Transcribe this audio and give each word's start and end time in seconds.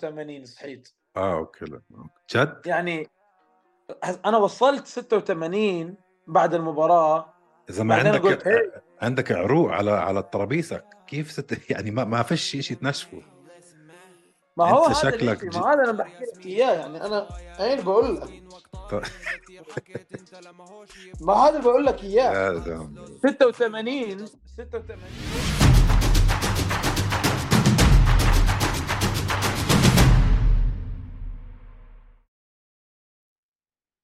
86 0.00 0.44
صحيت. 0.44 0.88
آه 1.16 1.34
أوكي 1.34 1.64
لا 1.64 1.80
جد؟ 2.34 2.62
يعني 2.66 3.08
أنا 4.26 4.36
وصلت 4.38 4.86
86 4.86 5.94
بعد 6.26 6.54
المباراة. 6.54 7.34
إذا 7.70 7.82
ما 7.82 7.94
عندك 7.94 8.22
قلت 8.22 8.48
هي 8.48 8.82
عندك 9.02 9.32
عروق 9.32 9.72
على 9.72 9.90
على 9.90 10.18
الترابيزة. 10.18 10.82
كيف 11.06 11.30
ست 11.30 11.58
يعني 11.70 11.90
ما, 11.90 12.04
ما 12.04 12.22
فيش 12.22 12.42
شيء 12.42 12.76
تنشفه. 12.76 13.22
ما 14.56 14.70
هو 14.70 14.84
هذا 14.84 14.94
شكلك 14.94 15.56
ما 15.56 15.72
هذا 15.72 15.84
أنا 15.84 15.92
بحكي 15.92 16.24
لك 16.24 16.46
إياه. 16.46 16.72
يعني 16.72 17.06
أنا 17.06 17.28
عين 17.58 17.82
بقول 17.82 18.16
لك؟ 18.16 18.42
ما 21.20 21.34
هذا 21.34 21.48
اللي 21.48 21.62
بقول 21.62 21.86
لك 21.86 22.04
إياه. 22.04 22.32
يا 22.32 22.58
زلمة. 22.58 23.06
86 23.22 24.26
86 24.56 25.55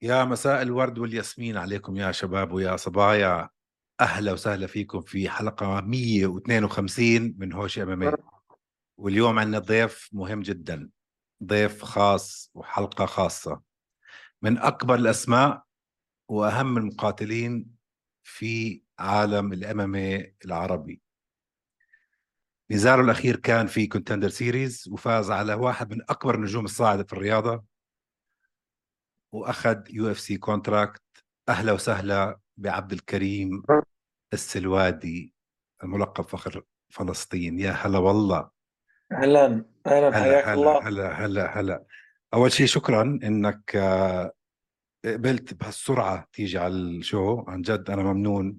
يا 0.02 0.24
مساء 0.24 0.62
الورد 0.62 0.98
والياسمين 0.98 1.56
عليكم 1.56 1.96
يا 1.96 2.12
شباب 2.12 2.52
ويا 2.52 2.76
صبايا. 2.76 3.48
أهلا 4.00 4.32
وسهلا 4.32 4.66
فيكم 4.66 5.00
في 5.00 5.28
حلقة 5.28 5.80
152 5.80 7.34
من 7.38 7.52
هوشة 7.52 7.78
MMA 7.78 8.16
واليوم 8.96 9.38
عندنا 9.38 9.58
ضيف 9.58 10.08
مهم 10.12 10.40
جدا 10.42 10.90
ضيف 11.44 11.82
خاص 11.82 12.50
وحلقة 12.54 13.06
خاصة. 13.06 13.60
من 14.42 14.58
أكبر 14.58 14.94
الأسماء 14.94 15.62
وأهم 16.28 16.78
المقاتلين 16.78 17.66
في 18.22 18.82
عالم 18.98 19.52
ال 19.52 19.63
MMA 19.63 19.96
العربي. 20.44 21.02
نزاله 22.70 23.02
الأخير 23.02 23.36
كان 23.36 23.66
في 23.66 23.86
Contender 23.86 24.28
Series 24.28 24.88
وفاز 24.90 25.30
على 25.30 25.54
واحد 25.54 25.90
من 25.94 26.00
أكبر 26.08 26.34
النجوم 26.34 26.64
الصاعدة 26.64 27.04
في 27.04 27.12
الرياضة. 27.12 27.71
وأخذ 29.32 29.82
UFC 29.90 30.36
contract 30.36 31.02
أهلا 31.48 31.72
وسهلا 31.72 32.38
بعبد 32.56 32.92
الكريم 32.92 33.62
السلوادي 34.32 35.34
الملقب 35.82 36.24
فخر 36.24 36.62
فلسطين. 36.90 37.58
يا 37.58 37.70
هلا 37.70 37.98
والله. 37.98 38.50
أهلا. 39.12 39.64
أهلا. 39.86 40.12
حياك 40.12 40.44
هلا 40.44 40.54
الله. 40.54 40.88
هلا 40.88 41.12
هلا 41.12 41.60
هلا. 41.60 41.84
أول 42.34 42.52
شيء 42.52 42.66
شكرا 42.66 43.02
إنك 43.02 43.76
آه، 43.76 44.32
قبلت 45.04 45.54
بهالسرعة 45.54 46.28
تيجي 46.32 46.58
على 46.58 46.74
ال 46.74 46.86
show. 46.86 47.44
عن 47.48 47.62
جد 47.62 47.90
أنا 47.90 48.02
ممنون. 48.02 48.58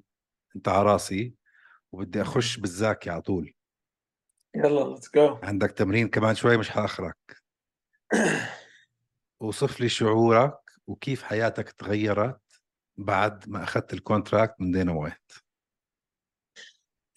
أنت 0.55 0.67
على 0.67 0.83
راسي. 0.83 1.33
وبدي 1.92 2.22
أخش 2.22 2.58
بالزاكي 2.58 3.09
على 3.09 3.22
طول. 3.22 3.53
يلا 4.55 4.89
let's 4.89 5.09
go 5.16 5.39
عندك 5.44 5.72
تمرين 5.72 6.08
كمان 6.08 6.36
شوي 6.36 6.58
مش 6.58 6.70
حأخرك. 6.70 7.17
وصف 9.42 9.81
لي 9.81 9.89
شعورك. 9.89 10.62
وكيف 10.88 11.23
حياتك 11.23 11.72
تغيرت 11.72 12.42
بعد 12.98 13.50
ما 13.50 13.64
أخذت 13.64 13.94
ال 13.94 14.01
contract 14.01 14.62
من 14.62 14.72
دانا 14.72 14.94
وايت 14.94 15.31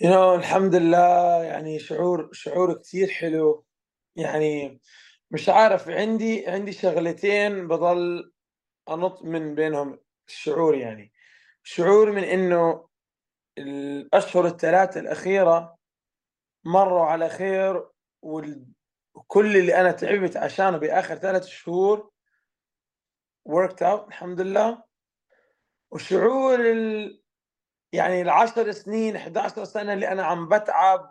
يو 0.01 0.35
الحمد 0.35 0.75
لله 0.75 1.43
يعني 1.45 1.79
شعور 1.79 2.29
شعور 2.33 2.79
كثير 2.79 3.09
حلو. 3.09 3.65
يعني 4.17 4.81
مش 5.31 5.49
عارف 5.49 5.89
عندي 5.89 6.47
عندي 6.47 6.73
شغلتين 6.73 7.69
بضل 7.69 8.33
أنط 8.89 9.23
من 9.23 9.55
بينهم 9.55 9.99
الشعور 10.29 10.75
يعني. 10.75 11.13
شعور 11.63 12.13
من 12.13 12.25
إنه 12.25 12.89
الأشهر 13.59 14.47
الثلاثة 14.47 15.01
الأخيرة 15.01 15.77
مروا 16.65 17.05
على 17.07 17.29
خير 17.29 17.89
وكل 18.23 19.57
اللي 19.57 19.81
أنا 19.81 19.93
تعبت 19.93 20.37
عشانه 20.37 20.79
بآخر 20.79 21.15
ثلاث 21.17 21.47
شهور 21.47 22.11
worked 23.47 23.83
out 23.83 24.09
الحمد 24.09 24.41
لله. 24.41 24.83
وشعور 25.91 26.61
ال... 26.61 27.23
يعني 27.93 28.23
العشر 28.23 28.73
سنين 28.73 29.17
11 29.17 29.65
سنة 29.65 29.93
اللي 29.93 30.09
أنا 30.09 30.23
عم 30.25 30.49
بتعب 30.49 31.11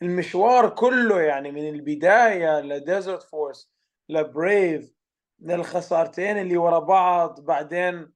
والمشوار 0.00 0.68
كله 0.68 1.20
يعني 1.20 1.50
من 1.50 1.68
البداية 1.68 2.60
لديزرت 2.60 3.22
فورس 3.22 3.72
لبريف 4.08 4.94
للخسارتين 5.40 6.38
اللي 6.38 6.56
ورا 6.56 6.78
بعض 6.78 7.40
بعدين 7.40 8.12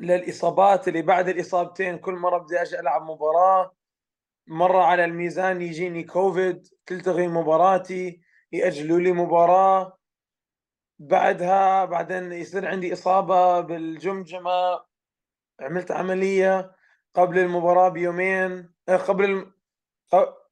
للإصابات 0.00 0.88
اللي 0.88 1.02
بعد 1.02 1.28
الإصابتين 1.28 1.98
كل 1.98 2.14
مرة 2.14 2.38
بدي 2.38 2.62
أجي 2.62 2.80
ألعب 2.80 3.02
مباراة. 3.02 3.74
مرة 4.46 4.82
على 4.84 5.04
الميزان 5.04 5.62
يجيني 5.62 6.02
كوفيد 6.04 6.66
تلتغي 6.86 7.28
مباراتي 7.28 8.20
يأجلوا 8.52 9.00
لي 9.00 9.12
مباراة. 9.12 9.98
بعدها 11.00 11.84
بعدين 11.84 12.32
يصير 12.32 12.68
عندي 12.68 12.92
إصابة 12.92 13.60
بالجمجمة. 13.60 14.84
عملت 15.60 15.90
عملية 15.90 16.76
قبل 17.14 17.38
المباراة 17.38 17.88
بيومين 17.88 18.74
آه، 18.88 18.96
قبل 18.96 19.24
الم... 19.24 19.52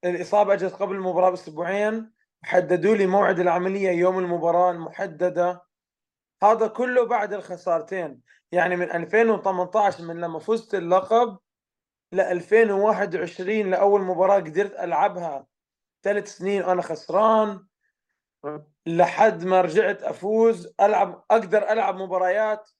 الإصابة 0.05 0.55
أجت 0.55 0.73
قبل 0.73 0.95
المباراة 0.97 1.31
بأسبوعين. 1.31 2.13
حددوا 2.43 2.95
لي 2.95 3.07
موعد 3.07 3.41
العملية 3.41 3.91
يوم 3.91 4.19
المباراة 4.19 4.71
المحددة. 4.71 5.63
هذا 6.43 6.67
كله 6.67 7.07
بعد 7.07 7.33
الخسارتين. 7.33 8.23
يعني 8.53 8.77
من 8.77 8.91
2018 8.91 10.05
من 10.05 10.21
لما 10.21 10.39
فزت 10.39 10.75
اللقب 10.75 11.39
ل 12.13 12.21
2021 12.21 13.71
لأول 13.71 14.01
مباراة 14.03 14.37
قدرت 14.37 14.73
ألعبها 14.81 15.47
ثلاث 16.03 16.29
سنين 16.37 16.63
وأنا 16.63 16.83
خسران. 16.83 17.67
لحد 18.87 19.45
ما 19.45 19.61
رجعت 19.61 20.03
أفوز 20.03 20.75
ألعب 20.81 21.25
أقدر 21.31 21.71
ألعب 21.73 21.97
مباريات. 21.97 22.71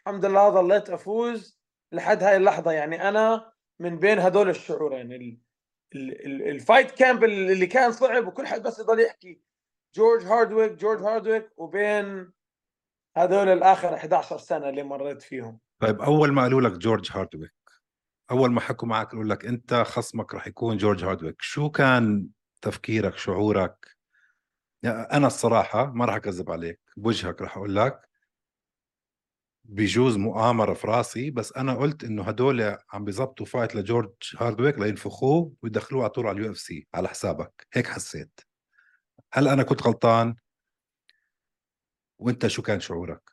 الحمد 0.00 0.24
لله 0.24 0.50
ظليت 0.50 0.90
أفوز 0.90 1.60
لحد 1.92 2.22
هاي 2.22 2.36
اللحظة. 2.36 2.72
يعني 2.72 3.08
أنا 3.08 3.52
من 3.80 3.98
بين 3.98 4.18
هدول 4.18 4.48
الشعورين 4.48 5.12
ال- 5.12 5.38
ال- 5.94 6.26
ال- 6.26 6.48
ال 6.48 6.55
fight 6.55 6.90
camp 6.90 7.24
اللي 7.24 7.66
كان 7.66 7.92
صعب 7.92 8.26
وكل 8.26 8.46
حد 8.46 8.62
بس 8.62 8.78
يضل 8.78 9.00
يحكي. 9.00 9.40
جورج 9.94 10.24
هاردويك 10.24 10.72
جورج 10.72 11.02
هاردويك 11.02 11.50
وبين 11.56 12.32
هذول 13.16 13.48
الآخر 13.48 13.94
11 13.94 14.38
سنة 14.38 14.68
اللي 14.68 14.82
مريت 14.82 15.22
فيهم. 15.22 15.58
طيب 15.82 16.00
أول 16.02 16.32
ما 16.32 16.42
قالوا 16.42 16.60
لك 16.60 16.72
جورج 16.72 17.10
هاردويك 17.12 17.52
أول 18.30 18.52
ما 18.52 18.60
حكوا 18.60 18.88
معك 18.88 19.08
قالوا 19.10 19.24
لك 19.24 19.44
أنت 19.46 19.74
خصمك 19.74 20.34
رح 20.34 20.46
يكون 20.46 20.76
جورج 20.76 21.04
هاردويك 21.04 21.36
شو 21.42 21.70
كان 21.70 22.28
تفكيرك 22.62 23.16
شعورك؟ 23.16 23.76
يعني 23.86 23.95
أنا 24.90 25.26
الصراحة 25.26 25.86
ما 25.86 26.04
راح 26.04 26.14
أكذب 26.14 26.50
عليك 26.50 26.80
بوجهك 26.96 27.42
راح 27.42 27.56
أقول 27.56 27.76
لك 27.76 28.06
بجوز 29.64 30.16
مؤامرة 30.16 30.74
في 30.74 30.86
راسي 30.86 31.30
بس 31.30 31.52
أنا 31.56 31.74
قلت 31.74 32.04
إنه 32.04 32.22
هدول 32.22 32.78
عم 32.92 33.04
بيزبطوا 33.04 33.46
fight 33.46 33.74
لجورج 33.74 34.12
هاردويك 34.38 34.78
لينفخوه 34.78 35.52
ويدخلوه 35.62 36.02
على 36.02 36.10
طول 36.10 36.26
على 36.26 36.38
ال 36.40 36.52
UFC 36.52 36.86
على 36.94 37.08
حسابك. 37.08 37.66
هيك 37.72 37.86
حسيت. 37.86 38.40
هل 39.32 39.48
أنا 39.48 39.62
كنت 39.62 39.82
غلطان؟ 39.82 40.36
وأنت 42.18 42.46
شو 42.46 42.62
كان 42.62 42.80
شعورك؟ 42.80 43.30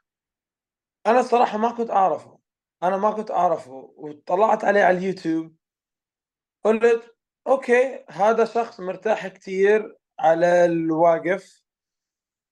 أنا 1.07 1.19
الصراحة 1.19 1.57
ما 1.57 1.71
كنت 1.71 1.89
أعرفه. 1.89 2.39
أنا 2.83 2.97
ما 2.97 3.11
كنت 3.11 3.31
أعرفه. 3.31 3.93
وطلعت 3.97 4.63
عليه 4.63 4.83
على 4.83 4.97
اليوتيوب 4.97 5.55
قلت 6.63 7.15
أوكي 7.47 8.05
هذا 8.09 8.45
شخص 8.45 8.79
مرتاح 8.79 9.27
كتير 9.27 9.97
على 10.23 10.65
الواقف 10.65 11.63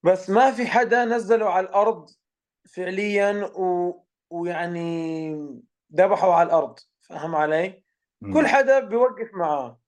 بس 0.03 0.29
ما 0.29 0.51
في 0.51 0.67
حدا 0.67 1.05
نزله 1.05 1.49
على 1.49 1.67
الأرض 1.67 2.09
فعليا 2.69 3.45
و... 3.45 3.93
ويعني 4.29 5.31
ذبحه 5.95 6.33
على 6.33 6.47
الأرض 6.47 6.79
فاهم 7.01 7.35
علي؟ 7.35 7.83
مم. 8.21 8.33
كل 8.33 8.47
حدا 8.47 8.79
بيوقف 8.79 9.33
معاه 9.33 9.81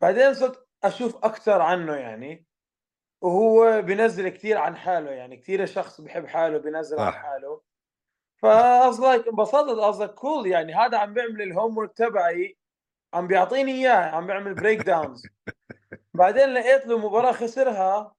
بعدين 0.00 0.34
صرت 0.34 0.68
أشوف 0.84 1.24
أكثر 1.24 1.62
عنه 1.62 1.94
يعني 1.94 2.46
وهو 3.20 3.82
بينزل 3.82 4.28
كثير 4.28 4.58
عن 4.58 4.76
حاله 4.76 5.10
يعني 5.10 5.36
كثير 5.36 5.66
شخص 5.66 6.00
بحب 6.00 6.26
حاله 6.26 6.58
بينزل 6.58 7.00
عن 7.00 7.12
صح. 7.12 7.18
حاله 7.18 7.60
فقصدك 8.36 9.28
انبسطت 9.28 9.78
قصدك 9.78 10.14
cool 10.14 10.46
يعني 10.46 10.74
هذا 10.74 10.98
عم 10.98 11.14
بيعمل 11.14 11.42
ال 11.42 11.78
homework 11.78 11.92
تبعي 11.92 12.58
عم 13.14 13.26
بيعطيني 13.26 13.72
إياه 13.72 14.10
عم 14.16 14.26
بيعمل 14.26 14.54
breakdowns 14.54 15.26
بعدين 16.14 16.54
لقيت 16.54 16.86
له 16.86 16.98
مباراة 16.98 17.32
خسرها 17.32 18.14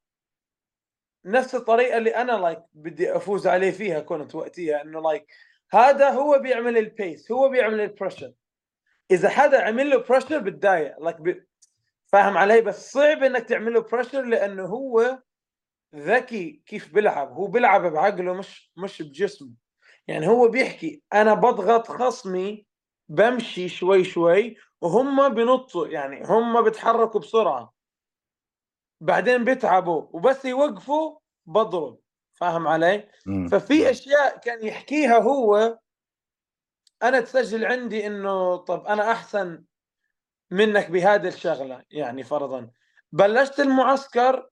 نفس 1.26 1.56
الطريقة 1.56 1.98
اللي 1.98 2.16
أنا 2.16 2.32
like 2.32 2.60
بدي 2.74 3.16
أفوز 3.16 3.48
عليه 3.48 3.72
فيها 3.72 4.00
كنت 4.00 4.36
وقتها 4.36 4.82
إنه 4.82 5.02
like 5.02 5.28
هذا 5.72 6.10
هو 6.10 6.40
بيعمل 6.40 6.78
ال 6.78 6.88
pace 6.88 7.32
هو 7.32 7.50
بيعمل 7.50 7.82
ال 7.82 7.88
pressure 7.88 8.34
إذا 9.12 9.30
حدا 9.30 9.62
عمل 9.64 9.90
له 9.90 9.98
pressure 9.98 10.40
بتضايق 10.40 11.00
like. 11.00 11.48
فاهم 12.08 12.38
علي؟ 12.38 12.62
بس 12.62 12.92
صعب 12.92 13.24
إنك 13.24 13.44
تعمل 13.50 13.74
له 13.74 13.82
بريشر 13.82 14.22
لأنه 14.22 14.64
هو 14.64 15.20
ذكي 15.96 16.62
كيف 16.66 16.94
بيلعب. 16.94 17.32
هو 17.32 17.48
بيلعب 17.48 17.86
بعقله 17.94 18.34
مش 18.34 18.72
مش 18.78 19.02
بجسمه. 19.02 19.52
يعني 20.08 20.28
هو 20.28 20.48
بيحكي 20.48 21.02
أنا 21.14 21.34
بضغط 21.34 21.88
خصمي 21.88 22.66
بمشي 23.10 23.70
شوي 23.70 24.04
شوي 24.04 24.56
وهم 24.84 25.30
بنطوا 25.30 25.88
يعني 25.88 26.24
هم 26.26 26.62
بتحركوا 26.64 27.20
بسرعة 27.20 27.74
بعدين 29.02 29.44
بيتعبوا 29.46 30.08
وبس 30.12 30.46
يوقفوا 30.46 31.20
بضرب 31.46 32.00
فاهم 32.34 32.68
علي؟ 32.68 33.10
مم. 33.26 33.48
ففي 33.48 33.90
أشياء 33.90 34.38
كان 34.38 34.66
يحكيها 34.68 35.18
هو 35.20 35.80
أنا 37.04 37.22
تسجل 37.22 37.66
عندي 37.66 38.08
إنه 38.08 38.56
طب 38.56 38.86
أنا 38.86 39.12
أحسن 39.12 39.64
منك 40.52 40.92
بهذه 40.92 41.28
الشغلة 41.28 41.84
يعني 41.92 42.24
فرضا 42.24 42.72
بلشت 43.12 43.60
المعسكر 43.60 44.50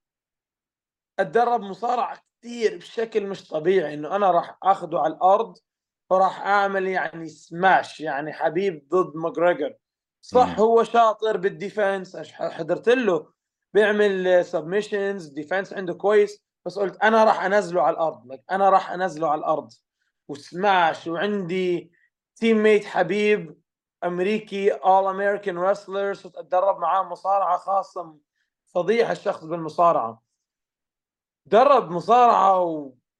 أتدرب 1.19 1.62
مصارعة 1.62 2.18
كثير 2.42 2.78
بشكل 2.78 3.28
مش 3.28 3.48
طبيعي 3.48 3.94
إنه 3.94 4.16
أنا 4.16 4.31
راح 4.31 4.57
اخذه 4.63 5.00
على 5.00 5.13
الأرض 5.13 5.57
وراح 6.10 6.42
أعمل 6.42 6.88
يعني 6.88 7.28
سماش 7.30 8.00
يعني 8.00 8.33
حبيب 8.33 8.88
ضد 8.89 9.16
ماجريجر 9.16 9.74
صح. 10.21 10.59
هو 10.59 10.83
شاطر 10.83 11.38
بال 11.38 11.55
defense 11.55 12.18
حضرت 12.33 12.89
له 12.89 13.27
بيعمل 13.73 14.45
submissions 14.45 15.27
defense 15.27 15.73
عنده 15.73 15.94
كويس 15.94 16.45
بس 16.65 16.79
قلت 16.79 17.03
أنا 17.03 17.23
راح 17.23 17.44
أنزله 17.44 17.81
على 17.81 17.94
الأرض 17.94 18.33
like 18.33 18.41
أنا 18.51 18.69
راح 18.69 18.91
أنزله 18.91 19.29
على 19.29 19.39
الأرض. 19.39 19.71
وسماش 20.27 21.07
وعندي 21.07 21.91
teammate 22.35 22.85
حبيب 22.85 23.62
أمريكي 24.03 24.71
all-American 24.71 25.57
wrestler 25.57 26.13
صرت 26.13 26.35
أتدرب 26.38 26.79
معاه 26.79 27.03
مصارعة 27.03 27.57
خاصة 27.57 28.18
فضيحه 28.68 29.12
الشخص 29.12 29.44
بالمصارعة. 29.44 30.21
درب 31.45 31.91
مصارعة 31.91 32.62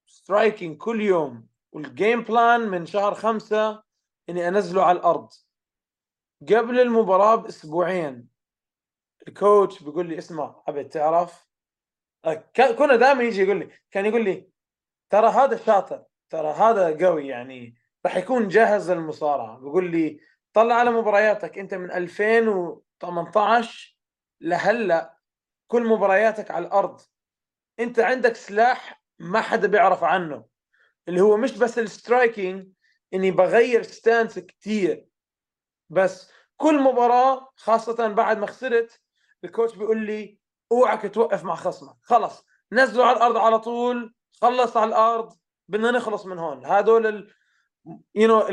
و 0.06 0.14
striking 0.14 0.76
كل 0.76 1.00
يوم 1.00 1.46
وال 1.72 1.89
game 1.89 2.22
plan 2.22 2.60
من 2.60 2.86
شهر 2.86 3.14
خمسة 3.14 3.82
إني 4.28 4.48
أنزله 4.48 4.82
على 4.84 4.98
الأرض. 4.98 5.28
قبل 6.48 6.80
المباراة 6.80 7.34
بأسبوعين 7.34 8.28
ال 9.28 9.37
coach 9.37 9.82
بيقول 9.82 10.08
لي 10.08 10.18
اسمع 10.18 10.62
أبي 10.68 10.84
تعرف؟ 10.84 11.46
كنا 12.54 12.96
دائما 12.96 13.22
يجي 13.22 13.42
يقول 13.42 13.58
لي 13.58 13.70
كان 13.90 14.06
يقول 14.06 14.24
لي 14.24 14.48
ترى 15.10 15.28
هذا 15.28 15.56
شاطر 15.56 16.04
ترى 16.30 16.52
هذا 16.52 17.06
قوي 17.06 17.28
يعني 17.28 17.76
راح 18.06 18.16
يكون 18.16 18.48
جاهز 18.48 18.90
للمصارعة. 18.90 19.58
بيقول 19.58 19.90
لي 19.90 20.20
طلع 20.52 20.74
على 20.74 20.90
مبارياتك 20.90 21.58
أنت 21.58 21.74
من 21.74 21.92
2018 21.92 23.98
لهلأ 24.40 25.18
كل 25.66 25.86
مبارياتك 25.86 26.50
على 26.50 26.66
الأرض. 26.66 27.00
أنت 27.80 27.98
عندك 27.98 28.36
سلاح 28.36 29.02
ما 29.18 29.40
حدا 29.40 29.68
بيعرف 29.68 30.04
عنه 30.04 30.44
اللي 31.08 31.20
هو 31.20 31.36
مش 31.36 31.58
بس 31.58 31.78
ال 31.78 31.88
striking 31.88 32.68
إني 33.14 33.30
بغير 33.30 33.82
stance 33.82 34.38
كتير. 34.38 35.06
بس 35.92 36.32
كل 36.56 36.82
مباراة 36.82 37.48
خاصة 37.56 38.08
بعد 38.08 38.38
ما 38.38 38.46
خسرت 38.46 39.00
ال 39.44 39.49
coach 39.49 39.76
بيقول 39.76 39.98
لي 40.06 40.38
اوعك 40.72 41.14
توقف 41.14 41.44
مع 41.44 41.54
خصمك. 41.54 41.96
خلص 42.02 42.46
نزله 42.72 43.04
على 43.04 43.16
الأرض 43.16 43.36
على 43.36 43.58
طول 43.58 44.14
خلص 44.42 44.76
على 44.76 44.88
الأرض 44.88 45.32
بدنا 45.68 45.90
نخلص 45.90 46.26
من 46.26 46.38
هون. 46.38 46.66
هذول 46.66 47.06
ال 47.06 47.30
you 48.14 48.28
know 48.28 48.46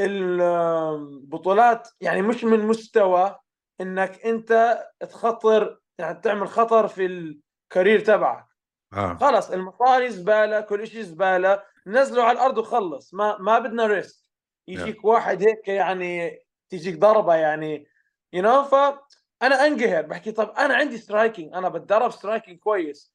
البطولات 0.00 1.88
يعني 2.00 2.22
مش 2.22 2.44
من 2.44 2.66
مستوى 2.66 3.38
إنك 3.80 4.26
أنت 4.26 4.82
تخطر 5.00 5.80
يعني 5.98 6.20
تعمل 6.20 6.48
خطر 6.48 6.88
في 6.88 7.06
ال 7.06 7.19
career 7.19 8.00
تبعك. 8.00 8.46
آه. 8.92 9.14
خلص 9.20 9.50
المصاري 9.50 10.10
زبالة 10.10 10.60
كل 10.60 10.86
شيء 10.86 11.02
زبالة 11.02 11.62
نزله 11.86 12.22
على 12.22 12.32
الأرض 12.38 12.58
وخلص. 12.58 13.14
ما 13.14 13.38
ما 13.38 13.58
بدنا 13.58 13.86
risk 13.86 14.28
يجيك 14.68 15.04
واحد 15.04 15.42
هيك 15.42 15.68
يعني 15.68 16.38
تجيك 16.70 16.98
ضربة 16.98 17.34
يعني 17.34 17.86
you 18.32 18.42
know 18.42 18.64
فانا 18.64 19.66
أنقهر 19.66 20.02
بحكي 20.02 20.32
طب 20.32 20.50
أنا 20.50 20.74
عندي 20.74 20.98
striking 20.98 21.54
أنا 21.54 21.68
بتدرب 21.68 22.10
striking 22.10 22.58
كويس. 22.58 23.14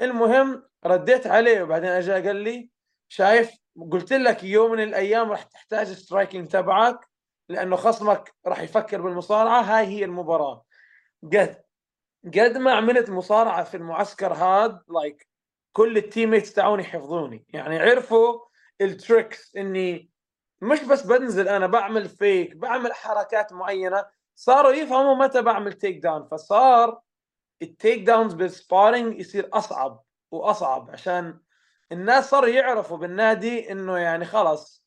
المهم 0.00 0.64
رديت 0.86 1.26
عليه 1.26 1.62
وبعدين 1.62 1.88
اجى 1.90 2.12
قال 2.12 2.36
لي 2.36 2.70
شايف 3.08 3.50
قلت 3.92 4.12
لك 4.12 4.44
يوم 4.44 4.70
من 4.72 4.82
الأيام 4.82 5.30
راح 5.30 5.42
تحتاج 5.42 5.86
striking 5.86 6.48
تبعك 6.48 7.08
لأنه 7.48 7.76
خصمك 7.76 8.34
راح 8.46 8.60
يفكر 8.60 9.00
بالمصارعة 9.00 9.62
هاي 9.62 9.86
هي 9.86 10.04
المباراة. 10.04 10.64
قد 11.22 11.62
قد 12.24 12.56
ما 12.56 12.72
عملت 12.72 13.10
مصارعة 13.10 13.64
في 13.64 13.76
المعسكر 13.76 14.32
هذا 14.34 14.82
like 14.88 15.26
كل 15.72 15.96
ال 15.96 16.02
teammates 16.02 16.52
تاعوني 16.52 16.84
حفظوني 16.84 17.44
يعني 17.48 17.78
عرفوا 17.78 18.40
ال 18.80 18.91
tricks 18.91 19.56
إني 19.56 20.10
مش 20.60 20.82
بس 20.84 21.06
بنزل 21.06 21.48
أنا 21.48 21.66
بعمل 21.66 22.08
فيك 22.08 22.56
بعمل 22.56 22.92
حركات 22.92 23.52
معينة. 23.52 24.06
صاروا 24.34 24.72
يفهموا 24.72 25.14
متى 25.14 25.42
بعمل 25.42 25.72
take 25.72 25.98
down 26.02 26.28
فصار 26.28 27.00
ال 27.62 27.70
take 27.70 28.02
downs 28.02 28.34
بال 28.34 28.51
sparring 28.51 29.20
يصير 29.20 29.48
أصعب 29.52 30.02
وأصعب 30.30 30.90
عشان 30.90 31.40
الناس 31.92 32.30
صاروا 32.30 32.48
يعرفوا 32.48 32.96
بالنادي 32.96 33.72
إنه 33.72 33.98
يعني 33.98 34.24
خلاص 34.24 34.84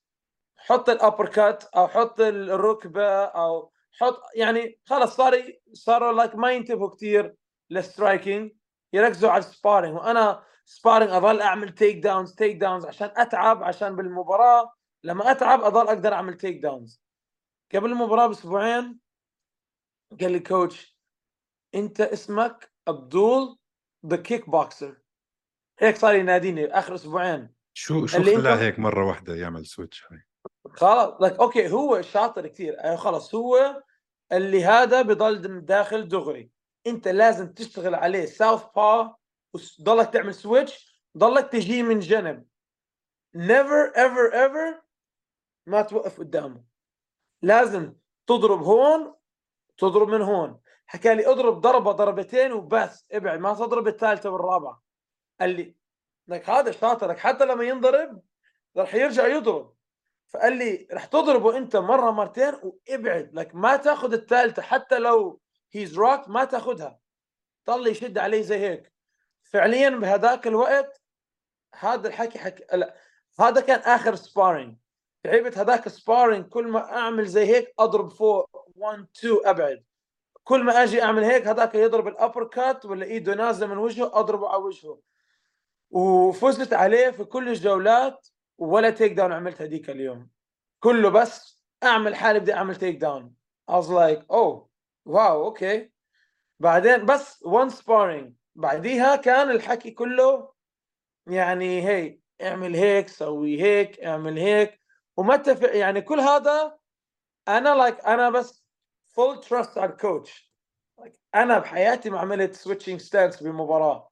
حط 0.57 0.89
ال 0.89 0.96
upper 0.96 1.28
cut 1.30 1.63
أو 1.63 1.88
حط 1.88 2.19
الركبه 2.19 3.23
أو 3.25 3.71
حط 4.00 4.21
يعني 4.35 4.79
خلص 4.85 5.15
صار 5.15 5.44
صاروا 5.73 6.12
like 6.13 6.36
ما 6.35 6.51
ينتبهوا 6.51 6.89
كثير 6.89 7.35
لل 7.69 7.86
striking 7.86 8.51
يركزوا 8.94 9.29
على 9.29 9.39
ال 9.39 9.46
sparring 9.46 9.95
وأنا 9.95 10.44
sparring 10.66 11.12
أظل 11.12 11.41
أعمل 11.41 11.69
take 11.75 11.98
downs 12.04 12.36
take 12.36 12.56
downs 12.57 12.86
عشان 12.85 13.12
أتعب 13.18 13.63
عشان 13.63 13.95
بالمباراة 13.95 14.73
لما 15.03 15.31
أتعب 15.31 15.62
اظل 15.62 15.88
أقدر 15.88 16.13
أعمل 16.13 16.38
take 16.38 16.57
downs 16.57 17.01
قبل 17.75 17.92
المباراة 17.92 18.27
بأسبوعين 18.27 19.00
قال 20.21 20.31
لي 20.31 20.39
coach 20.39 20.98
أنت 21.75 22.01
اسمك 22.01 22.71
عبدول 22.88 23.57
the 24.06 24.18
kick 24.18 24.50
boxer 24.50 25.01
هيك 25.80 25.98
صار 25.98 26.15
يناديني 26.15 26.65
آخر 26.65 26.95
أسبوعين. 26.95 27.53
شو 27.74 28.06
شو 28.06 28.24
خلاه 28.24 28.56
هيك 28.56 28.80
مرة 28.80 29.06
واحدة 29.07 29.36
يعمل 29.36 29.65
switch 29.66 30.06
هاي؟ 30.12 30.19
خلاص 30.69 31.21
لك 31.21 31.39
okay 31.39 31.72
هو 31.71 32.01
شاطر 32.01 32.47
كثير 32.47 32.75
آه، 32.80 32.95
خلاص 32.95 33.36
هو 33.36 33.83
اللي 34.31 34.65
هذا 34.65 35.01
بضل 35.01 35.62
داخل 35.65 36.07
دغري. 36.07 36.51
أنت 36.88 37.07
لازم 37.07 37.54
تشتغل 37.54 37.95
عليه. 37.95 38.25
southpaw 38.25 39.16
وضلك 39.54 40.13
تعمل 40.13 40.33
switch 40.33 41.01
ضلك 41.18 41.51
تجي 41.51 41.83
من 41.83 42.00
جنب. 42.00 42.47
Never 43.38 43.92
ever 43.95 44.33
ever 44.33 44.91
ما 45.66 45.81
توقف 45.81 46.19
قدامه. 46.19 46.63
لازم 47.42 47.94
تضرب 48.28 48.63
هون 48.63 49.16
تضرب 49.78 50.08
من 50.08 50.22
هون. 50.22 50.62
حكى 50.86 51.16
لي 51.16 51.28
اضرب 51.28 51.62
ضربة 51.62 51.92
ضربتين 51.92 52.52
وبس 52.52 53.06
ابعد 53.12 53.40
ما 53.40 53.54
تضرب 53.54 53.88
الثالثة 53.88 54.30
والرابعة. 54.30 54.84
قال 55.40 55.50
لي 55.50 55.75
لك 56.28 56.50
هذا 56.50 56.72
شاطرك 56.72 57.18
حتى 57.18 57.46
لما 57.46 57.63
ينضرب 57.63 58.21
راح 58.78 58.95
يرجع 58.95 59.28
يضرب. 59.28 59.74
فقال 60.28 60.57
لي 60.57 60.88
رح 60.92 61.06
تضربه 61.06 61.57
انت 61.57 61.76
مرة 61.76 62.12
مرتين 62.12 62.54
وابعد 62.64 63.33
لك 63.33 63.56
ما 63.56 63.76
تاخذ 63.76 64.14
الثالثة 64.14 64.62
حتى 64.62 65.00
لو 65.00 65.42
هيز 65.71 65.97
روك 65.97 66.30
ما 66.30 66.45
تاخذها. 66.45 67.00
ضل 67.68 67.88
يشد 67.88 68.18
علي 68.18 68.44
زي 68.44 68.57
هيك. 68.57 68.92
فعليا 69.44 69.90
بهذاك 69.90 70.47
الوقت 70.47 71.02
هذا 71.80 72.07
الحكي 72.07 72.40
حكي 72.40 72.66
لا 72.74 72.95
هذا 73.40 73.62
كان 73.62 73.80
آخر 73.80 74.16
sparring 74.16 74.78
تعبت 75.23 75.57
هذاك 75.57 75.87
sparring 75.88 76.45
كل 76.45 76.68
ما 76.68 76.97
أعمل 76.97 77.25
زي 77.25 77.45
هيك 77.45 77.73
أضرب 77.80 78.09
فوق. 78.09 78.49
1 78.75 79.06
2 79.18 79.37
أبعد. 79.45 79.83
كل 80.44 80.63
ما 80.63 80.83
أجي 80.83 81.04
أعمل 81.04 81.23
هيك 81.23 81.47
هذاك 81.47 81.75
يضرب 81.75 82.07
ال 82.07 82.14
upper 82.14 82.44
cut 82.47 82.85
ولا 82.85 83.06
إيده 83.06 83.35
نازلة 83.35 83.68
من 83.68 83.78
وجهه 83.78 84.19
أضربه 84.19 84.49
على 84.49 84.63
وجهه. 84.63 84.99
وفزت 85.92 86.73
عليه 86.73 87.09
في 87.09 87.23
كل 87.23 87.49
الجولات 87.49 88.28
ولا 88.57 88.90
take 88.90 89.11
down 89.14 89.31
عملت 89.31 89.61
هذيك 89.61 89.90
اليوم. 89.90 90.30
كله 90.80 91.09
بس 91.09 91.63
أعمل 91.83 92.16
حالي 92.16 92.40
بدي 92.40 92.54
أعمل 92.54 92.75
take 92.76 92.97
down 92.97 93.35
I 93.71 93.73
was 93.73 93.87
like 93.87 94.23
oh 94.31 94.68
wow 95.06 95.45
okay 95.45 95.92
بعدين 96.59 97.06
بس 97.06 97.44
one 97.44 97.69
sparring. 97.69 98.31
بعديها 98.56 99.16
كان 99.16 99.51
الحكي 99.51 99.92
كله 99.92 100.51
يعني 101.28 101.87
هي 101.87 102.19
اعمل 102.42 102.75
هيك 102.75 103.07
سوي 103.07 103.61
هيك 103.61 103.99
اعمل 103.99 104.37
هيك. 104.37 104.81
وما 105.21 105.35
اتفق 105.35 105.75
يعني 105.75 106.01
كل 106.01 106.19
هذا 106.19 106.78
أنا 107.47 107.75
like 107.76 108.07
أنا 108.07 108.30
بس 108.30 108.66
full 109.11 109.44
trust 109.44 109.78
على 109.78 109.92
ال 109.92 110.02
coach 110.02 110.54
أنا 111.35 111.59
بحياتي 111.59 112.09
ما 112.09 112.19
عملت 112.19 112.56
switching 112.56 113.07
stance 113.09 113.44
بمباراه 113.44 114.11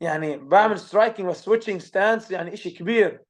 يعني 0.00 0.36
بعمل 0.36 0.78
striking 0.78 1.28
و 1.28 1.33
switching 1.33 1.80
stance 1.80 2.30
يعني 2.30 2.52
إشي 2.54 2.70
كبير. 2.70 3.24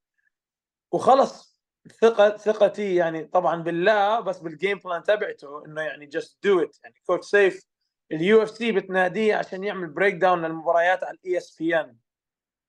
وخلص 0.91 1.61
ثقة 2.01 2.37
ثقتي 2.37 2.95
يعني 2.95 3.23
طبعا 3.23 3.63
بالله 3.63 4.19
بس 4.19 4.39
بال 4.39 4.52
game 4.52 4.77
plan 4.77 5.03
تبعته 5.03 5.65
إنه 5.65 5.81
يعني 5.81 6.05
just 6.05 6.43
do 6.43 6.61
it 6.61 6.77
يعني 6.83 6.95
coach 7.05 7.25
سيف 7.25 7.65
ال 8.11 8.43
UFC 8.43 8.71
بتناديه 8.71 9.35
عشان 9.35 9.63
يعمل 9.63 9.87
break 9.87 10.15
down 10.15 10.45
للمباريات 10.45 11.03
على 11.03 11.17
ال 11.17 11.37
ESPN 11.37 11.97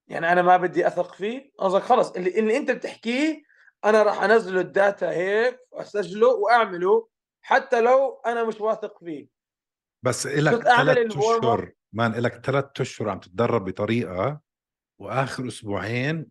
يعني 0.09 0.33
أنا 0.33 0.43
ما 0.43 0.57
بدي 0.57 0.87
أثق 0.87 1.15
فيه. 1.15 1.53
قصدك 1.59 1.83
خلص. 1.83 2.11
اللي, 2.11 2.39
اللي 2.39 2.57
أنت 2.57 2.71
بتحكيه 2.71 3.48
أنا 3.85 4.03
راح 4.03 4.23
انزله 4.23 4.61
ال 4.61 4.71
data 4.71 5.11
هيك 5.11 5.61
وأسجله 5.71 6.29
وأعمله 6.29 7.09
حتى 7.43 7.81
لو 7.81 8.23
أنا 8.27 8.45
مش 8.45 8.61
واثق 8.61 8.99
فيه. 8.99 9.29
بس 10.03 10.27
أعمل 10.27 10.63
ثلاث. 10.63 11.17
أشهر. 11.17 11.73
man 11.93 12.13
لك 12.13 12.47
ثلاث 12.47 12.65
أشهر 12.81 13.09
عم 13.09 13.21
تتدرب 13.21 13.65
بطريقة 13.65 14.41
وآخر 15.01 15.49
أسبوعين 15.49 16.31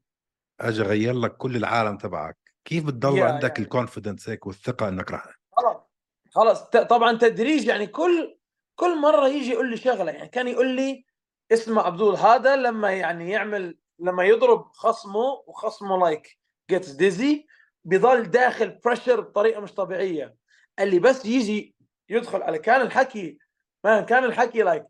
اجى 0.62 0.82
غير 0.82 1.14
لك 1.14 1.38
كل 1.38 1.56
العالم 1.56 1.98
تبعك. 1.98 2.38
كيف 2.66 2.86
بتضل 2.86 3.20
عندك 3.24 3.50
يعني. 3.50 3.64
ال 3.64 3.70
confidence 3.70 4.30
هيك 4.30 4.48
والثقة 4.48 4.88
إنك 4.88 5.12
راح 5.12 5.38
خلاص 6.32 6.70
ت- 6.70 6.78
طبعا 6.78 7.18
تدريج 7.18 7.68
يعني 7.68 7.88
كل 7.88 8.40
كل 8.76 9.02
مرة 9.02 9.28
يجي 9.28 9.52
يقول 9.52 9.70
لي 9.70 9.78
شغلة 9.78 10.12
يعني 10.12 10.28
كان 10.30 10.48
يقول 10.48 10.68
لي 10.76 11.06
اسمع 11.52 11.82
عبدول 11.86 12.16
هذا 12.16 12.56
لما 12.56 12.92
يعني 12.92 13.30
يعمل 13.32 13.78
لما 14.00 14.24
يضرب 14.24 14.72
خصمه 14.72 15.44
وخصمه 15.48 15.98
like 16.00 16.40
gets 16.70 16.90
dizzy 16.92 17.46
بيضل 17.86 18.24
داخل 18.24 18.70
pressure 18.86 19.22
بطريقة 19.22 19.62
مش 19.62 19.74
طبيعية. 19.74 20.36
قال 20.80 20.88
لي 20.88 21.00
بس 21.00 21.26
يجي 21.26 21.76
يدخل 22.10 22.42
على 22.42 22.60
كان 22.60 22.82
الحكي 22.82 23.38
man 23.84 24.06
كان 24.06 24.24
الحكي 24.24 24.62
like 24.62 24.86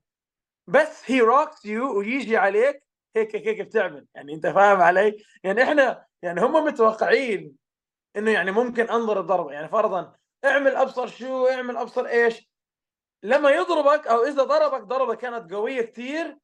بس 0.67 1.11
he 1.11 1.21
rocks 1.21 1.65
you 1.65 1.97
ويجي 1.99 2.37
عليك 2.37 2.83
هيك 3.15 3.35
هيك 3.35 3.61
بتعمل. 3.61 4.05
يعني 4.15 4.33
أنت 4.33 4.47
فاهم 4.47 4.81
علي؟ 4.81 5.23
يعني 5.43 5.63
إحنا 5.63 6.05
يعني 6.21 6.41
هم 6.41 6.65
متوقعين 6.65 7.55
إنه 8.15 8.31
يعني 8.31 8.51
ممكن 8.51 8.89
أنضرب 8.89 9.19
ضربة. 9.19 9.51
يعني 9.51 9.67
فرضا 9.69 10.15
اعمل 10.45 10.75
أبصر 10.75 11.07
شو 11.07 11.47
اعمل 11.47 11.77
أبصر 11.77 12.05
إيش. 12.05 12.49
لما 13.23 13.49
يضربك 13.49 14.07
أو 14.07 14.23
إذا 14.23 14.43
ضربك 14.43 14.81
ضربة 14.83 15.15
كانت 15.15 15.53
قوية 15.53 15.81
كثير 15.81 16.37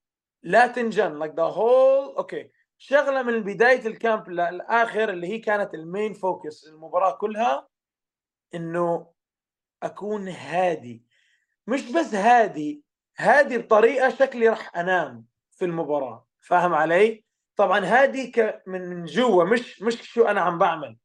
لا 0.43 0.67
تنجن 0.67 1.19
like 1.19 1.33
the 1.35 1.43
whole 1.43 2.15
okay 2.15 2.49
شغلة 2.77 3.23
من 3.23 3.39
بداية 3.43 3.87
ال 3.87 3.96
camp 3.96 4.29
للاخر 4.29 5.09
اللي 5.09 5.27
هي 5.27 5.39
كانت 5.39 5.73
ال 5.73 5.81
main 5.81 6.13
focus 6.13 6.67
المباراه 6.67 7.11
كلها 7.17 7.67
إنه 8.55 9.13
أكون 9.83 10.27
هادي. 10.27 11.03
مش 11.67 11.91
بس 11.91 12.13
هادي 12.13 12.83
هادي 13.17 13.57
بطريقة 13.57 14.09
شكلي 14.09 14.49
راح 14.49 14.77
أنام 14.77 15.25
في 15.51 15.65
المباراة. 15.65 16.27
فاهم 16.39 16.73
علي؟ 16.73 17.25
طبعا 17.55 17.79
هادي 17.85 18.31
من 18.67 18.81
من 18.89 19.05
جوا 19.05 19.43
مش 19.43 19.81
مش 19.81 20.01
شو 20.01 20.23
أنا 20.23 20.41
عم 20.41 20.57
بعمل. 20.57 20.97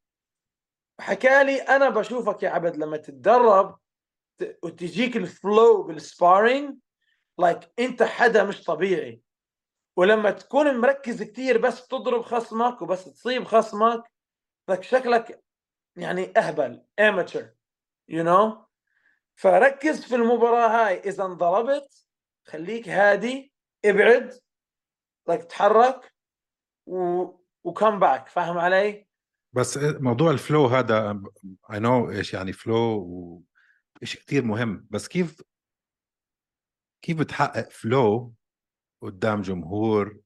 حكى 1.00 1.44
لي 1.44 1.56
أنا 1.60 1.88
بشوفك 1.88 2.42
يا 2.42 2.50
عبد 2.50 2.76
لما 2.76 2.96
تتدرب 2.96 3.78
وتجيك 4.62 5.16
ال 5.16 5.29
flow 5.29 5.82
بال 5.82 6.01
sparring 6.01 6.78
like 7.38 7.58
أنت 7.78 8.02
حدا 8.02 8.44
مش 8.44 8.64
طبيعي. 8.64 9.22
ولما 9.98 10.30
تكون 10.30 10.80
مركز 10.80 11.22
كثير 11.22 11.58
بس 11.58 11.86
تضرب 11.86 12.22
خصمك 12.22 12.82
وبس 12.82 13.04
تصيب 13.04 13.44
خصمك 13.44 14.12
لك 14.68 14.82
شكلك 14.82 15.44
يعني 15.96 16.32
أهبل 16.36 16.84
amateur 17.00 17.44
you 18.10 18.24
know 18.24 18.68
فركز 19.36 20.04
في 20.04 20.14
المباراة 20.14 20.68
هاي. 20.68 20.98
إذا 20.98 21.24
انضربت 21.24 22.06
خليك 22.46 22.88
هادي 22.88 23.52
ابعد 23.84 24.40
لك 25.28 25.44
تحرك 25.44 26.14
و 26.86 27.24
و 27.64 27.71
come 27.71 27.98
back. 27.98 28.28
فاهم 28.28 28.58
علي؟ 28.58 29.06
بس 29.52 29.78
موضوع 29.82 30.30
ال 30.30 30.37
flow 30.37 30.66
هذا 30.66 31.22
I 31.72 31.78
know 31.78 32.10
إيش 32.10 32.34
يعني 32.34 32.52
flow 32.52 33.04
وشيء 34.02 34.20
كثير 34.20 34.44
مهم. 34.44 34.86
بس 34.90 35.08
كيف 35.08 35.42
كيف 37.02 37.18
بتحقق 37.18 37.70
flow 37.70 38.34
قدام 39.02 39.42
جمهور 39.42 40.20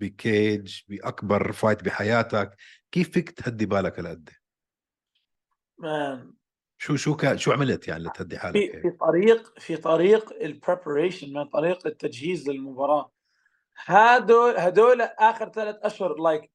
ب 0.00 0.16
cage 0.16 0.80
بأكبر 0.88 1.52
fight 1.52 1.84
بحياتك. 1.84 2.56
كيف 2.92 3.10
فيك 3.10 3.30
تهدي 3.30 3.66
بالك 3.66 3.98
هالقد؟ 3.98 4.30
شو 6.78 6.96
شو 6.96 7.16
كان 7.16 7.38
شو 7.38 7.52
عملت 7.52 7.88
يعني 7.88 8.04
لتهدي 8.04 8.38
حالك 8.38 8.72
في 8.72 8.80
في 8.82 8.90
طريق 8.90 9.58
في 9.58 9.76
طريق 9.76 10.32
ال 10.42 10.50
preparation 10.50 11.32
من 11.32 11.44
طريق 11.44 11.86
التجهيز 11.86 12.50
للمباراة. 12.50 13.12
هدول 13.76 14.56
هدول 14.56 15.00
آخر 15.00 15.48
ثلاث 15.48 15.76
أشهر 15.82 16.14
like 16.14 16.50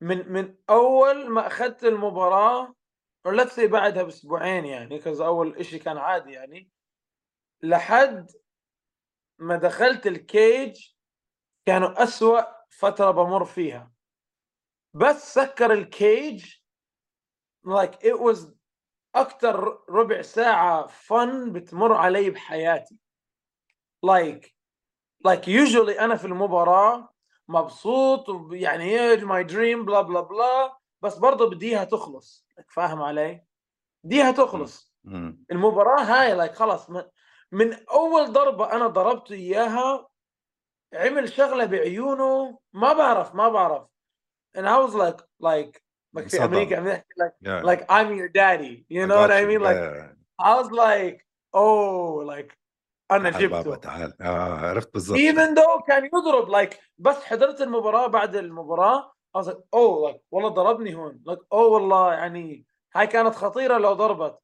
من 0.00 0.32
من 0.32 0.54
أول 0.70 1.30
ما 1.30 1.48
or 3.24 3.32
let's 3.32 3.54
say 3.54 3.64
بعدها 3.64 4.02
بأسبوعين 4.02 4.64
يعني 4.64 4.98
كذا 4.98 5.24
أول 5.24 5.56
إشي 5.56 5.78
كان 5.78 5.96
عادي 5.96 6.32
يعني 6.32 6.70
لحد 7.62 8.30
ما 9.38 9.56
دخلت 9.56 10.06
ال 10.06 10.23
cage 10.23 10.93
كانوا 11.66 12.02
أسوأ 12.02 12.42
فترة 12.70 13.10
بمر 13.10 13.44
فيها. 13.44 13.92
بس 14.94 15.34
سكر 15.34 15.72
ال 15.72 15.88
cage 15.88 16.54
like 17.66 17.94
it 18.02 18.18
was 18.18 18.38
أكتر 19.14 19.84
ربع 19.90 20.22
ساعة 20.22 20.86
fun 20.86 21.52
بتمر 21.52 21.92
علي 21.92 22.30
بحياتي. 22.30 22.98
Like 24.06 24.54
like 25.28 25.44
usually 25.46 26.00
أنا 26.00 26.16
في 26.16 26.24
المباراة 26.24 27.14
مبسوط 27.48 28.52
يعني 28.52 29.16
my 29.16 29.46
dream 29.46 29.86
blah 29.86 30.00
blah 30.00 30.20
blah 30.20 30.78
بس 31.02 31.18
برضه 31.18 31.50
بديها 31.50 31.84
تخلص. 31.84 32.46
Like 32.60 32.70
فاهم 32.70 33.02
علي؟ 33.02 33.44
بديها 34.04 34.30
تخلص. 34.30 34.94
المباراة 35.50 36.02
هاي 36.02 36.34
like 36.34 36.54
خلاص 36.54 36.90
من, 36.90 37.02
من 37.52 37.86
أول 37.88 38.32
ضربة 38.32 38.72
أنا 38.72 38.86
ضربته 38.86 39.32
إياها 39.32 40.08
عمل 40.94 41.32
شغلة 41.32 41.64
بعيونه 41.64 42.58
ما 42.72 42.92
بعرف 42.92 43.34
ما 43.34 43.48
بعرف. 43.48 43.86
And 44.58 44.66
I 44.66 44.78
was 44.78 44.94
like 44.94 45.20
like 45.40 45.82
like 46.16 46.28
في 46.28 46.36
يحكي 46.36 47.02
like 47.20 47.32
Yeah. 47.42 47.62
like 47.62 47.84
I'm 47.88 48.14
your 48.18 48.28
daddy 48.28 48.84
you 48.88 49.06
know 49.06 49.18
what 49.18 49.30
I 49.30 49.44
mean? 49.44 49.60
Like. 49.60 50.14
I 50.42 50.54
was 50.60 50.70
like 50.70 51.26
oh 51.56 52.22
like 52.24 52.58
أنا 53.10 53.30
تعال 53.30 53.48
بابا 53.48 53.62
جبته 53.62 53.76
تعال. 53.76 54.22
آه 54.22 54.68
عرفت 54.68 54.92
بالضبط. 54.94 55.18
Even 55.18 55.54
though 55.54 55.86
كان 55.86 56.04
يضرب 56.04 56.52
like 56.52 56.76
بس 56.98 57.24
حضرت 57.24 57.60
المباراة 57.60 58.06
بعد 58.06 58.36
المباراة 58.36 59.14
I 59.36 59.40
was 59.40 59.46
like 59.46 59.58
oh 59.76 60.08
like 60.08 60.20
والله 60.30 60.48
ضربني 60.48 60.94
هون. 60.94 61.22
Like 61.28 61.42
oh 61.54 61.54
والله 61.54 62.12
يعني 62.12 62.64
هاي 62.94 63.06
كانت 63.06 63.34
خطيرة 63.34 63.78
لو 63.78 63.92
ضربت. 63.92 64.38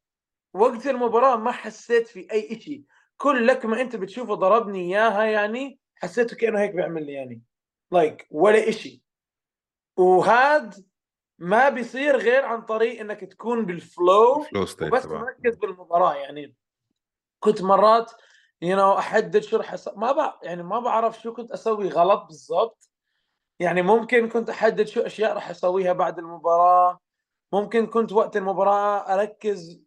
وقت 0.53 0.87
المباراة 0.87 1.35
ما 1.35 1.51
حسيت 1.51 2.07
في 2.07 2.31
أي 2.31 2.57
إشي. 2.57 2.83
كل 3.17 3.47
لكمة 3.47 3.81
أنت 3.81 3.95
بتشوفه 3.95 4.33
ضربني 4.35 4.79
إياها 4.79 5.23
يعني 5.23 5.80
حسيته 6.01 6.35
كأنه 6.35 6.59
هيك 6.59 6.71
بيعمل 6.71 7.05
لي 7.05 7.13
يعني. 7.13 7.41
Like 7.95 8.25
ولا 8.31 8.69
إشي. 8.69 9.03
وهاد 9.97 10.85
ما 11.39 11.69
بيصير 11.69 12.17
غير 12.17 12.45
عن 12.45 12.61
طريق 12.61 12.99
إنك 12.99 13.19
تكون 13.19 13.65
بال 13.65 13.92
flow 13.92 14.45
تبعك. 14.77 15.05
مركز 15.05 15.55
بالمباراة. 15.55 16.15
يعني 16.15 16.55
كنت 17.39 17.61
مرات 17.61 18.11
you 18.61 18.75
you 18.75 18.79
know, 18.79 18.97
أحدد 18.97 19.43
شو 19.43 19.57
رح. 19.57 19.75
ما 19.95 20.11
بع... 20.11 20.39
يعني 20.43 20.63
ما 20.63 20.79
بعرف 20.79 21.21
شو 21.21 21.33
كنت 21.33 21.51
أسوي 21.51 21.89
غلط 21.89 22.23
بالضبط. 22.23 22.89
يعني 23.59 23.81
ممكن 23.81 24.29
كنت 24.29 24.49
أحدد 24.49 24.87
شو 24.87 25.01
أشياء 25.01 25.33
راح 25.33 25.49
أسويها 25.49 25.93
بعد 25.93 26.19
المباراة. 26.19 26.99
ممكن 27.53 27.87
كنت 27.87 28.11
وقت 28.11 28.37
المباراة 28.37 29.13
أركز 29.13 29.83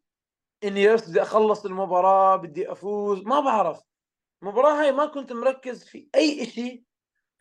إني 0.65 0.95
بس 0.95 1.09
بدي 1.11 1.23
أخلص 1.23 1.65
المباراة 1.65 2.37
بدي 2.37 2.73
أفوز. 2.73 3.23
ما 3.23 3.41
بعرف. 3.41 3.83
المباراة 4.45 4.81
هاي 4.83 4.93
ما 4.93 5.07
كنت 5.07 5.33
مركز 5.33 5.85
في 5.85 6.09
أي 6.15 6.47
شيء 6.47 6.83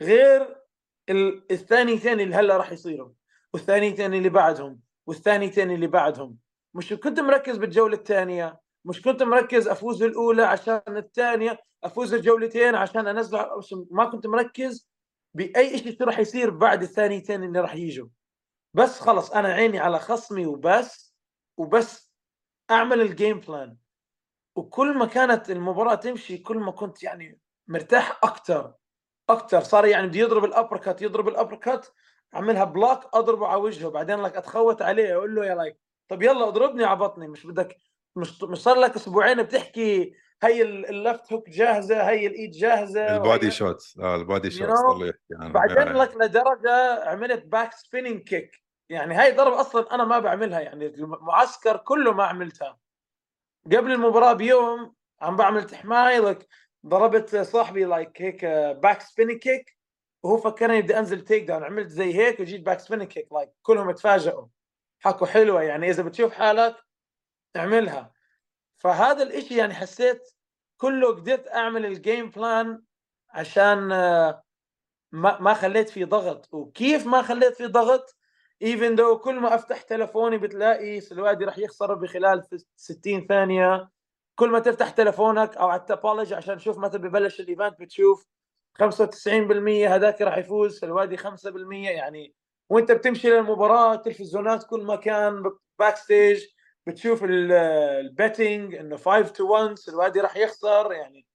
غير 0.02 0.62
ال- 1.10 1.52
الثانيتين 1.52 2.20
اللي 2.20 2.36
هلا 2.36 2.58
راح 2.58 2.72
يصيروا 2.72 3.12
والثانيتين 3.54 4.14
اللي 4.14 4.30
بعدهم 4.30 4.80
والثانيتين 5.08 5.72
اللي 5.72 5.88
بعدهم. 5.88 6.38
مش 6.74 6.94
كنت 6.94 7.20
مركز 7.20 7.58
بالجولة 7.58 7.96
الثانية 7.98 8.60
مش 8.86 9.02
كنت 9.02 9.24
مركز 9.24 9.68
أفوز 9.68 10.04
الأولى 10.04 10.44
عشان 10.44 10.82
الثانية 10.88 11.60
أفوز 11.84 12.14
الجولتين 12.14 12.76
عشان 12.76 13.08
أنزل 13.08 13.40
مش- 13.58 13.76
ما 13.92 14.06
كنت 14.06 14.28
مركز 14.28 14.90
بأي 15.34 15.78
شيء 15.78 15.98
شو 15.98 16.04
راح 16.04 16.20
يصير 16.20 16.50
بعد 16.50 16.82
الثانيتين 16.84 17.44
اللي 17.44 17.60
راح 17.60 17.76
يجوا. 17.76 18.08
بس 18.74 19.00
خلص 19.00 19.32
أنا 19.32 19.48
عيني 19.54 19.80
على 19.80 20.00
خصمي 20.00 20.46
وبس 20.46 21.16
وبس 21.58 22.12
أعمل 22.72 23.02
الجيم 23.02 23.40
بلان 23.40 23.78
وكل 24.56 24.98
ما 24.98 25.06
كانت 25.06 25.50
المباراة 25.52 25.96
تمشي 25.96 26.38
كل 26.38 26.58
ما 26.58 26.72
كنت 26.72 27.04
يعني 27.04 27.40
مرتاح 27.68 28.20
أكثر 28.24 28.74
أكثر 29.30 29.62
صار 29.62 29.86
يعني 29.86 30.08
بده 30.08 30.20
يضرب 30.20 30.46
الابركت 30.46 31.02
يضرب 31.02 31.28
الابركت 31.28 31.94
أعملها 32.36 32.64
بلوك 32.64 33.00
أضربه 33.16 33.48
على 33.48 33.62
وجهه. 33.62 33.90
بعدين 33.90 34.22
لك 34.22 34.38
أتخوت 34.38 34.82
عليه 34.82 35.16
أقول 35.16 35.36
له 35.36 35.46
يا 35.46 35.56
لايك 35.56 35.78
طب 36.08 36.22
يلا 36.24 36.48
اضربني 36.48 36.84
على 36.84 37.00
بطني 37.00 37.28
مش 37.28 37.46
بدك 37.46 37.78
مش 38.16 38.44
مش 38.44 38.58
صار 38.58 38.76
لك 38.80 38.96
أسبوعين 38.96 39.44
بتحكي 39.44 40.14
هي 40.44 40.62
اللفت 40.62 41.34
هوك 41.34 41.50
جاهزة 41.50 42.10
هي 42.10 42.28
الإيد 42.28 42.52
جاهزة 42.52 43.16
البودي 43.16 43.30
وهي- 43.46 43.52
شوت 43.52 43.84
آه 44.00 44.16
البودي 44.16 44.50
You 44.50 44.54
شوت 44.54 44.70
له 44.70 45.08
يحكي 45.08 45.20
عنه. 45.40 45.54
بعدين 45.54 45.78
آه. 45.88 45.94
لك 46.04 46.16
لدرجة 46.18 47.04
عملت 47.10 47.46
back 47.46 47.74
spinning 47.74 48.22
kick 48.24 48.64
يعني 48.90 49.16
هاي 49.16 49.32
ضربه 49.36 49.62
أصلا 49.62 49.96
أنا 49.96 50.04
ما 50.06 50.20
بعملها 50.20 50.60
يعني 50.60 50.86
المعسكر 50.88 51.78
كله 51.78 52.12
ما 52.14 52.24
عملتها. 52.24 52.80
قبل 53.66 53.92
المباراة 53.92 54.34
بيوم 54.34 54.96
عم 55.22 55.36
بعمل 55.36 55.64
تحماي 55.66 56.20
لك 56.20 56.48
ضربت 56.86 57.36
صاحبي 57.36 57.86
like 57.86 58.22
هيك 58.22 58.46
back 58.82 59.02
spinning 59.02 59.38
kick 59.40 59.78
وهو 60.24 60.38
فكرني 60.38 60.82
بدي 60.82 61.00
أنزل 61.00 61.22
takedown 61.22 61.64
عملت 61.64 61.88
زي 61.90 62.14
هيك 62.16 62.40
وجيت 62.40 62.62
back 62.62 62.80
spinning 62.80 63.08
kick 63.08 63.34
like 63.34 63.50
كلهم 63.62 63.92
تفاجئوا. 63.92 64.48
حكوا 65.00 65.28
حلوة 65.28 65.64
يعني 65.64 65.90
إذا 65.90 66.04
بتشوف 66.04 66.34
حالك 66.34 66.76
اعملها. 67.56 68.14
فهذا 68.78 69.24
الإشي 69.24 69.58
يعني 69.58 69.74
حسيت 69.74 70.30
كله 70.78 71.08
قدرت 71.16 71.48
أعمل 71.48 71.86
ال 71.86 71.94
game 71.94 72.30
plan 72.30 72.84
عشان 73.30 73.92
آه، 73.92 74.44
ما 75.12 75.40
ما 75.40 75.54
خليت 75.54 75.90
في 75.90 76.04
ضغط. 76.04 76.54
وكيف 76.54 77.06
ما 77.08 77.22
خليت 77.22 77.56
في 77.58 77.68
ضغط؟ 77.68 78.16
Even 78.64 78.96
though 78.98 79.18
كل 79.24 79.40
ما 79.40 79.56
أفتح 79.56 79.82
تلفوني 79.82 80.38
بتلاقي 80.38 81.02
سلوادي 81.02 81.46
راح 81.46 81.58
يخسر 81.58 81.94
بخلال 81.94 82.44
60 82.76 83.28
ثانية. 83.28 83.90
كل 84.36 84.50
ما 84.50 84.60
تفتح 84.60 84.90
تلفونك 84.90 85.58
أو 85.58 85.68
على 85.68 85.82
ال 85.82 85.88
Tapology 85.88 86.36
عشان 86.36 86.58
تشوف 86.58 86.78
متى 86.78 86.98
ببلش 86.98 87.40
ال 87.40 87.46
event 87.46 87.80
بتشوف 87.80 88.26
95% 88.84 89.88
هذاك 89.88 90.22
راح 90.22 90.38
يفوز 90.38 90.80
سلوادي 90.80 91.18
5% 91.18 91.26
يعني 91.72 92.34
وأنت 92.70 92.92
بتمشي 92.92 93.30
للمباراة 93.30 93.96
تلفزيونات 93.96 94.64
كل 94.64 94.84
مكان 94.86 95.44
backstage 95.80 96.46
بتشوف 96.88 97.24
ال 97.24 97.43
betting 97.43 98.76
إنه 98.76 98.98
5 98.98 99.22
to 99.22 99.48
1 99.54 99.78
سلوادي 99.78 100.20
راح 100.20 100.38
يخسر 100.38 100.92
يعني. 100.92 101.26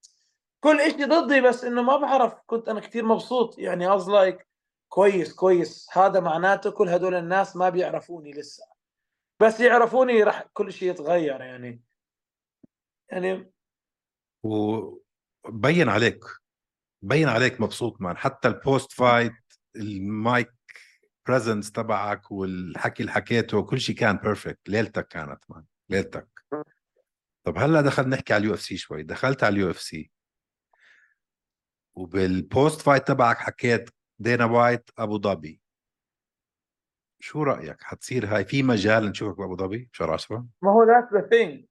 كل 0.60 0.80
شيء 0.80 1.06
ضدي 1.06 1.40
بس 1.40 1.64
إنه 1.64 1.82
ما 1.82 1.96
بعرف 1.96 2.34
كنت 2.46 2.68
أنا 2.68 2.80
كثير 2.80 3.04
مبسوط 3.04 3.58
يعني 3.58 3.88
I 3.88 4.00
was 4.00 4.04
like 4.06 4.46
كويس 4.88 5.34
كويس. 5.34 5.88
هذا 5.92 6.20
معناته 6.20 6.70
كل 6.70 6.88
هدول 6.88 7.14
الناس 7.14 7.56
ما 7.56 7.68
بيعرفوني 7.68 8.30
لسه. 8.30 8.64
بس 9.42 9.60
يعرفوني 9.60 10.22
راح 10.22 10.42
كل 10.52 10.72
شيء 10.72 10.90
يتغير 10.90 11.40
يعني. 11.40 11.82
يعني 13.12 13.52
وبين 14.42 15.88
عليك 15.88 16.24
بين 17.02 17.28
عليك 17.28 17.60
مبسوط 17.60 18.00
man. 18.00 18.16
حتى 18.16 18.48
ال 18.48 18.52
post-fight 18.52 18.92
ال 18.92 19.32
mic 19.76 20.54
presence 21.26 21.72
تبعك 21.72 22.30
والحكي 22.30 23.02
اللي 23.02 23.12
حكيته 23.12 23.62
كل 23.62 23.80
شيء 23.80 23.96
كان 23.96 24.16
perfect 24.16 24.68
ليلتك 24.68 25.08
كانت 25.08 25.44
man. 25.48 25.64
ليلتك. 25.88 26.28
طب 27.44 27.58
هلا 27.58 27.80
دخلنا 27.80 28.16
نحكي 28.16 28.34
على 28.34 28.40
ال 28.40 28.54
UFC 28.54 28.76
شوي. 28.76 29.02
دخلت 29.02 29.44
على 29.44 29.52
ال 29.52 29.70
UFC. 29.70 30.10
وبال 31.96 32.80
post-fight 32.80 33.08
تبعك 33.08 33.36
حكيت 33.36 33.90
دينا 34.18 34.44
وايت 34.44 34.90
أبو 34.98 35.18
ظبي. 35.18 35.60
شو 37.20 37.42
رأيك؟ 37.42 37.82
حتصير 37.82 38.26
هاي 38.26 38.44
في 38.44 38.62
مجال 38.62 39.04
نشوفك 39.10 39.38
بأبو 39.38 39.56
ظبي؟ 39.56 39.88
بشهر 39.92 40.10
10 40.12 40.46
ما 40.62 40.72
هو 40.72 40.82
that's 40.82 41.12
the 41.12 41.28
thing 41.28 41.64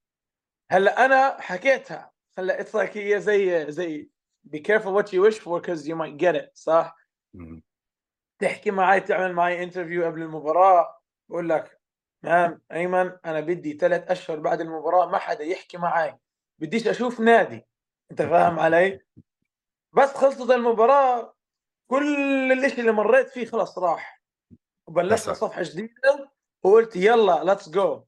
هلا 0.71 1.05
أنا 1.05 1.41
حكيتها. 1.41 2.11
هلا 2.37 2.61
it's 2.61 2.75
like 2.75 2.97
هي 2.97 3.21
زي 3.21 3.71
زي 3.71 4.09
be 4.47 4.59
careful 4.59 4.93
what 4.93 5.07
you 5.13 5.21
wish 5.21 5.39
for 5.39 5.59
because 5.59 5.87
you 5.87 5.95
might 5.95 6.17
get 6.17 6.35
it 6.35 6.49
صح؟ 6.53 6.95
مم. 7.33 7.63
تحكي 8.39 8.71
معي 8.71 8.99
تعمل 8.99 9.33
معي 9.33 9.63
interview 9.63 10.05
قبل 10.05 10.21
المباراة 10.21 10.99
بقول 11.29 11.49
لك 11.49 11.81
man 12.23 12.59
أيمن 12.71 13.17
أنا 13.25 13.39
بدي 13.39 13.73
ثلاث 13.77 14.11
أشهر 14.11 14.39
بعد 14.39 14.61
المباراة 14.61 15.05
ما 15.05 15.17
حدا 15.17 15.43
يحكي 15.43 15.77
معي 15.77 16.17
بديش 16.59 16.87
أشوف 16.87 17.19
نادي. 17.19 17.67
أنت 18.11 18.21
فاهم 18.21 18.59
علي؟ 18.59 18.99
بس 19.93 20.13
خلصت 20.13 20.51
المباراة 20.51 21.35
كل 21.87 22.51
الإشي 22.51 22.81
اللي 22.81 22.91
مريت 22.91 23.29
فيه 23.29 23.45
خلص 23.45 23.77
راح. 23.77 24.21
وبلشت. 24.87 25.29
صفحة 25.29 25.63
جديدة 25.63 26.29
وقلت 26.63 26.95
يلا 26.95 27.43
let's 27.43 27.69
go 27.69 28.03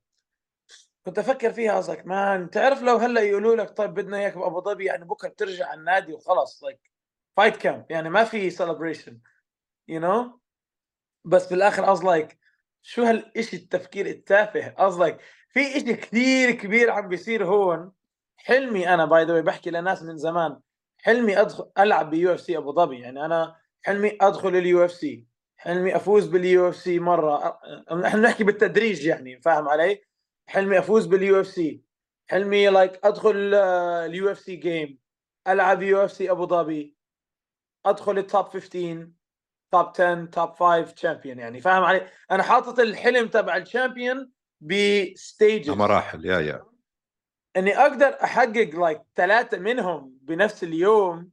كنت 1.06 1.20
أفكر 1.20 1.54
فيها 1.54 1.78
قصدك 1.78 2.06
man 2.06 2.50
تعرف 2.50 2.82
لو 2.82 2.96
هلأ 2.98 3.22
يقولوا 3.22 3.56
لك 3.56 3.78
طيب 3.78 3.94
بدنا 3.94 4.18
إياك 4.18 4.38
بأبو 4.38 4.62
ظبي 4.62 4.86
يعني 4.86 5.06
بكرة 5.06 5.30
بترجع 5.30 5.68
على 5.68 5.80
النادي 5.80 6.14
وخلص 6.14 6.64
like 6.64 6.92
fight 7.38 7.58
camp 7.58 7.86
يعني 7.90 8.10
ما 8.10 8.24
في 8.24 8.50
celebration 8.50 9.20
you 9.88 10.00
know 10.00 10.40
بس 11.26 11.48
بالآخر 11.54 11.96
I 11.96 12.00
was 12.00 12.02
like 12.04 12.36
شو 12.82 13.04
هالشيء 13.04 13.60
التفكير 13.60 14.06
التافه؟ 14.06 14.76
Was 14.76 15.00
like 15.00 15.22
في 15.50 15.78
إشي 15.78 15.94
كثير 15.94 16.52
كبير 16.52 16.92
عم 16.92 17.08
بيصير 17.08 17.46
هون. 17.46 17.92
حلمي 18.38 18.94
أنا 18.94 19.06
by 19.06 19.26
the 19.26 19.42
بحكي 19.42 19.70
لناس 19.70 20.04
من 20.04 20.18
زمان 20.18 20.60
حلمي 20.98 21.42
أدخل 21.42 21.72
ألعب 21.80 22.10
ب 22.10 22.34
UFC 22.34 22.58
أبو 22.58 22.74
ظبي 22.74 23.00
يعني 23.00 23.26
أنا 23.26 23.56
حلمي 23.82 24.18
أدخل 24.22 24.56
ال 24.56 24.86
UFC 24.86 25.26
حلمي 25.58 25.96
أفوز 25.96 26.28
بال 26.28 26.70
UFC 26.70 27.00
مرة. 27.00 27.60
نحن 27.94 28.22
نحكي 28.22 28.44
بالتدريج 28.44 29.06
يعني 29.06 29.42
فاهم 29.42 29.70
علي؟ 29.70 30.04
حلمي 30.48 30.80
أفوز 30.80 31.06
بال 31.06 31.40
UFC 31.42 31.82
حلمي 32.30 32.68
like 32.68 33.00
أدخل 33.04 33.54
ال 33.54 34.32
UFC 34.32 34.40
gym 34.40 35.00
ألعب 35.48 35.82
UFC 35.82 36.32
أبو 36.32 36.48
ظبي. 36.48 36.96
أدخل 37.86 38.18
ال 38.18 38.25
top 38.25 38.46
15 38.46 39.08
top 39.72 39.88
10 39.88 40.26
top 40.26 40.50
5 40.50 40.92
champion 40.92 41.40
يعني 41.40 41.62
فاهم 41.62 41.84
علي؟ 41.84 42.08
أنا 42.32 42.44
حاطط 42.44 42.80
الحلم 42.80 43.28
تبع 43.28 43.58
ال 43.58 43.66
champion 43.66 44.32
ب 44.62 44.77
stages 44.77 45.70
مراحل 45.70 46.26
yeah 46.26 46.40
yeah. 46.40 46.66
إني 47.58 47.78
أقدر 47.78 48.18
أحقق 48.24 48.70
like 48.76 49.02
ثلاثة 49.16 49.58
منهم 49.58 50.18
بنفس 50.22 50.64
اليوم. 50.64 51.32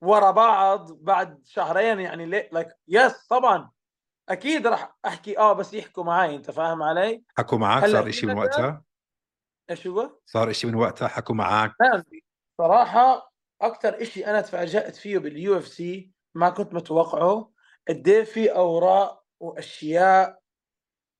ورا 0.00 0.30
بعض 0.30 0.92
بعد 0.92 1.42
شهرين 1.44 2.00
يعني 2.00 2.26
like 2.26 2.68
yes 2.88 3.26
طبعا. 3.26 3.70
أكيد 4.28 4.66
راح 4.66 4.96
أحكي 5.06 5.38
آه 5.38 5.52
بس 5.52 5.74
يحكوا 5.74 6.04
معي 6.04 6.36
أنت 6.36 6.50
فاهم 6.50 6.82
علي؟ 6.82 7.22
حكوا 7.38 7.58
معك 7.58 7.86
صار 7.86 8.08
إشي 8.08 8.26
من 8.26 8.38
وقتها؟ 8.38 8.84
إيش 9.70 9.86
هو؟ 9.86 10.18
صار 10.26 10.50
إشي 10.50 10.66
من 10.66 10.74
وقتها؟ 10.74 11.08
حكوا 11.08 11.34
معك 11.34 11.72
صراحة 12.58 13.32
أكثر 13.62 14.04
شيء 14.04 14.30
أنا 14.30 14.40
تفاجأت 14.40 14.96
فيه 14.96 15.18
بال 15.18 15.58
UFC 15.58 16.12
ما 16.34 16.50
كنت 16.50 16.74
متوقعه 16.74 17.52
قد 17.88 18.08
إيه 18.08 18.24
في 18.24 18.52
أوراق 18.52 19.24
وأشياء 19.40 20.38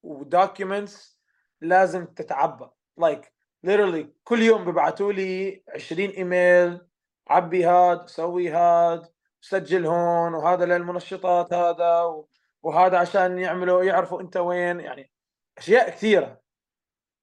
و 0.02 0.14
documents 0.14 1.18
لازم 1.60 2.06
تتعبى. 2.06 2.70
Like 2.98 3.32
literally 3.64 4.12
كل 4.24 4.42
يوم 4.42 4.64
ببعثوا 4.64 5.12
لي 5.12 5.62
20 5.74 6.10
إيميل 6.10 6.87
عبي 7.28 7.64
هاد 7.64 8.08
سوي 8.08 8.50
هاد 8.50 9.06
سجل 9.40 9.86
هون 9.86 10.34
وهذا 10.34 10.64
للمنشطات 10.64 11.52
هذا 11.52 12.24
وهذا 12.62 12.98
عشان 12.98 13.38
يعملوا 13.38 13.84
يعرفوا 13.84 14.20
انت 14.20 14.36
وين 14.36 14.80
يعني 14.80 15.10
أشياء 15.58 15.90
كثيرة 15.90 16.40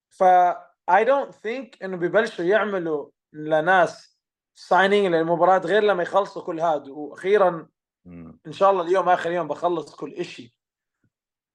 ف 0.10 0.24
I 0.92 1.04
don't 1.04 1.32
think 1.32 1.84
إنه 1.84 1.98
ببلشوا 1.98 2.46
يعملوا 2.46 3.10
لناس 3.34 4.20
signing 4.54 5.16
للمباراة 5.16 5.58
غير 5.58 5.84
لما 5.84 6.04
يخلصوا 6.04 6.42
كل 6.42 6.60
هذا 6.60 6.92
وأخيرا. 6.92 7.68
إن 8.48 8.52
شاء 8.52 8.72
الله 8.72 8.84
اليوم 8.84 9.10
آخر 9.10 9.32
يوم 9.32 9.48
بخلص 9.48 9.96
كل 9.96 10.26
شيء 10.26 10.50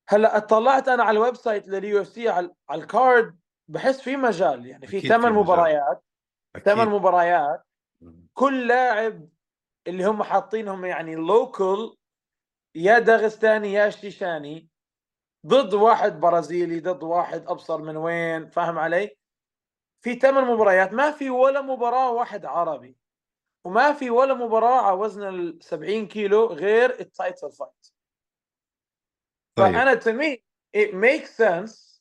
هلأ 0.08 0.36
اطلعت 0.36 0.88
أنا 0.88 1.02
على 1.02 1.18
ال 1.18 1.36
website 1.36 1.68
لل 1.68 2.00
UFC 2.00 2.28
على 2.28 2.50
ال 2.70 2.84
card 2.84 3.38
بحس 3.68 4.00
في 4.00 4.16
مجال 4.16 4.66
يعني 4.66 4.86
في 4.86 5.00
ثمان. 5.00 5.32
مباريات 5.32 6.04
ثمان 6.64 6.88
مباريات. 6.88 7.62
كل 8.34 8.68
لاعب 8.68 9.28
اللي 9.86 10.04
هم 10.04 10.22
حاطينهم 10.22 10.84
يعني 10.84 11.14
local 11.14 11.96
يا 12.74 12.98
داغستاني 12.98 13.72
يا 13.72 13.90
شيشاني 13.90 14.68
ضد 15.46 15.74
واحد 15.74 16.20
برازيلي 16.20 16.80
ضد 16.80 17.02
واحد 17.02 17.46
أبصر 17.46 17.82
من 17.82 17.96
وين 17.96 18.48
فاهم 18.50 18.78
علي؟ 18.78 19.16
في 20.04 20.14
ثمان 20.14 20.44
مباريات 20.44 20.92
ما 20.92 21.10
في 21.10 21.30
ولا 21.30 21.60
مباراة 21.60 22.12
واحد 22.12 22.44
عربي. 22.44 22.96
وما 23.64 23.92
في 23.92 24.10
ولا 24.10 24.34
مباراة 24.34 24.82
على 24.82 24.96
وزن 24.96 25.28
ال 25.28 25.58
70 25.64 26.06
كيلو 26.08 26.46
غير 26.46 27.00
ال 27.00 27.09
title 27.09 27.52
fight 27.52 27.86
طيب. 29.58 29.72
فأنا 29.74 30.00
it 30.76 30.92
makes 30.94 31.30
sense 31.36 32.00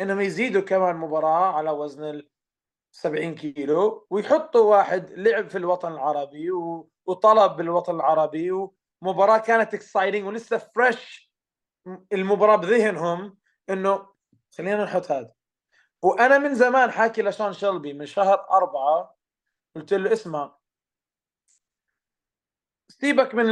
إنهم 0.00 0.20
يزيدوا 0.20 0.62
كمان 0.62 0.96
مباراة 0.96 1.52
على 1.56 1.70
وزن 1.70 2.04
ال 2.04 2.29
70 2.92 3.34
كيلو 3.34 4.06
ويحطوا 4.10 4.76
واحد 4.76 5.10
لعب 5.10 5.48
في 5.48 5.58
الوطن 5.58 5.92
العربي. 5.92 6.50
وطلب 7.06 7.56
بالوطن 7.56 7.94
العربي 7.94 8.50
ومباراة 9.02 9.38
كانت 9.38 9.74
exciting 9.74 10.24
ولسه 10.24 10.58
fresh 10.58 11.32
المباراة 12.12 12.56
بذهنهم 12.56 13.38
إنه 13.70 14.08
خلينا 14.58 14.84
نحط 14.84 15.12
هذا 15.12 15.32
وأنا 16.02 16.38
من 16.38 16.54
زمان 16.54 16.90
حاكي 16.90 17.22
لشان 17.22 17.52
شلبي 17.52 17.92
من 17.92 18.06
شهر 18.06 18.46
أربعة 18.50 19.16
قلت 19.76 19.92
له 19.92 20.12
اسمع 20.12 20.56
سيبك 22.88 23.34
من 23.34 23.46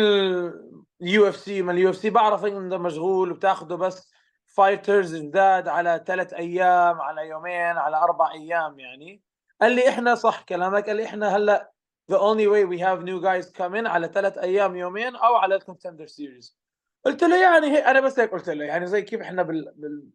ال 1.02 1.28
UFC 1.28 1.62
من 1.62 1.70
ال 1.74 1.90
UFC 1.90 2.10
بعرف 2.10 2.44
إنه 2.44 2.76
مشغول 2.76 3.32
وبتاخده 3.32 3.76
بس 3.76 4.12
fighters 4.46 5.16
جداد 5.16 5.68
على 5.68 6.04
ثلاث 6.06 6.32
أيام 6.32 7.00
على 7.00 7.28
يومين 7.28 7.78
على 7.78 7.96
أربع 7.96 8.32
أيام 8.32 8.78
يعني 8.80 9.27
قال 9.60 9.72
لي 9.72 9.88
إحنا 9.88 10.14
صح 10.14 10.42
كلامك. 10.42 10.86
قال 10.86 10.96
لي 10.96 11.04
إحنا 11.04 11.36
هلأ 11.36 11.72
the 12.12 12.16
only 12.16 12.46
way 12.46 12.64
we 12.64 12.78
have 12.78 13.02
new 13.04 13.20
guys 13.20 13.50
come 13.50 13.74
in 13.74 13.86
على 13.86 14.08
ثلاث 14.14 14.38
أيام 14.38 14.76
يومين 14.76 15.16
أو 15.16 15.34
على 15.34 15.54
ال 15.54 15.60
Contender 15.60 16.06
Series 16.06 16.58
قلت 17.04 17.22
له 17.24 17.42
يعني 17.42 17.66
هي 17.66 17.78
أنا 17.78 18.00
بس 18.00 18.18
هيك 18.18 18.30
قلت 18.32 18.48
له 18.50 18.64
يعني 18.64 18.86
زي 18.86 19.02
كيف 19.02 19.20
إحنا 19.20 19.42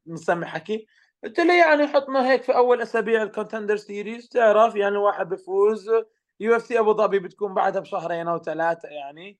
بنسمي 0.05 0.45
حكي؟ 0.45 0.87
قلت 1.23 1.39
له 1.39 1.53
يعني 1.53 1.87
حطنا 1.87 2.31
هيك 2.31 2.43
في 2.43 2.55
أول 2.55 2.81
أسابيع 2.81 3.23
ال 3.23 3.28
Contender 3.28 3.75
Series 3.77 4.29
تعرف؟ 4.29 4.75
يعني 4.75 4.97
واحد 4.97 5.29
بفوز 5.29 5.89
UFC 6.39 6.79
أبو 6.79 6.93
ظبي 6.93 7.19
بتكون 7.19 7.53
بعدها 7.53 7.81
بشهرين 7.81 8.27
أو 8.27 8.39
ثلاثة 8.39 8.89
يعني. 8.89 9.39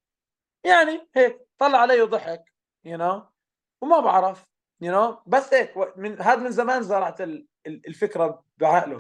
يعني 0.64 1.10
هيك 1.16 1.48
طلع 1.58 1.78
علي 1.80 2.02
وضحك 2.02 2.54
you 2.86 2.98
you 2.98 3.02
know 3.02 3.24
وما 3.82 4.00
بعرف 4.00 4.46
you 4.82 4.92
you 4.92 4.96
know 4.96 5.18
بس 5.28 5.54
هيك 5.54 5.74
من 5.98 6.22
هذا 6.22 6.36
من 6.44 6.52
زمان 6.52 6.84
زرعت 6.84 7.22
ال- 7.22 7.48
ال- 7.68 7.88
الفكرة 7.88 8.44
بعقله. 8.58 8.98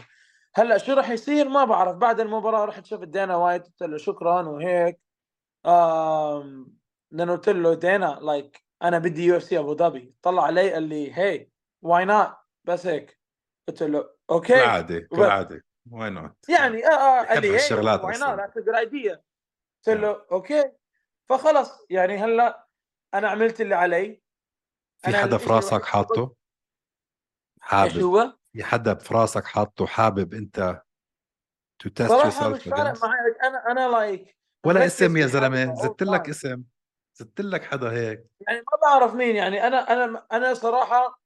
هلا 0.55 0.77
شو 0.77 0.93
راح 0.93 1.09
يصير؟ 1.09 1.49
ما 1.49 1.65
بعرف. 1.65 1.95
بعد 1.95 2.19
المباراة 2.19 2.65
رحت 2.65 2.85
شفت 2.85 3.07
دينا 3.07 3.35
وايت 3.35 3.65
قلت 3.65 3.83
له 3.83 3.97
شكرا 3.97 4.41
وهيك. 4.41 4.99
آم 5.65 6.77
لأن 7.11 7.31
قلت 7.31 7.49
له 7.49 7.73
دينا 7.73 8.19
like 8.21 8.65
أنا 8.83 8.97
بدي 8.97 9.25
UFC 9.25 9.59
أبو 9.59 9.75
ظبي. 9.75 10.15
طلع 10.21 10.43
علي 10.43 10.73
قال 10.73 10.83
لي 10.83 11.17
هي 11.17 11.49
why 11.81 12.05
not 12.05 12.33
بس 12.63 12.85
هيك. 12.85 13.19
قلت 13.67 13.83
له 13.83 14.09
okay 14.29 14.53
كالعادة 14.53 14.95
وبس. 14.95 15.19
كالعادة. 15.19 15.63
why 15.91 16.09
not 16.09 16.49
يعني 16.49 16.87
آه 16.87 16.89
آه 16.89 17.25
قال 17.25 17.41
لي 17.41 17.49
why. 17.49 17.69
not 17.79 18.39
that's 18.39 18.57
good 18.57 18.75
idea 18.75 19.23
قلت 19.87 19.97
له 19.97 20.25
okay 20.31 20.71
فخلص. 21.29 21.85
يعني 21.89 22.17
هلا 22.17 22.67
أنا 23.13 23.29
عملت 23.29 23.61
اللي 23.61 23.75
علي. 23.75 24.23
في 24.97 25.17
حدا 25.17 25.37
في 25.37 25.49
راسك 25.49 25.85
حاطه؟ 25.85 26.35
حابب. 27.61 27.99
هو؟ 27.99 28.33
في 28.53 28.63
حدا 28.63 28.93
في 28.95 29.13
راسك 29.13 29.45
حاطه 29.45 29.85
حابب 29.85 30.33
أنت 30.33 30.81
to 31.79 31.89
test 31.89 32.11
yourself 32.11 32.73
أنا 32.73 33.71
أنا 33.71 33.87
like 33.87 34.37
ولا 34.65 34.85
اسم 34.85 35.17
يا 35.17 35.25
زلمة 35.27 35.75
زدت 35.75 36.03
لك. 36.03 36.29
اسم 36.29 36.63
زدت 37.15 37.41
لك 37.41 37.63
حدا 37.63 37.91
هيك 37.91 38.25
يعني 38.47 38.59
ما 38.59 38.89
بعرف 38.89 39.13
مين 39.15 39.35
يعني 39.35 39.67
أنا 39.67 39.93
أنا 39.93 40.25
أنا 40.31 40.53
صراحة 40.53 41.23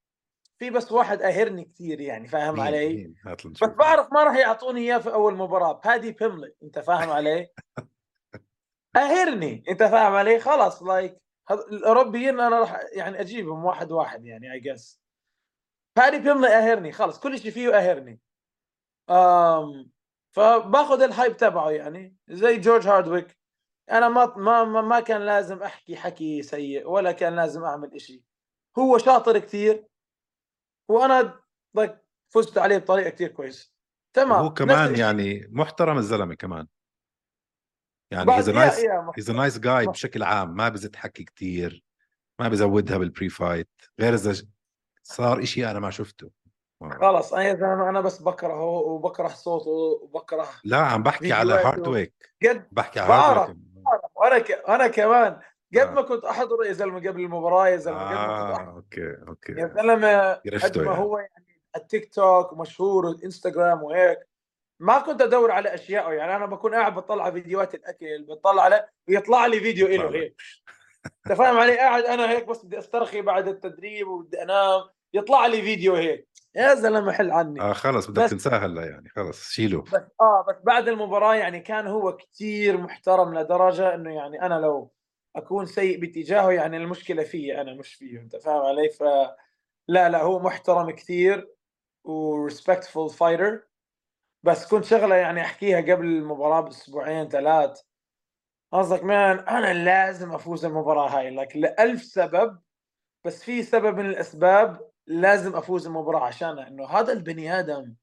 في 0.59 0.69
بس 0.69 0.91
واحد 0.91 1.21
قاهرني 1.21 1.63
كثير 1.65 2.01
يعني 2.01 2.27
فاهم 2.27 2.53
مين 2.53 2.63
علي؟ 2.63 2.87
مين 2.95 3.15
بس 3.45 3.63
بعرف 3.63 4.13
ما 4.13 4.23
راح 4.23 4.35
يعطوني 4.35 4.81
إياه 4.81 4.97
في 4.97 5.13
أول 5.13 5.35
مباراة 5.35 5.81
Paddy 5.85 6.11
Pimblett 6.11 6.53
أنت 6.63 6.79
فاهم 6.79 7.09
علي؟ 7.09 7.47
قاهرني 8.95 9.63
أنت 9.69 9.83
فاهم 9.83 10.13
علي؟ 10.15 10.39
خلاص 10.39 10.83
like 10.83 11.17
الاوروبيين 11.51 12.39
أنا 12.39 12.59
راح 12.59 12.79
يعني 12.93 13.21
أجيبهم 13.21 13.65
واحد 13.65 13.91
واحد 13.91 14.25
يعني 14.25 14.53
اي 14.53 14.59
جس 14.59 14.99
بادي 15.97 16.19
بيملي 16.19 16.47
قاهرني 16.47 16.91
خلاص 16.91 17.19
كل 17.19 17.39
شيء 17.39 17.51
فيه 17.51 17.69
قاهرني 17.69 18.19
أم 19.09 19.91
فباخذ 20.35 21.01
الهايب 21.01 21.37
تبعه 21.37 21.71
يعني 21.71 22.15
زي 22.27 22.57
جورج 22.57 22.87
هاردويك. 22.87 23.37
أنا 23.91 24.09
ما 24.09 24.25
ما 24.37 24.81
ما- 24.81 24.99
كان 24.99 25.21
لازم 25.21 25.63
أحكي 25.63 25.95
حكي 25.95 26.41
سيء 26.41 26.87
ولا 26.89 27.11
كان 27.11 27.35
لازم 27.35 27.63
أعمل 27.63 27.93
إشي. 27.95 28.23
هو 28.79 28.97
شاطر 28.97 29.39
كثير 29.39 29.85
وأنا 30.89 31.39
فزت 32.29 32.57
عليه 32.57 32.77
بطريقة 32.77 33.09
كثير 33.09 33.27
كويسه 33.27 33.71
تمام 34.13 34.31
هو 34.31 34.53
كمان. 34.53 34.95
يعني 34.95 35.47
محترم 35.49 35.97
الزلمة 35.97 36.35
كمان. 36.35 36.67
يعني 38.11 38.31
هيز 38.31 38.49
نايس 38.49 38.79
هيز 39.17 39.31
نايس 39.31 39.59
جاي 39.59 39.85
بشكل 39.87 40.23
عام 40.23 40.55
ما 40.55 40.69
بزت 40.69 40.95
حكي 40.95 41.23
كتير 41.23 41.83
ما 42.39 42.47
بزودها 42.47 42.97
بالبري 42.97 43.29
فايت 43.29 43.69
غير 43.99 44.13
اذا 44.13 44.47
صار 45.07 45.43
إشي 45.43 45.71
أنا 45.71 45.79
ما 45.79 45.89
شفته 45.89 46.29
خلص 47.01 47.33
أنا 47.33 47.43
يا 47.43 47.53
زلمه 47.53 47.89
أنا 47.89 48.01
بس 48.01 48.21
بكرهه 48.21 48.63
وبكره 48.63 49.27
صوته 49.27 49.69
وبكره 50.01 50.47
لا 50.63 50.77
عم 50.77 51.03
بحكي 51.03 51.33
على. 51.33 51.53
هاردويك 51.53 52.13
قد 52.49 52.67
بحكي 52.71 52.99
على. 52.99 53.13
هاردويك 53.13 53.57
وأنا 54.15 54.39
ك... 54.39 54.51
أنا 54.51 54.87
كمان 54.87 55.39
قد 55.73 55.79
آه. 55.79 55.91
ما 55.91 56.01
كنت 56.01 56.25
أحضره 56.25 56.65
يا 56.65 56.73
زلمة 56.73 56.99
قبل 56.99 57.21
المباراة 57.21 57.67
يا 57.67 57.77
زلمة 57.77 58.09
قد 58.09 58.15
ما 58.15 58.27
كنت 58.27 58.29
آه 58.29 58.55
أحضره. 58.55 58.75
أوكي 58.75 59.01
يا 59.01 59.25
أوكي 59.27 59.53
زلمه 59.53 60.33
قد 60.33 60.77
ما 60.77 60.83
يعني. 60.83 60.97
هو 60.97 61.17
يعني 61.17 61.61
التيك 61.75 62.13
توك 62.13 62.53
مشهور 62.53 63.05
والانستغرام 63.05 63.83
وهيك 63.83 64.19
ما 64.79 64.99
كنت 64.99 65.21
أدور 65.21 65.51
على 65.51 65.73
اشياء 65.73 66.11
يعني 66.11 66.35
أنا 66.35 66.45
بكون 66.45 66.75
قاعد 66.75 66.95
بطلع 66.95 67.31
فيديوهات 67.31 67.75
الأكل 67.75 68.25
بطلع 68.29 68.63
عليه 68.63 68.89
ويطلع 69.09 69.45
لي 69.45 69.59
فيديو 69.59 69.87
له. 69.87 70.19
هيك 70.19 70.35
أنت 71.05 71.37
فاهم 71.37 71.57
علي 71.57 71.77
قاعد 71.77 72.03
أنا 72.03 72.29
هيك 72.29 72.45
بس 72.45 72.65
بدي 72.65 72.79
أسترخي 72.79 73.21
بعد 73.21 73.47
التدريب 73.47 74.07
وبدي 74.07 74.41
أنام 74.43 74.81
يطلع 75.13 75.45
لي 75.45 75.61
فيديو 75.61 75.95
هيك. 75.95 76.27
يا 76.55 76.75
زلمة 76.75 77.11
حل 77.11 77.31
عني. 77.31 77.61
آه 77.61 77.73
خلص 77.73 78.07
بدك 78.07 78.23
بس- 78.23 78.29
تنساه 78.29 78.57
هلا 78.57 78.85
يعني 78.85 79.09
خلص 79.09 79.49
شيله 79.49 79.81
بس 79.81 79.93
آه 80.21 80.45
بس 80.49 80.55
بعد 80.63 80.87
المباراة 80.87 81.35
يعني 81.35 81.59
كان 81.59 81.87
هو 81.87 82.15
كثير 82.17 82.77
محترم 82.77 83.39
لدرجة 83.39 83.95
إنه 83.95 84.15
يعني 84.15 84.41
أنا 84.41 84.53
لو 84.55 84.91
أكون 85.35 85.65
سيء 85.65 85.99
باتجاهه 85.99 86.51
يعني 86.51 86.77
المشكلة 86.77 87.23
فيي 87.23 87.61
أنا 87.61 87.73
مش 87.73 87.93
فيه 87.93 88.19
أنت 88.19 88.35
فاهم 88.35 88.61
علي؟ 88.65 88.89
ف 88.89 89.03
لا 89.87 90.09
لا 90.09 90.21
هو 90.21 90.39
محترم 90.39 90.91
كثير 90.91 91.49
و 92.03 92.13
respectful 92.13 93.09
fighter 93.09 93.67
بس 94.43 94.67
كنت 94.67 94.85
شغلة 94.85 95.15
يعني 95.15 95.41
أحكيها 95.41 95.77
قبل 95.81 96.05
المباراة 96.05 96.61
بأسبوعين 96.61 97.29
ثلاث. 97.29 97.81
قصدك 98.71 99.03
man 99.03 99.39
أنا 99.39 99.73
لازم 99.83 100.31
أفوز 100.31 100.65
المباراة 100.65 101.07
هاي 101.09 101.29
لك 101.29 101.55
لألف 101.57 102.03
سبب 102.03 102.59
بس 103.25 103.43
في 103.43 103.63
سبب 103.63 103.97
من 103.99 104.05
الأسباب 104.05 104.89
لازم 105.07 105.55
أفوز 105.55 105.87
المباراة 105.87 106.25
عشانها 106.25 106.67
إنه 106.67 106.85
هذا 106.85 107.13
البني 107.13 107.59
آدم 107.59 107.95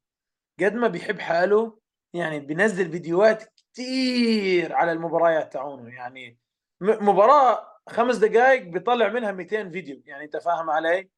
قد 0.61 0.75
ما 0.75 0.88
بيحب 0.88 1.21
حاله 1.21 1.79
يعني 2.14 2.40
بينزل 2.40 2.90
فيديوهات 2.90 3.45
كتير 3.45 4.75
على 4.75 4.93
المباريات 4.93 5.53
تاعونه. 5.53 5.95
يعني 5.95 6.38
مباراة 6.81 7.67
خمس 7.88 8.17
دقائق 8.17 8.62
بيطلع 8.62 9.09
منها 9.09 9.33
200 9.33 9.71
فيديو. 9.71 10.03
يعني 10.05 10.25
أنت 10.25 10.37
فاهم 10.37 10.71
علي؟ 10.71 11.11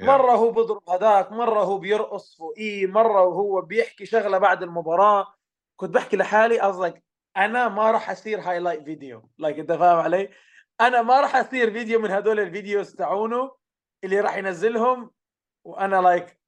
مرة 0.00 0.32
هو 0.32 0.50
بضرب 0.50 0.90
هذاك 0.90 1.32
مرة 1.32 1.64
هو 1.64 1.78
بيرقص 1.78 2.36
فوقيه 2.36 2.86
مرة 2.86 3.22
وهو 3.22 3.60
بيحكي 3.60 4.06
شغلة 4.06 4.38
بعد 4.38 4.62
المباراة. 4.62 5.34
كنت 5.76 5.94
بحكي 5.94 6.16
لحالي 6.16 6.60
قصدك 6.60 7.02
أنا 7.36 7.68
ما 7.68 7.90
راح 7.90 8.10
أصير 8.10 8.40
highlight 8.40 8.84
video 8.84 9.30
like 9.38 9.58
أنت 9.58 9.72
فاهم 9.72 9.98
علي؟ 9.98 10.28
أنا 10.80 11.02
ما 11.02 11.20
راح 11.20 11.36
أصير 11.36 11.72
فيديو 11.72 12.00
من 12.00 12.10
هدول 12.10 12.40
ال 12.40 12.48
videos 12.48 12.94
تاعونه 12.94 13.56
اللي 14.04 14.20
راح 14.20 14.36
ينزلهم 14.36 15.10
وأنا 15.64 15.96
like 15.96 16.40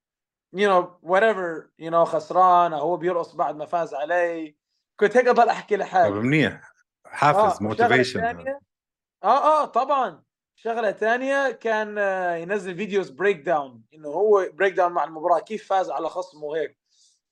you 0.53 0.71
know 0.71 0.99
whatever 1.17 1.67
you 1.79 1.91
know 1.91 2.05
خسران 2.05 2.73
هو 2.73 2.97
بيرقص 2.97 3.35
بعد 3.35 3.57
ما 3.57 3.67
فاز 3.67 3.95
علي. 3.95 4.57
كنت 5.01 5.17
هيك 5.17 5.27
اضل 5.29 5.49
أحكي 5.49 5.75
طب 5.77 5.81
لحالي 5.81 6.11
منيح. 6.21 6.73
حافز 7.07 7.57
آه، 7.63 7.63
موتيفيشن 7.63 8.21
ثانية- 8.21 8.59
آه 9.25 9.63
آه 9.63 9.65
طبعا. 9.65 10.23
شغلة 10.55 10.93
ثانية 10.93 11.51
كان 11.51 11.99
آه، 11.99 12.35
ينزل 12.37 12.77
فيديوز 12.77 13.11
breakdown 13.11 13.83
إنه 13.95 14.09
هو 14.09 14.47
breakdown 14.53 14.93
مع 14.93 15.05
المباراة. 15.05 15.39
كيف 15.41 15.69
فاز 15.69 15.91
على 15.91 16.09
خصمه 16.09 16.45
وهيك. 16.45 16.79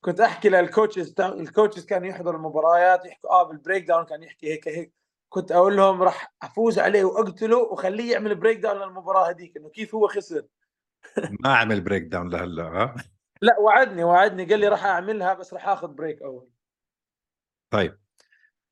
كنت 0.04 0.20
أحكي 0.20 0.48
لل 0.48 0.63
coaches 0.63 1.14
ال 1.20 1.28
coaches 1.28 1.84
كانوا 1.86 2.08
يحضروا 2.08 2.36
المباريات 2.36 3.04
يحكوا 3.06 3.30
آه 3.30 3.42
بال 3.42 3.84
breakdown 3.84 4.04
كان 4.04 4.22
يحكي 4.22 4.52
هيك 4.52 4.68
هيك. 4.68 4.94
كنت 5.28 5.52
أقول 5.52 5.76
لهم 5.76 6.02
راح 6.02 6.34
أفوز 6.42 6.78
عليه 6.78 7.04
وأقتله 7.04 7.56
واخليه 7.58 8.12
يعمل 8.12 8.34
breakdown 8.34 8.76
للمباراة 8.78 9.30
هذيك 9.30 9.56
إنه 9.56 9.68
كيف 9.68 9.94
هو 9.94 10.08
خسر. 10.08 10.42
ما 11.40 11.56
عمل 11.56 11.80
breakdown 11.80 12.30
لهلا 12.30 12.62
ها؟ 12.62 12.94
لا 13.42 13.58
وعدني 13.58 14.04
وعدني 14.04 14.44
قال 14.44 14.60
لي 14.60 14.68
راح 14.68 14.84
أعملها 14.84 15.34
بس 15.34 15.54
راح 15.54 15.68
آخذ 15.68 15.88
break 15.88 16.22
أول. 16.22 16.48
طيب 17.70 17.98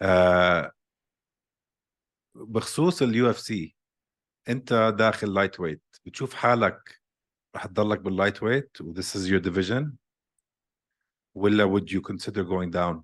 آه 0.03 0.73
بخصوص 2.35 3.03
ال 3.03 3.31
UFC 3.31 3.77
أنت 4.49 4.95
داخل 4.99 5.35
lightweight 5.35 5.83
بتشوف 6.07 6.35
حالك 6.35 7.01
رح 7.57 7.67
تضلك 7.67 8.01
بال 8.01 8.42
lightweight 8.42 8.81
و 8.81 8.95
this 8.95 9.14
is 9.14 9.31
your 9.31 9.41
division 9.51 9.93
ولا 11.35 11.64
would 11.64 11.91
you 11.91 12.01
consider 12.01 12.45
going 12.45 12.71
down 12.71 13.03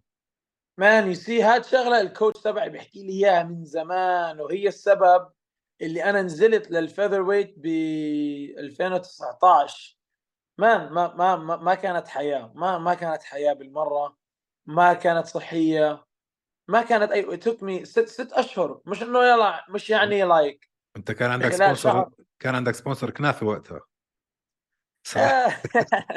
man 0.78 1.06
you 1.06 1.14
see 1.14 1.42
هاد 1.42 1.64
شغلة 1.64 2.00
ال 2.00 2.07
coach 2.07 2.42
تبعي 2.42 2.70
بيحكي 2.70 3.06
لي 3.06 3.12
إياها 3.12 3.42
من 3.42 3.64
زمان 3.64 4.40
وهي 4.40 4.68
السبب 4.68 5.28
اللي 5.82 6.04
أنا 6.04 6.22
نزلت 6.22 6.70
لل 6.70 7.20
featherweight 7.22 7.54
ب 7.56 7.66
2019 8.58 9.98
man 10.58 10.92
ما 10.92 11.14
ما 11.14 11.36
ما, 11.36 11.56
ما 11.56 11.74
كانت 11.74 12.08
حياة 12.08 12.52
ما 12.54 12.78
ما 12.78 12.94
كانت 12.94 13.22
حياة 13.22 13.52
بالمرة 13.52 14.16
ما 14.66 14.92
كانت 14.94 15.26
صحية 15.26 16.06
ما 16.68 16.82
كانت 16.82 17.10
it 17.12 17.36
took 17.36 17.62
me 17.62 17.84
ست 17.84 18.08
ست 18.08 18.32
أشهر. 18.32 18.80
مش 18.86 19.02
إنه 19.02 19.18
يلا 19.24 19.64
مش 19.68 19.90
يعني 19.90 20.22
لايك 20.22 20.70
أنت 20.96 21.12
كان 21.12 21.30
عندك 21.30 21.48
sponsor 21.48 21.74
شهر. 21.90 22.10
كان 22.38 22.54
عندك 22.54 22.74
سبونسر 22.74 23.10
كنافه 23.10 23.46
وقتها. 23.46 23.80
صح؟ 25.06 25.20
آه، 25.20 25.54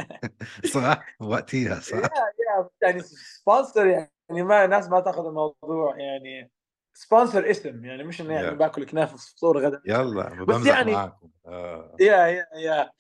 صح؟ 0.74 1.06
وقتها 1.20 1.80
صح. 1.80 1.98
يا- 1.98 2.70
يعني 2.82 3.00
sponsor 3.02 3.88
يعني 3.88 4.44
ما 4.44 4.66
الناس 4.66 4.90
ما 4.90 5.00
تاخذ 5.00 5.26
الموضوع 5.26 5.98
يعني. 6.00 6.52
sponsor 6.98 7.50
اسم 7.50 7.86
يعني 7.86 8.04
مش 8.04 8.22
انه 8.22 8.34
يعني 8.34 8.48
Yeah. 8.48 8.54
باكل 8.54 8.86
كنافة 8.86 9.18
في 9.18 9.32
فطور 9.32 9.66
غدا 9.66 9.82
يلا 9.86 10.44
بس 10.44 10.66
يعني- 10.66 10.92
معاكم 10.92 11.30
آه. 11.46 11.96
يا 12.00 12.18
يا 12.28 12.46
يا 12.56 12.92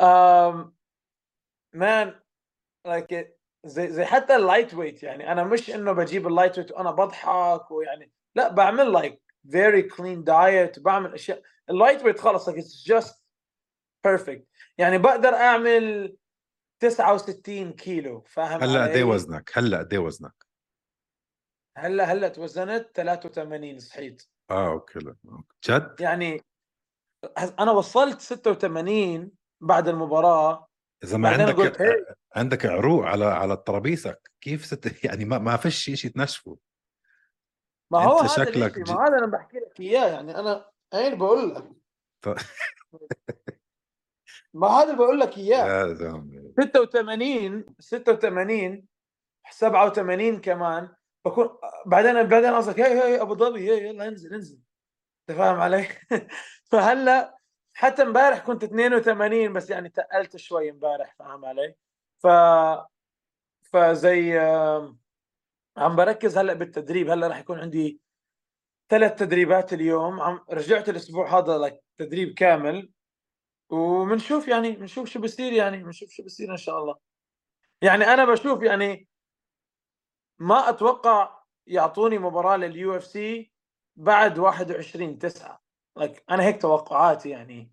um, 0.00 0.66
man 1.74 2.20
like 2.86 3.36
زي 3.64 3.88
زي 3.92 4.04
حتى 4.04 4.36
ال 4.36 4.74
lightweight 4.74 5.02
يعني 5.02 5.32
أنا 5.32 5.44
مش 5.44 5.70
إنه 5.70 5.92
بجيب 5.92 6.26
ال 6.26 6.58
lightweight 6.58 6.72
وأنا 6.72 6.90
بضحك 6.90 7.70
ويعني 7.70 8.12
لا 8.34 8.48
بعمل 8.48 8.92
like 8.92 9.22
very 9.50 9.82
clean 9.82 10.24
diet 10.24 10.78
بعمل 10.78 11.14
أشياء 11.14 11.42
ال 11.70 12.02
lightweight 12.04 12.20
خلص 12.20 12.50
like 12.50 12.54
it's 12.54 12.84
just 12.94 13.14
perfect 14.08 14.42
يعني 14.78 14.98
بقدر 14.98 15.34
أعمل 15.34 16.16
69 16.80 17.72
كيلو 17.72 18.20
فاهم 18.20 18.62
هلأ 18.62 18.82
قد؟ 18.84 19.02
وزنك 19.02 19.50
هلأ 19.54 19.78
قد 19.78 19.94
وزنك 19.94 20.41
هلا 21.76 22.04
هلا 22.04 22.28
توزنت 22.28 22.90
83 22.96 23.78
صحيت. 23.78 24.22
آه 24.50 24.72
okay 24.72 24.98
لا. 24.98 25.16
جد؟ 25.68 25.96
يعني 26.00 26.44
أنا 27.60 27.70
وصلت 27.72 28.20
86 28.20 29.30
بعد 29.60 29.88
المباراة. 29.88 30.68
إذا 31.04 31.16
ما 31.18 31.28
عندك 31.28 31.54
قلت 31.54 31.82
هي 31.82 32.14
عندك 32.36 32.66
عروق 32.66 33.04
على 33.04 33.24
على 33.24 33.52
الترابيزك 33.54 34.30
كيف 34.40 34.64
ست 34.64 35.04
يعني 35.04 35.24
ما 35.24 35.38
ما 35.38 35.56
فيش 35.56 35.84
شيء 35.84 36.10
تنشفه. 36.10 36.58
ما 37.92 38.02
هو 38.04 38.18
هذا 38.18 38.26
شكلك 38.28 38.78
ما 38.78 39.08
هذا 39.08 39.18
أنا 39.18 39.26
بحكي 39.26 39.56
لك 39.58 39.80
إياه. 39.80 40.06
يعني 40.08 40.36
أنا 40.38 40.70
عين 40.94 41.18
بقول 41.18 41.54
لك. 41.54 41.64
ط- 42.24 42.36
ما 44.54 44.68
هذا 44.68 44.84
اللي 44.84 44.96
بقول 44.96 45.20
لك 45.20 45.38
إياه. 45.38 45.66
يا 45.66 45.94
زلمه 45.94 46.52
86 46.60 47.64
86 47.78 48.86
87 49.50 50.40
كمان. 50.40 50.94
بكون 51.24 51.48
بعدين 51.86 52.22
بعدين 52.22 52.54
قصدك 52.54 52.80
هي 52.80 53.02
هي 53.02 53.20
أبو 53.22 53.34
ظبي 53.34 53.70
هي 53.70 53.88
يلا 53.88 54.08
انزل 54.08 54.34
انزل. 54.34 54.58
أنت 55.30 55.38
فاهم 55.38 55.60
علي؟ 55.60 55.88
فهلا 56.70 57.38
حتى 57.74 58.02
امبارح 58.02 58.38
كنت 58.38 58.64
82 58.64 59.52
بس 59.52 59.70
يعني 59.70 59.88
تقلت 59.88 60.36
شوي 60.36 60.70
امبارح 60.70 61.14
فاهم 61.18 61.44
علي؟ 61.44 61.74
ف 62.18 62.26
فزي 63.62 64.38
عم 65.76 65.96
بركز 65.96 66.38
هلا 66.38 66.52
بالتدريب. 66.52 67.10
هلا 67.10 67.26
راح 67.26 67.38
يكون 67.38 67.58
عندي 67.58 68.00
ثلاث 68.88 69.14
تدريبات 69.18 69.72
اليوم. 69.72 70.20
عم 70.20 70.40
رجعت 70.50 70.88
الأسبوع 70.88 71.38
هذا 71.38 71.58
لك 71.58 71.82
تدريب 71.98 72.34
كامل. 72.34 72.90
وبنشوف 73.70 74.48
يعني 74.48 74.70
بنشوف 74.72 75.08
شو 75.08 75.20
بصير 75.20 75.52
يعني 75.52 75.84
بنشوف 75.84 76.10
شو 76.10 76.22
بصير 76.22 76.52
إن 76.52 76.56
شاء 76.56 76.78
الله. 76.78 76.94
يعني 77.82 78.04
أنا 78.04 78.24
بشوف 78.24 78.62
يعني 78.62 79.08
ما 80.42 80.68
أتوقع 80.68 81.42
يعطوني 81.66 82.18
مباراة 82.18 82.56
لل 82.56 82.96
UFC 82.96 83.52
بعد 83.96 84.38
21 84.38 85.18
9 85.18 85.62
like 85.98 86.20
أنا 86.30 86.42
هيك 86.42 86.62
توقعاتي 86.62 87.28
يعني. 87.30 87.72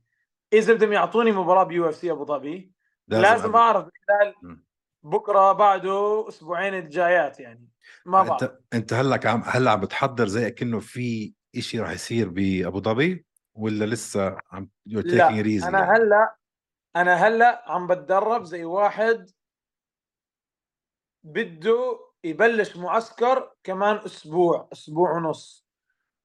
إذا 0.54 0.74
بدهم 0.74 0.94
يعطوني 0.94 1.32
مباراة 1.32 1.64
ب 1.64 1.90
UFC 1.90 2.12
أبو 2.12 2.26
ظبي 2.26 2.74
لازم 3.08 3.56
أعرف 3.56 3.90
خلال. 4.08 4.60
بكرة 5.04 5.52
بعده 5.52 6.26
أسبوعين 6.28 6.74
الجايات 6.74 7.40
يعني. 7.40 7.70
ما 8.06 8.24
بعرف. 8.24 8.44
أنت 8.44 8.60
انت 8.74 8.94
هلأ 8.94 9.20
عم 9.26 9.44
هلأ 9.46 9.72
عم 9.72 9.80
بتحضر 9.80 10.28
زي 10.28 10.52
كأنه 10.52 10.80
في 10.80 11.34
إشي 11.56 11.80
راح 11.80 11.92
يصير 11.92 12.30
بأبو 12.30 12.82
ظبي؟ 12.82 13.26
ولا 13.54 13.86
لسه 13.86 14.38
عم 14.52 14.70
لا 14.86 15.02
it 15.02 15.46
easy 15.46 15.68
أنا 15.68 15.80
يعني. 15.80 15.98
هلا 15.98 16.36
أنا 16.96 17.14
هلأ 17.14 17.72
عم 17.72 17.88
بتدرب 17.88 18.44
زي 18.44 18.64
واحد 18.64 19.32
بده 21.24 22.09
يبلش 22.24 22.78
معسكر 22.78 23.52
كمان 23.64 23.96
أسبوع 23.96 24.70
أسبوع 24.74 25.12
ونص. 25.12 25.66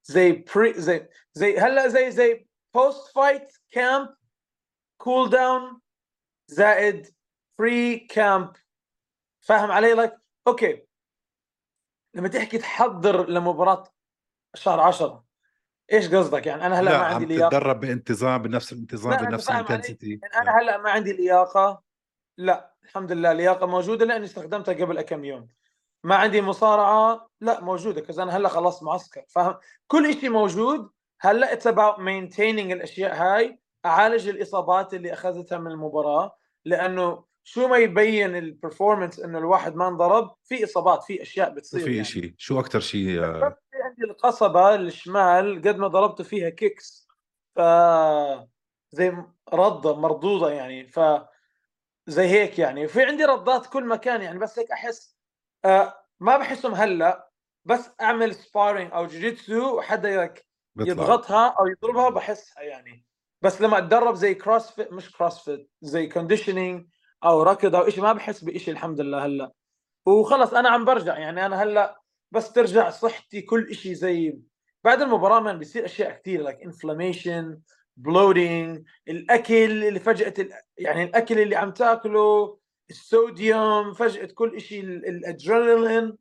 زي 0.04 0.32
pre 0.32 0.72
زي 0.72 1.08
زي 1.32 1.58
هلأ 1.58 1.88
زي 1.88 2.10
زي 2.10 2.46
post 2.74 3.14
fight 3.14 3.52
camp 3.70 4.14
cool 4.98 5.30
down 5.30 5.80
زائد 6.46 7.14
pre 7.58 7.98
camp 7.98 8.52
فاهم 9.40 9.70
علي؟ 9.70 9.92
like 9.92 10.20
okay 10.46 10.86
لما 12.14 12.28
تحكي 12.28 12.58
تحضر 12.58 13.28
لمباراة 13.28 13.84
شهر 14.54 14.80
10 14.80 15.24
إيش 15.92 16.14
قصدك؟ 16.14 16.46
يعني 16.46 16.66
أنا 16.66 16.80
هلأ 16.80 16.90
لا 16.90 16.98
ما 16.98 17.04
عندي 17.04 17.26
لياقة. 17.26 17.48
تتدرب 17.48 17.80
بانتظام 17.80 18.42
بنفس 18.42 18.72
الانتظام 18.72 19.26
بنفس؟ 19.26 19.50
ال 19.50 19.57
intensity 19.57 20.20
يعني 20.22 20.34
أنا 20.36 20.60
هلأ 20.60 20.78
ما 20.78 20.90
عندي 20.90 21.12
لياقة. 21.12 21.82
لا 22.38 22.74
الحمد 22.84 23.12
لله 23.12 23.32
لياقة 23.32 23.66
موجودة 23.66 24.04
لأني 24.04 24.24
استخدمتها 24.24 24.74
قبل 24.74 25.02
كم 25.02 25.24
يوم. 25.24 25.48
ما 26.04 26.14
عندي 26.14 26.42
مصارعة 26.42 27.28
لا 27.40 27.60
موجودة 27.60 28.00
كذا 28.00 28.22
أنا 28.22 28.36
هلأ 28.36 28.48
خلاص 28.48 28.82
معسكر 28.82 29.24
فاهم؟ 29.28 29.56
كل 29.86 30.14
شيء 30.20 30.30
موجود. 30.30 30.90
هلأ 31.20 31.52
it's 31.52 31.66
about 31.66 31.98
maintaining 31.98 32.72
الأشياء 32.72 33.14
هاي 33.14 33.58
أعالج 33.86 34.28
الإصابات 34.28 34.94
اللي 34.94 35.12
أخذتها 35.12 35.58
من 35.58 35.70
المباراة 35.70 36.36
لأنه 36.64 37.24
شو 37.44 37.68
ما 37.68 37.76
يبين 37.76 38.36
ال 38.36 38.43
performance 38.43 39.20
إنه 39.20 39.38
الواحد 39.38 39.74
ما 39.74 39.88
انضرب 39.88 40.34
في 40.44 40.64
إصابات 40.64 41.02
في 41.02 41.22
أشياء 41.22 41.54
بتصير 41.54 41.80
في 41.80 41.86
يعني. 41.86 42.00
إشي. 42.00 42.34
شو 42.38 42.60
أكثر 42.60 42.80
شيء 42.80 43.20
في 43.40 43.82
عندي 43.84 44.04
القصبة 44.04 44.74
الشمال 44.74 45.62
قد 45.64 45.76
ما 45.76 45.88
ضربت 45.88 46.22
فيها 46.22 46.50
kicks 46.50 47.08
ف 47.56 47.60
زي 48.90 49.16
ردة 49.52 49.94
مردودة 49.96 50.50
يعني 50.50 50.86
ف 50.86 51.00
زي 52.06 52.26
هيك 52.26 52.58
يعني. 52.58 52.84
وفي 52.84 53.02
عندي 53.02 53.24
ردات 53.24 53.66
كل 53.66 53.86
مكان 53.86 54.22
يعني 54.22 54.38
بس 54.38 54.58
هيك 54.58 54.70
أحس 54.70 55.13
آه 55.13 55.13
ما 56.20 56.36
بحسهم 56.36 56.74
هلا 56.74 57.30
بس 57.64 57.90
أعمل 58.00 58.34
sparring 58.34 58.92
أو 58.92 59.06
جوجيتسو 59.06 59.78
وحدا 59.78 60.34
يضغطها 60.78 61.48
أو 61.48 61.66
يضربها 61.66 62.08
بحسها 62.08 62.62
يعني. 62.62 63.04
بس 63.42 63.62
لما 63.62 63.78
أتدرب 63.78 64.14
زي 64.14 64.34
CrossFit 64.34 64.92
مش 64.92 65.12
CrossFit 65.12 65.70
زي 65.82 66.06
conditioning 66.06 66.86
أو 67.24 67.42
ركض 67.42 67.74
أو 67.74 67.88
شيء 67.88 68.02
ما 68.02 68.12
بحس 68.12 68.44
بشيء 68.44 68.74
الحمد 68.74 69.00
لله 69.00 69.24
هلا. 69.24 69.52
وخلص 70.06 70.54
أنا 70.54 70.68
عم 70.68 70.84
برجع 70.84 71.18
يعني 71.18 71.46
أنا 71.46 71.62
هلا 71.62 72.00
بس 72.30 72.52
ترجع 72.52 72.90
صحتي 72.90 73.42
كل 73.42 73.74
شيء 73.74 73.92
زي 73.92 74.38
بعد 74.84 75.00
المباراة 75.02 75.40
من 75.40 75.58
بيصير 75.58 75.84
أشياء 75.84 76.10
كثير 76.10 76.42
like 76.42 76.62
inflammation 76.62 77.60
bloating 77.96 78.86
الأكل 79.08 79.84
اللي 79.84 80.00
فجأة 80.00 80.34
يعني 80.78 81.04
الأكل 81.04 81.40
اللي 81.40 81.56
عم 81.56 81.70
تاكله 81.70 82.58
الصوديوم 82.90 83.92
فجأة 83.92 84.26
كل 84.34 84.60
شيء 84.60 84.80
ال- 84.80 85.06
الأدرينالين. 85.06 86.18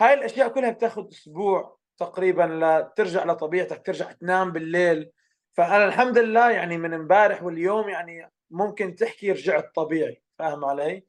هاي 0.00 0.14
الأشياء 0.14 0.48
كلها 0.48 0.70
بتاخذ 0.70 1.08
أسبوع 1.08 1.78
تقريبا 1.98 2.42
لترجع 2.42 3.24
لطبيعتك 3.24 3.86
ترجع 3.86 4.12
تنام 4.12 4.52
بالليل. 4.52 5.10
فأنا 5.52 5.84
الحمد 5.84 6.18
لله 6.18 6.50
يعني 6.50 6.78
من 6.78 6.94
امبارح 6.94 7.42
واليوم 7.42 7.88
يعني 7.88 8.30
ممكن 8.50 8.94
تحكي 8.94 9.32
رجعت 9.32 9.74
طبيعي 9.74 10.22
فاهم 10.38 10.64
علي؟ 10.64 11.04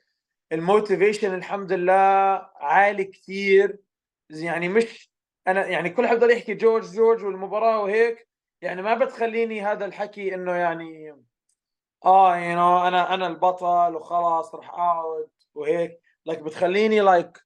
ال 0.51 0.59
motivation 0.59 1.33
الحمد 1.33 1.71
لله 1.73 1.93
عالي 2.55 3.03
كثير 3.03 3.77
يعني 4.29 4.69
مش 4.69 5.11
أنا 5.47 5.65
يعني 5.67 5.89
كل 5.89 6.07
حد 6.07 6.23
يحكي 6.23 6.53
جورج 6.53 6.83
جورج 6.95 7.23
والمباراة 7.25 7.83
وهيك 7.83 8.27
يعني 8.61 8.81
ما 8.81 8.93
بتخليني 8.93 9.61
هذا 9.61 9.85
الحكي 9.85 10.35
إنه 10.35 10.51
يعني 10.55 11.15
آه 12.05 12.37
you 12.37 12.55
know 12.55 12.87
أنا 12.87 13.13
أنا 13.13 13.27
البطل 13.27 13.95
وخلاص 13.95 14.55
رح 14.55 14.69
أقعد 14.69 15.29
وهيك. 15.53 16.01
like 16.25 16.39
بتخليني 16.39 16.99
like 16.99 17.45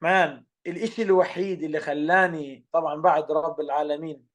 man 0.00 0.44
الإشي 0.66 1.02
الوحيد 1.02 1.62
اللي 1.62 1.80
خلاني 1.80 2.66
طبعا 2.72 3.00
بعد 3.00 3.32
رب 3.32 3.60
العالمين 3.60 4.26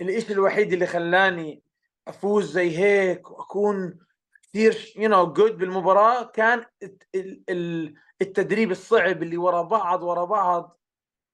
الإشي 0.00 0.32
الوحيد 0.32 0.72
اللي 0.72 0.86
خلاني 0.86 1.62
أفوز 2.08 2.50
زي 2.52 2.78
هيك 2.78 3.30
وأكون 3.30 3.98
كثير 4.42 4.92
you 4.96 5.08
know 5.08 5.32
good 5.32 5.58
بالمباراة 5.58 6.22
كان 6.24 6.64
الت- 6.82 7.08
ال- 7.14 7.44
ال- 7.48 7.94
التدريب 8.22 8.70
الصعب 8.70 9.22
اللي 9.22 9.36
ورا 9.36 9.62
بعض 9.62 10.02
ورا 10.02 10.24
بعض 10.24 10.78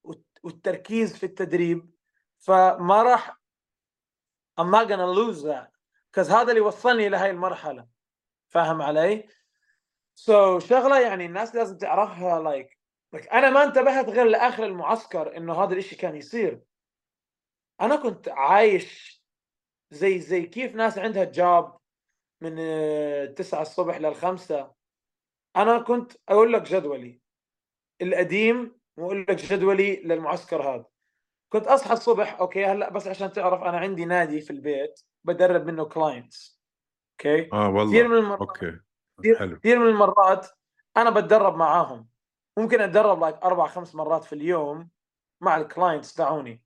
والت- 0.05 0.41
والتركيز 0.43 1.17
في 1.17 1.27
التدريب. 1.27 1.91
فما 2.39 3.03
راح 3.03 3.41
I'm 4.61 4.71
not 4.71 4.89
gonna 4.89 5.07
lose 5.19 5.43
that. 5.43 5.76
Because 6.17 6.31
هذا 6.31 6.51
اللي 6.51 6.61
وصلني 6.61 7.09
لهي 7.09 7.31
المرحلة. 7.31 7.87
فاهم 8.49 8.83
علي؟ 8.83 9.29
so 10.15 10.61
so, 10.61 10.65
شغلة 10.65 11.01
يعني 11.01 11.27
الناس 11.27 11.55
لازم 11.55 11.79
تعرفها 11.79 12.41
like 12.43 12.79
like, 13.17 13.21
like 13.21 13.33
أنا 13.33 13.51
ما 13.51 13.65
انتبهت 13.65 14.09
غير 14.09 14.25
لآخر 14.25 14.65
المعسكر 14.65 15.37
إنه 15.37 15.65
هذا 15.65 15.73
الإشي 15.73 15.97
كان 15.97 16.17
يصير. 16.17 16.63
أنا 17.81 17.97
كنت 17.97 18.29
عايش 18.29 19.23
زي 19.91 20.19
زي 20.19 20.43
كيف 20.43 20.75
ناس 20.75 20.99
عندها 20.99 21.25
job 21.25 21.79
من 22.41 22.57
آه، 22.59 23.27
9 23.27 23.63
الصبح 23.63 23.97
للخمسة 23.97 24.73
أنا 25.57 25.79
كنت 25.79 26.13
أقول 26.29 26.53
لك 26.53 26.63
جدولي. 26.63 27.21
القديم 28.03 28.81
وأقول 28.97 29.21
لك 29.21 29.37
جدولي 29.37 29.97
للمعسكر 29.97 30.63
هذا. 30.63 30.87
كنت 31.53 31.67
أصحى 31.67 31.93
الصبح 31.93 32.41
أوكي 32.41 32.65
هلأ 32.65 32.91
بس 32.91 33.07
عشان 33.07 33.33
تعرف 33.33 33.63
أنا 33.63 33.79
عندي 33.79 34.05
نادي 34.05 34.41
في 34.41 34.51
البيت. 34.51 35.01
بدرب 35.27 35.67
منه 35.67 35.85
كلاينتس 35.85 36.63
أوكي 37.13 37.49
آه 37.53 37.69
كثير 37.69 37.77
والله 37.77 38.09
من 38.09 38.17
المرات 38.17 38.41
okay. 38.41 38.79
كثير 39.19 39.39
حلو. 39.39 39.59
كثير 39.59 39.79
من 39.79 39.87
المرات 39.87 40.47
أنا 40.97 41.11
بتدرب 41.11 41.57
معاهم. 41.57 42.09
ممكن 42.59 42.81
أتدرب 42.81 43.21
like 43.21 43.37
أربع 43.37 43.67
خمس 43.67 43.95
مرات 43.95 44.25
في 44.25 44.33
اليوم 44.33 44.89
مع 45.41 45.57
ال 45.57 45.64
clients 45.64 46.15
تاعوني. 46.15 46.63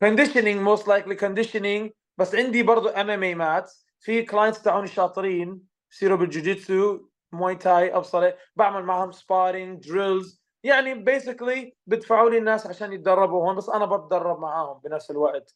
conditioning 0.00 0.60
most 0.60 0.88
likely 0.88 1.14
conditioning 1.14 1.90
بس 2.18 2.34
عندي 2.34 2.62
برضو 2.62 2.88
MMA 2.88 3.10
mat 3.10 3.72
في 4.00 4.22
clients 4.22 4.62
تاعوني 4.62 4.86
شاطرين. 4.86 5.62
بصيروا 5.90 6.18
بالجوجيتسو 6.18 7.08
موي 7.32 7.54
تاي 7.54 7.96
أبصر 7.96 8.32
بعمل 8.56 8.82
معهم 8.82 9.12
sparring 9.12 9.88
drills 9.88 10.42
يعني 10.62 10.94
basically 10.94 11.76
بدفعوا 11.86 12.30
لي 12.30 12.38
الناس 12.38 12.66
عشان 12.66 12.92
يتدربوا 12.92 13.46
هون. 13.46 13.56
بس 13.56 13.68
أنا 13.68 13.86
بتدرب 13.86 14.40
معاهم 14.40 14.80
بنفس 14.80 15.10
الوقت. 15.10 15.54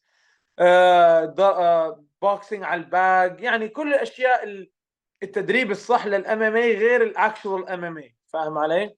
boxing 2.21 2.63
على 2.63 2.81
ال 2.81 2.96
bag 2.96 3.41
يعني 3.41 3.69
كل 3.69 3.93
الأشياء 3.93 4.43
ال- 4.43 4.71
التدريب 5.23 5.71
الصح 5.71 6.05
لل 6.05 6.41
MMA 6.43 6.77
غير 6.77 7.03
ال 7.03 7.12
actual 7.12 7.69
MMA 7.69 8.15
فاهم 8.27 8.57
علي؟ 8.57 8.95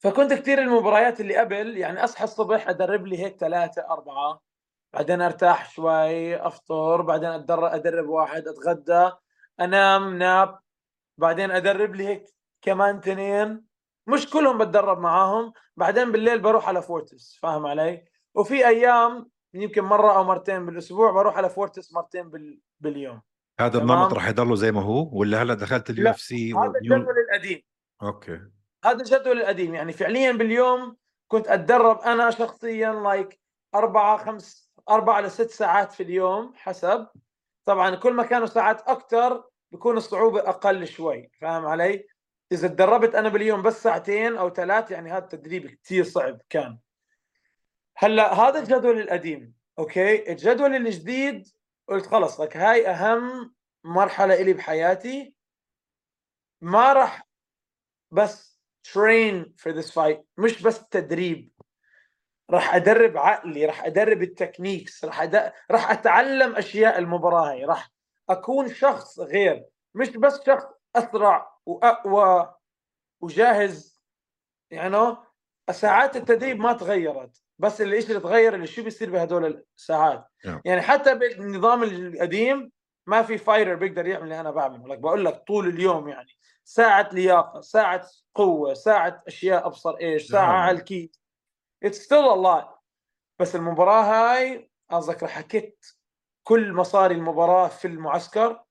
فكنت 0.00 0.32
كثير 0.32 0.58
المباريات 0.58 1.20
اللي 1.20 1.36
قبل 1.36 1.76
يعني 1.76 2.04
أصحى 2.04 2.24
الصبح 2.24 2.68
أدرب 2.68 3.06
لي 3.06 3.18
هيك 3.24 3.36
ثلاثة 3.36 3.90
أربعة 3.90 4.40
بعدين 4.92 5.20
أرتاح 5.20 5.70
شوي 5.70 6.36
أفطر 6.36 7.02
بعدين 7.02 7.28
ادرب 7.28 7.64
أدرب 7.64 8.08
واحد 8.08 8.48
أتغدى 8.48 9.10
أنام 9.60 10.18
nap 10.18 10.58
بعدين 11.18 11.50
أدرب 11.50 11.94
لي 11.94 12.06
هيك 12.08 12.24
كمان 12.62 13.00
تنين 13.00 13.64
مش 14.06 14.30
كلهم 14.30 14.58
بتدرب 14.58 14.98
معاهم 14.98 15.52
بعدين 15.76 16.12
بالليل 16.12 16.38
بروح 16.40 16.68
على 16.68 16.82
فورتس. 16.82 17.38
فاهم 17.42 17.66
علي؟ 17.66 18.04
وفي 18.34 18.66
أيام 18.68 19.30
يمكن 19.54 19.84
مرة 19.84 20.16
أو 20.16 20.24
مرتين 20.24 20.66
بالأسبوع 20.66 21.10
بروح 21.10 21.36
على 21.36 21.48
فورتس 21.48 21.92
مرتين 21.92 22.30
بال... 22.30 22.60
باليوم. 22.80 23.22
هذا. 23.60 23.78
النمط 23.78 24.12
راح 24.14 24.28
يضله 24.28 24.54
زي 24.54 24.72
ما 24.72 24.82
هو؟ 24.82 25.10
ولا 25.12 25.42
هلا 25.42 25.54
دخلت 25.54 25.90
ال 25.90 26.10
UFC 26.10 26.54
هذا 26.54 26.72
الجدول 26.82 27.14
القديم. 27.30 27.62
okay. 28.02 28.40
هذا 28.84 29.00
الجدول 29.00 29.40
القديم 29.40 29.74
يعني 29.74 29.92
فعليا 29.92 30.32
باليوم 30.32 30.96
كنت 31.28 31.48
أتدرب 31.48 31.98
أنا 31.98 32.30
شخصيا 32.30 32.92
like 32.92 33.40
أربعة 33.74 34.16
خمس 34.16 34.72
أربعة 34.88 35.20
لست 35.20 35.50
ساعات 35.50 35.92
في 35.92 36.02
اليوم 36.02 36.52
حسب. 36.56 37.06
طبعا 37.64 37.94
كل 37.94 38.12
ما 38.12 38.22
كانوا 38.22 38.46
ساعات 38.46 38.80
أكثر 38.80 39.44
بكون 39.72 39.96
الصعوبة 39.96 40.40
أقل 40.40 40.86
شوي 40.86 41.30
فاهم 41.40 41.66
علي؟ 41.66 42.06
إذا 42.52 42.68
تدربت 42.68 43.14
أنا 43.14 43.28
باليوم 43.28 43.62
بس 43.62 43.82
ساعتين 43.82 44.36
أو 44.36 44.50
ثلاث 44.50 44.90
يعني 44.90 45.10
هذا 45.10 45.24
التدريب 45.24 45.66
كثير 45.84 46.04
صعب 46.04 46.38
كان. 46.48 46.78
هلا 48.00 48.34
هذا 48.34 48.58
الجدول 48.58 49.00
القديم 49.00 49.54
okay؟ 49.78 50.32
الجدول 50.32 50.74
الجديد 50.74 51.48
قلت 51.88 52.06
خلص 52.06 52.40
لك 52.40 52.56
هاي 52.56 52.88
أهم 52.88 53.54
مرحلة 53.84 54.34
إلي 54.34 54.52
بحياتي. 54.52 55.34
ما 56.60 56.92
راح 56.92 57.28
بس 58.10 58.60
train 58.88 59.46
for 59.56 59.72
this 59.72 59.90
fight 59.90 60.18
مش 60.36 60.62
بس 60.62 60.88
تدريب 60.88 61.52
راح 62.50 62.74
أدرب 62.74 63.16
عقلي 63.16 63.66
راح 63.66 63.84
أدرب 63.84 64.22
التكنيكس 64.22 65.04
راح 65.04 65.22
أد... 65.22 65.52
راح 65.70 65.90
أتعلم 65.90 66.56
أشياء 66.56 66.98
المباراة 66.98 67.50
هاي 67.50 67.64
راح 67.64 67.90
أكون 68.30 68.74
شخص 68.74 69.20
غير 69.20 69.66
مش 69.94 70.08
بس 70.08 70.40
شخص 70.46 70.64
أسرع 70.96 71.58
وأقوى 71.66 72.54
وجاهز 73.20 74.02
يعني 74.70 75.16
ساعات 75.70 76.16
التدريب 76.16 76.58
ما 76.58 76.72
تغيرت. 76.72 77.47
بس 77.58 77.80
اللي 77.80 77.98
اللي 77.98 78.20
تغير 78.20 78.54
اللي 78.54 78.66
شو 78.66 78.82
بيصير 78.82 79.10
بهدول 79.10 79.64
الساعات؟ 79.76 80.24
نعم. 80.44 80.60
يعني 80.64 80.82
حتى 80.82 81.14
بالنظام 81.14 81.82
القديم 81.82 82.72
ما 83.06 83.22
في 83.22 83.38
fighter 83.38 83.74
بيقدر 83.74 84.06
يعمل 84.06 84.24
اللي 84.24 84.40
أنا 84.40 84.50
بعمله. 84.50 84.88
لك 84.88 84.98
بقول 84.98 85.24
لك 85.24 85.44
طول 85.46 85.68
اليوم 85.68 86.08
يعني 86.08 86.30
ساعة 86.64 87.08
لياقة 87.12 87.60
ساعة 87.60 88.06
قوة 88.34 88.74
ساعة 88.74 89.22
أشياء 89.26 89.66
أبصر 89.66 89.96
إيش 90.00 90.26
ساعة 90.26 90.52
نعم. 90.52 90.60
على 90.60 90.78
الكيت. 90.78 91.16
It's 91.86 91.98
still 91.98 92.30
a 92.34 92.36
lot. 92.36 92.78
بس 93.38 93.56
المباراة 93.56 94.02
هاي 94.02 94.70
قصدك 94.90 95.22
رح 95.22 95.30
حكيت 95.30 95.86
كل 96.42 96.72
مصاري 96.72 97.14
المباراة 97.14 97.68
في 97.68 97.88
المعسكر 97.88 98.64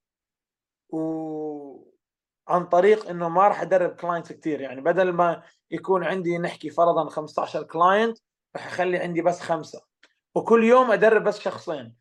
وعن 0.89 2.65
طريق 2.71 3.09
إنه 3.09 3.29
ما 3.29 3.47
راح 3.47 3.61
أدرب 3.61 3.95
clients 3.95 4.31
كثير 4.31 4.61
يعني 4.61 4.81
بدل 4.81 5.11
ما 5.11 5.43
يكون 5.71 6.03
عندي 6.03 6.37
نحكي 6.37 6.69
فرضا 6.69 7.09
15 7.09 7.63
client 7.63 8.17
راح 8.57 8.67
أخلي 8.67 8.97
عندي 8.97 9.21
بس 9.21 9.39
خمسة. 9.39 9.81
وكل 10.35 10.63
يوم 10.63 10.91
أدرب 10.91 11.23
بس 11.23 11.39
شخصين. 11.39 11.95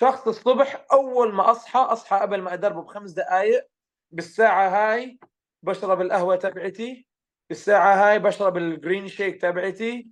شخص 0.00 0.28
الصبح 0.28 0.86
أول 0.92 1.34
ما 1.34 1.50
أصحى 1.50 1.78
أصحى 1.78 2.16
قبل 2.16 2.42
ما 2.42 2.54
أدربه 2.54 2.82
بخمس 2.82 3.10
دقائق 3.10 3.66
بالساعة 4.10 4.68
هاي 4.68 5.18
بشرب 5.62 6.00
القهوة 6.00 6.36
تبعتي 6.36 7.06
بالساعة 7.48 7.94
هاي 7.94 8.18
بشرب 8.18 8.56
ال 8.56 8.65
green 8.65 9.08
shake 9.08 9.40
تبعتي 9.42 10.08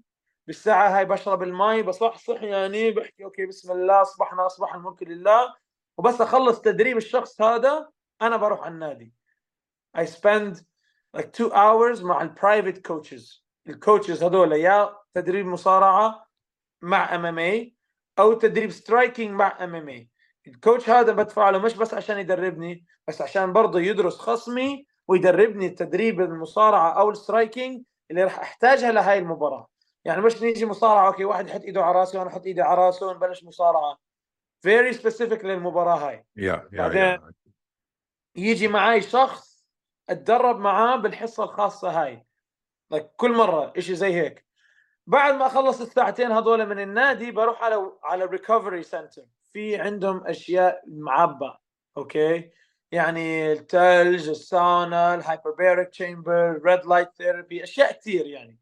بالساعة 0.47 0.99
هاي 0.99 1.05
بشرب 1.05 1.43
المي 1.43 1.83
بصحصح 1.83 2.43
يعني 2.43 2.91
بحكي 2.91 3.25
okay 3.25 3.47
بسم 3.47 3.73
الله 3.73 4.03
اصبحنا 4.03 4.47
اصبح 4.47 4.75
الملك 4.75 5.03
لله. 5.03 5.55
وبس 5.99 6.21
أخلص 6.21 6.61
تدريب 6.61 6.97
الشخص 6.97 7.41
هذا 7.43 7.89
أنا 8.23 8.37
بروح 8.37 8.61
على 8.61 8.75
النادي. 8.75 9.15
I 9.99 10.05
spend 10.05 10.57
like 11.17 11.31
two 11.33 11.51
hours 11.51 12.03
مع 12.03 12.23
ال 12.23 12.31
private 12.31 12.87
coaches 12.87 13.44
ال 13.69 13.75
coaches 13.75 14.23
هذول 14.23 14.53
يا 14.53 14.97
تدريب 15.15 15.47
مصارعة 15.47 16.27
مع 16.83 17.15
MMA 17.15 17.75
أو 18.19 18.33
تدريب 18.33 18.71
striking 18.71 19.31
مع 19.31 19.65
MMA 19.65 20.11
ال 20.47 20.54
coach 20.54 20.91
هذا 20.91 21.13
بدفع 21.13 21.51
له 21.51 21.59
مش 21.59 21.75
بس 21.75 21.95
عشان 21.95 22.19
يدربني 22.19 22.85
بس 23.09 23.23
عشان 23.23 23.53
برضه 23.53 23.81
يدرس 23.81 24.19
خصمي 24.19 24.87
ويدربني 25.09 25.69
تدريب 25.69 26.21
المصارعة 26.21 27.01
أو 27.01 27.11
ال 27.11 27.19
striking 27.19 27.83
اللي 28.11 28.25
راح 28.25 28.39
أحتاجها 28.39 28.93
لهي 28.93 29.19
المباراة. 29.19 29.69
يعني 30.05 30.23
مش 30.23 30.43
نيجي 30.43 30.67
مصارعة 30.67 31.07
okay 31.07 31.25
واحد 31.25 31.49
يحط 31.49 31.61
إيده 31.61 31.85
على 31.85 31.99
راسي 31.99 32.19
وأنا 32.19 32.31
أحط 32.31 32.47
إيدي 32.47 32.63
على 32.63 32.87
راسه 32.87 33.07
ونبلش 33.07 33.45
مصارعة. 33.45 33.97
very 34.63 34.93
specific 34.93 35.45
للمباراة 35.45 36.09
هاي. 36.09 36.25
yeah 36.37 36.69
yeah 36.73 36.79
بعدين 36.79 37.01
yeah 37.01 37.33
يجي 38.37 38.69
معي 38.69 39.01
شخص 39.01 39.67
أتدرب 40.09 40.59
معاه 40.59 40.97
بالحصة 40.97 41.45
الخاصة 41.45 42.03
هاي. 42.03 42.27
Like 42.95 43.05
كل 43.17 43.33
مرة 43.33 43.73
إشي 43.77 43.95
زي 43.95 44.15
هيك. 44.15 44.45
بعد 45.07 45.35
ما 45.35 45.47
اخلص 45.47 45.81
الساعتين 45.81 46.33
هذول 46.33 46.67
من 46.67 46.79
النادي 46.79 47.31
بروح 47.31 47.63
على 47.63 47.93
على 48.05 48.25
recovery 48.25 48.83
center 48.83 49.23
في 49.53 49.77
عندهم 49.77 50.27
أشياء 50.27 50.83
معبى 50.87 51.53
okay؟ 51.97 52.51
يعني 52.93 53.53
الثلج 53.53 54.29
الساونا 54.29 55.15
ال 55.15 55.21
hyperbaric 55.21 55.89
chamber 55.89 56.61
red 56.65 56.87
light 56.87 57.09
therapy 57.19 57.65
أشياء 57.65 57.93
كثير 57.93 58.27
يعني. 58.27 58.61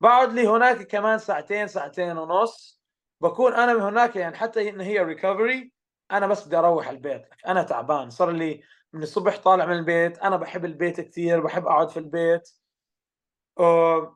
بقعد 0.00 0.32
لي 0.32 0.46
هناك 0.48 0.82
كمان 0.82 1.18
ساعتين 1.18 1.66
ساعتين 1.66 2.18
ونص. 2.18 2.82
بكون 3.20 3.52
أنا 3.54 3.74
من 3.74 3.80
هناك 3.80 4.16
يعني 4.16 4.36
حتى 4.36 4.68
إن 4.68 4.80
هي 4.80 4.98
recovery 5.00 5.72
أنا 6.12 6.26
بس 6.26 6.46
بدي 6.46 6.56
أروح 6.56 6.88
البيت. 6.88 7.22
أنا 7.46 7.62
تعبان. 7.62 8.10
صار 8.10 8.30
لي 8.30 8.62
من 8.92 9.02
الصبح 9.02 9.36
طالع 9.36 9.66
من 9.66 9.76
البيت 9.76 10.18
أنا 10.18 10.36
بحب 10.36 10.64
البيت 10.64 11.00
كثير 11.00 11.40
بحب 11.40 11.66
أقعد 11.66 11.90
في 11.90 11.96
البيت. 11.96 12.48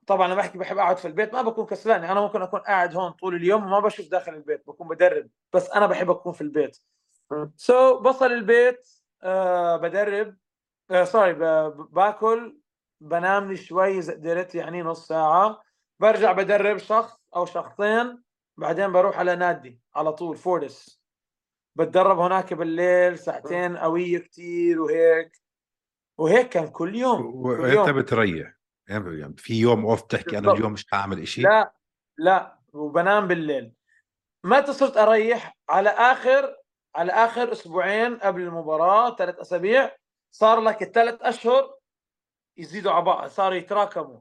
طبعا 0.06 0.26
لما 0.26 0.34
بحكي 0.34 0.58
بحب 0.58 0.78
أقعد 0.78 0.96
في 0.98 1.08
البيت 1.08 1.32
ما 1.34 1.42
بكون 1.42 1.66
كسلان 1.66 2.00
يعني 2.00 2.12
أنا 2.12 2.20
ممكن 2.20 2.42
أكون 2.42 2.60
قاعد 2.60 2.96
هون 2.96 3.10
طول 3.10 3.34
اليوم 3.34 3.64
وما 3.64 3.80
بشوف 3.80 4.08
داخل 4.10 4.34
البيت 4.34 4.66
بكون 4.66 4.88
بدرب 4.88 5.28
بس 5.52 5.70
أنا 5.70 5.86
بحب 5.86 6.10
أكون 6.10 6.32
في 6.32 6.40
البيت. 6.40 6.78
so, 7.56 8.02
بصل 8.02 8.26
البيت 8.26 8.88
آه 9.22 9.76
بدرب 9.76 10.36
آه 10.90 11.04
sorry 11.04 11.32
باكل 11.90 12.58
بنام 13.00 13.48
لي 13.48 13.56
شوي 13.56 13.98
إذا 13.98 14.12
قدرت 14.12 14.54
يعني 14.54 14.82
نص 14.82 15.08
ساعة. 15.08 15.62
برجع 16.00 16.32
بدرب 16.32 16.76
شخص 16.76 17.16
أو 17.36 17.46
شخصين 17.46 18.22
بعدين 18.56 18.92
بروح 18.92 19.18
على 19.18 19.36
نادي 19.36 19.80
على 19.94 20.12
طول 20.12 20.36
فورس 20.36 21.02
بتدرب 21.76 22.18
هناك 22.18 22.54
بالليل 22.54 23.18
ساعتين 23.18 23.76
قوية 23.76 24.18
كتير 24.18 24.80
وهيك. 24.80 25.32
وهيك 26.18 26.48
كان 26.48 26.68
كل 26.68 26.94
يوم 26.94 27.26
وانت 27.46 27.90
بتريح. 27.90 28.55
يعني 28.88 29.34
في 29.36 29.60
يوم 29.60 29.86
off 29.86 30.02
تحكي 30.02 30.38
أنا. 30.38 30.52
اليوم 30.52 30.72
مش 30.72 30.86
هعمل 30.92 31.22
إشي؟ 31.22 31.42
لا 31.42 31.74
لا 32.18 32.58
وبنام 32.72 33.28
بالليل. 33.28 33.72
متى 34.44 34.72
صرت 34.72 34.96
أريح؟ 34.96 35.56
على 35.68 35.90
آخر 35.90 36.56
على 36.94 37.12
آخر 37.12 37.52
أسبوعين 37.52 38.18
قبل 38.18 38.40
المباراة 38.40 39.16
ثلاث 39.16 39.38
أسابيع 39.38 39.96
صار 40.30 40.60
لك 40.60 40.82
الثلاث 40.82 41.22
أشهر 41.22 41.74
يزيدوا 42.56 42.92
على 42.92 43.04
بعض 43.04 43.28
صاروا 43.28 43.56
يتراكموا. 43.56 44.20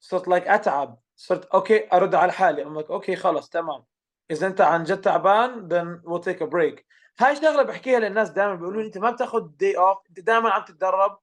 صرت 0.00 0.28
لك 0.28 0.48
أتعب. 0.48 0.98
صرت 1.16 1.44
okay 1.44 1.88
أرد 1.92 2.14
على 2.14 2.32
حالي. 2.32 2.62
I'm 2.62 2.78
like 2.78 2.90
okay 2.90 3.16
خلص 3.16 3.48
تمام. 3.48 3.84
إذا 4.30 4.46
أنت 4.46 4.60
عن 4.60 4.84
جد 4.84 5.00
تعبان 5.00 5.68
then 5.68 6.08
we'll 6.08 6.22
take 6.22 6.40
a 6.40 6.46
break. 6.46 6.84
هاي 7.20 7.36
شغلة 7.36 7.62
بحكيها 7.62 8.00
للناس 8.00 8.30
دائما 8.30 8.54
بيقولوا 8.54 8.80
لي 8.80 8.86
أنت 8.86 8.98
ما 8.98 9.10
بتاخذ 9.10 9.40
day 9.40 9.78
off 9.78 9.98
أنت 10.08 10.20
دائما 10.20 10.50
عم 10.50 10.64
تتدرب. 10.64 11.18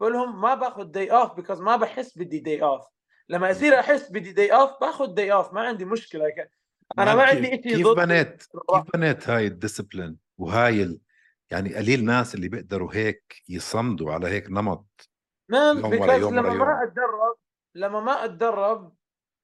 بقول 0.00 0.12
لهم 0.12 0.40
ما 0.40 0.54
باخذ 0.54 0.84
day 0.84 1.10
off 1.10 1.32
because 1.34 1.60
ما 1.60 1.76
بحس 1.76 2.18
بدي 2.18 2.38
day 2.38 2.62
off 2.62 2.82
لما 3.28 3.48
يصير 3.48 3.80
أحس 3.80 4.10
بدي 4.10 4.32
day 4.32 4.50
off 4.54 4.70
باخذ 4.80 5.06
day 5.14 5.32
off 5.32 5.52
ما 5.52 5.60
عندي 5.60 5.84
مشكلة. 5.84 6.28
ك- 6.30 6.50
أنا 6.98 7.14
ما 7.14 7.22
عندي 7.22 7.46
شيء 7.46 7.56
كيف 7.56 7.86
ضد 7.86 7.96
بنيت 7.96 8.42
كيف 8.42 8.82
بنيت 8.94 9.28
هاي 9.28 9.46
ال 9.46 9.53
discipline 9.53 10.18
وهاي 10.38 10.82
ال... 10.82 11.00
يعني 11.50 11.74
قليل 11.74 12.04
ناس 12.04 12.34
اللي 12.34 12.48
بيقدروا 12.48 12.94
هيك 12.94 13.42
يصمدوا 13.48 14.12
على 14.12 14.28
هيك 14.28 14.50
نمط 14.50 15.08
ورا 16.00 16.06
لما. 16.40 16.64
ما 16.64 16.82
اتدرب 16.84 17.36
لما 17.74 18.00
ما 18.00 18.24
أتدرب 18.24 18.94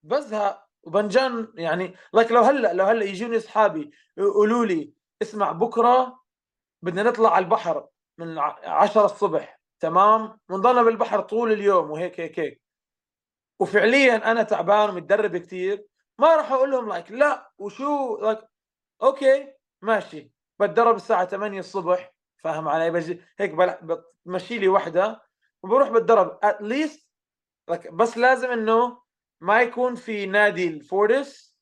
بزهق. 0.02 0.70
وبنجن 0.82 1.48
يعني 1.54 1.94
لك 2.14 2.32
لو 2.32 2.40
هلا 2.42 2.72
لو 2.72 2.84
هلأ 2.84 3.04
يجوني 3.04 3.36
أصحابي 3.36 3.90
يقولوا 4.16 4.66
لي 4.66 4.92
اسمع 5.22 5.52
بكرة 5.52 6.20
بدنا 6.82 7.02
نطلع 7.02 7.34
على 7.34 7.44
البحر 7.44 7.88
من 8.18 8.38
10 8.38 9.04
الصبح. 9.04 9.59
تمام؟ 9.80 10.38
ونضلنا 10.50 10.82
بالبحر 10.82 11.20
طول 11.20 11.52
اليوم 11.52 11.90
وهيك 11.90 12.20
هيك 12.20 12.40
هيك. 12.40 12.62
وفعليا 13.60 14.30
أنا 14.30 14.42
تعبان 14.42 14.90
ومتدرب 14.90 15.36
كثير 15.36 15.86
ما 16.18 16.36
راح 16.36 16.52
أقول 16.52 16.70
لهم 16.70 16.88
like 16.88 17.10
لا 17.12 17.52
وشو 17.58 18.18
like 18.22 18.38
okay 19.02 19.52
ماشي. 19.82 20.32
بتدرب 20.60 20.96
الساعة 20.96 21.24
8 21.24 21.60
الصبح 21.60 22.14
فاهم 22.36 22.68
علي؟ 22.68 22.90
بجي 22.90 23.20
هيك 23.38 23.54
بمشي 24.26 24.58
لي 24.58 24.68
وحدة 24.68 25.22
وبروح 25.62 25.88
بتدرب. 25.88 26.38
at 26.42 26.61
least 26.61 27.08
بس 27.92 28.18
لازم 28.18 28.50
إنه 28.50 29.02
ما 29.40 29.62
يكون 29.62 29.94
في 29.94 30.26
نادي 30.26 30.68
الفورس 30.68 31.56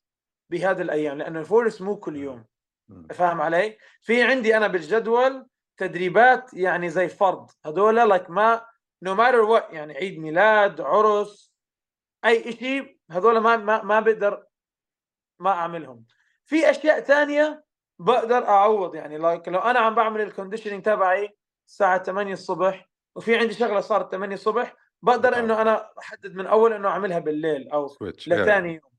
بهذه 0.49 0.81
الأيام 0.81 1.17
لأنه 1.17 1.39
الفورس 1.39 1.81
مو 1.81 1.99
كل 1.99 2.15
يوم. 2.15 2.45
فاهم 3.13 3.41
علي؟ 3.41 3.77
في 4.01 4.23
عندي 4.23 4.57
أنا 4.57 4.67
بالجدول 4.67 5.47
تدريبات 5.79 6.53
يعني 6.53 6.89
زي 6.89 7.07
فرض. 7.07 7.51
هذول 7.65 7.95
like 7.95 8.29
ما 8.29 8.65
no 9.01 9.15
matter 9.15 9.41
what 9.41 9.67
يعني 9.73 9.93
عيد 9.93 10.19
ميلاد 10.19 10.81
عرس 10.81 11.53
أي 12.25 12.51
شيء 12.51 12.97
هذول 13.11 13.37
ما 13.37 13.57
ما 13.57 13.83
ما 13.83 13.99
بقدر 13.99 14.45
ما 15.39 15.51
أعملهم. 15.51 16.05
في 16.45 16.69
أشياء 16.69 16.99
ثانية 16.99 17.63
بقدر 17.99 18.47
أعوض 18.47 18.95
يعني 18.95 19.17
like 19.17 19.47
لو 19.47 19.59
أنا 19.59 19.79
عم 19.79 19.95
بعمل 19.95 20.21
ال 20.21 20.26
conditioning 20.26 20.83
تبعي 20.83 21.37
الساعة 21.67 22.03
8 22.03 22.33
الصبح 22.33 22.89
وفي 23.15 23.37
عندي 23.37 23.53
شغلة 23.53 23.79
صارت 23.81 24.11
8 24.11 24.35
الصبح 24.35 24.75
بقدر 25.01 25.31
نعم. 25.31 25.43
إنه 25.43 25.61
أنا 25.61 25.89
أحدد 25.99 26.35
من 26.35 26.47
أول 26.47 26.73
إنه 26.73 26.89
أعملها 26.89 27.19
بالليل 27.19 27.69
أو 27.69 27.97
لثاني 28.27 28.73
يوم. 28.73 28.91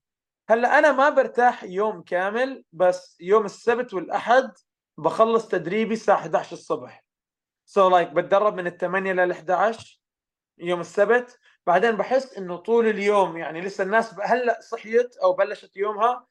هلأ 0.48 0.78
أنا 0.78 0.92
ما 0.92 1.08
برتاح 1.08 1.64
يوم 1.64 2.02
كامل 2.02 2.64
بس 2.72 3.16
يوم 3.20 3.44
السبت 3.44 3.94
والأحد 3.94 4.52
بخلص 4.98 5.48
تدريبي 5.48 5.94
الساعة 5.94 6.16
11 6.16 6.52
الصبح. 6.52 7.04
so 7.66 8.08
like 8.08 8.12
بتدرب 8.12 8.54
من 8.54 8.66
ال 8.66 8.76
8 8.76 9.12
لل 9.12 9.32
11 9.32 10.00
يوم 10.58 10.80
السبت. 10.80 11.38
بعدين 11.66 11.96
بحس 11.96 12.38
إنه 12.38 12.56
طول 12.56 12.86
اليوم 12.86 13.36
يعني 13.36 13.60
لسه 13.60 13.84
الناس 13.84 14.14
هلأ 14.22 14.60
صحيت 14.60 15.16
أو 15.16 15.32
بلشت 15.32 15.76
يومها. 15.76 16.26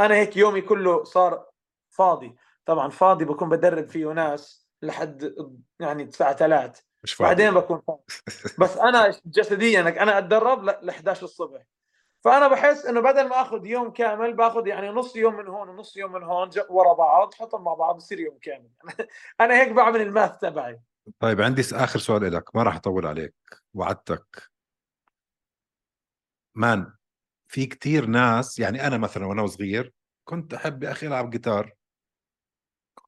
أنا 0.00 0.14
هيك 0.14 0.36
يومي 0.36 0.60
كله 0.60 1.04
صار 1.04 1.46
فاضي. 1.90 2.36
طبعا 2.66 2.88
فاضي 2.90 3.24
بكون 3.24 3.48
بدرب 3.48 3.88
فيه 3.88 4.06
ناس 4.06 4.68
لحد 4.82 5.34
يعني 5.80 6.02
الساعة 6.02 6.36
3 6.36 6.82
مش 7.02 7.14
فاضي. 7.14 7.28
بعدين 7.28 7.50
بكون 7.54 7.80
فاضي. 7.86 8.02
بس 8.58 8.76
أنا 8.76 9.20
جسديا 9.26 9.80
أنا 9.80 10.18
أتدرب 10.18 10.64
ل 10.64 10.90
11 10.90 11.22
الصبح. 11.24 11.62
فأنا 12.24 12.48
بحس 12.48 12.86
إنه 12.86 13.00
بدل 13.00 13.28
ما 13.28 13.42
آخذ 13.42 13.66
يوم 13.66 13.90
كامل 13.90 14.34
باخذ 14.34 14.66
يعني 14.66 14.88
نص 14.88 15.16
يوم 15.16 15.36
من 15.36 15.46
هون 15.46 15.68
ونص 15.68 15.96
يوم 15.96 16.12
من 16.12 16.22
هون 16.22 16.50
ورا 16.70 16.92
بعض 16.92 17.34
حطهم 17.34 17.64
مع 17.64 17.74
بعض 17.74 17.96
بصير 17.96 18.20
يوم 18.20 18.38
كامل. 18.38 18.70
أنا 19.40 19.60
هيك 19.60 19.72
بعمل 19.72 20.00
الماث 20.00 20.38
تبعي. 20.38 20.80
طيب 21.20 21.40
عندي 21.40 21.62
آخر 21.72 21.98
سؤال 21.98 22.32
لك 22.32 22.56
ما 22.56 22.62
راح 22.62 22.76
أطول 22.76 23.06
عليك 23.06 23.34
وعدتك. 23.74 24.50
man 26.54 26.92
في 27.48 27.66
كتير 27.66 28.06
ناس 28.06 28.58
يعني 28.58 28.86
أنا 28.86 28.98
مثلا 28.98 29.26
وأنا 29.26 29.46
صغير 29.46 29.92
كنت 30.24 30.54
أحب 30.54 30.82
يا 30.82 30.90
أخي 30.90 31.06
ألعب 31.06 31.30
جيتار. 31.30 31.74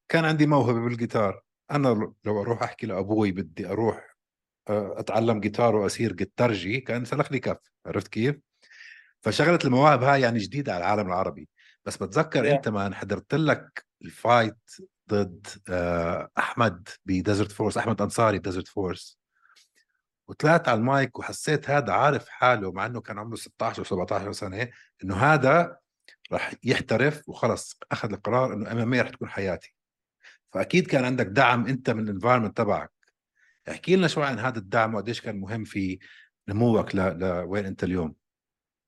كان 0.08 0.24
عندي 0.24 0.46
موهبة 0.46 0.80
بالجيتار. 0.80 1.42
أنا 1.70 2.12
لو 2.24 2.42
أروح 2.42 2.62
أحكي 2.62 2.86
لأبوي 2.86 3.32
بدي 3.32 3.66
أروح 3.66 4.16
أتعلم 4.68 5.40
جيتار 5.40 5.76
واصير 5.76 6.12
جيتارجي 6.12 6.80
كان 6.80 7.04
سلخ 7.04 7.32
لي 7.32 7.38
كف. 7.38 7.58
عرفت 7.86 8.08
كيف؟ 8.08 8.49
فشغله 9.20 9.58
المواهب 9.64 10.02
هاي 10.02 10.20
يعني 10.20 10.38
جديدة 10.38 10.74
على 10.74 10.84
العالم 10.84 11.06
العربي. 11.06 11.48
بس 11.84 11.96
بتذكر 11.96 12.44
yeah. 12.44 12.52
أنت 12.52 12.68
ما 12.68 12.94
حضرت 12.94 13.34
لك 13.34 13.84
ال 14.02 14.14
fight 14.14 14.70
ضد 15.10 15.46
أحمد 16.38 16.88
بديزرت 17.04 17.52
فورس 17.52 17.78
أحمد 17.78 18.02
أنصاري 18.02 18.38
ديزرت 18.38 18.68
فورس. 18.68 19.20
وطلعت 20.28 20.68
على 20.68 20.78
المايك 20.78 21.18
وحسيت 21.18 21.70
هذا 21.70 21.92
عارف 21.92 22.28
حاله 22.28 22.72
مع 22.72 22.86
إنه 22.86 23.00
كان 23.00 23.18
عمره 23.18 23.36
16 23.36 23.78
أو 23.78 23.84
17 23.84 24.32
سنة 24.32 24.68
إنه 25.04 25.16
هذا 25.16 25.76
راح 26.32 26.54
يحترف 26.64 27.28
وخلص 27.28 27.78
أخذ 27.92 28.12
القرار 28.12 28.52
إنه 28.52 28.72
MMA 28.72 28.94
رح 28.94 29.10
تكون 29.10 29.28
حياتي. 29.28 29.74
فأكيد 30.52 30.86
كان 30.86 31.04
عندك 31.04 31.26
دعم 31.26 31.66
أنت 31.66 31.90
من 31.90 32.04
ال 32.04 32.09
environment 32.09 32.56
تبعك. 32.56 32.92
احكي 33.70 33.96
لنا 33.96 34.08
شوي 34.08 34.24
عن 34.24 34.38
هذا 34.38 34.58
الدعم 34.58 34.94
وقديش 34.94 35.20
كان 35.20 35.40
مهم 35.40 35.64
في 35.64 35.98
نموك 36.48 36.94
لوين 36.94 37.66
أنت 37.66 37.84
اليوم. 37.84 38.19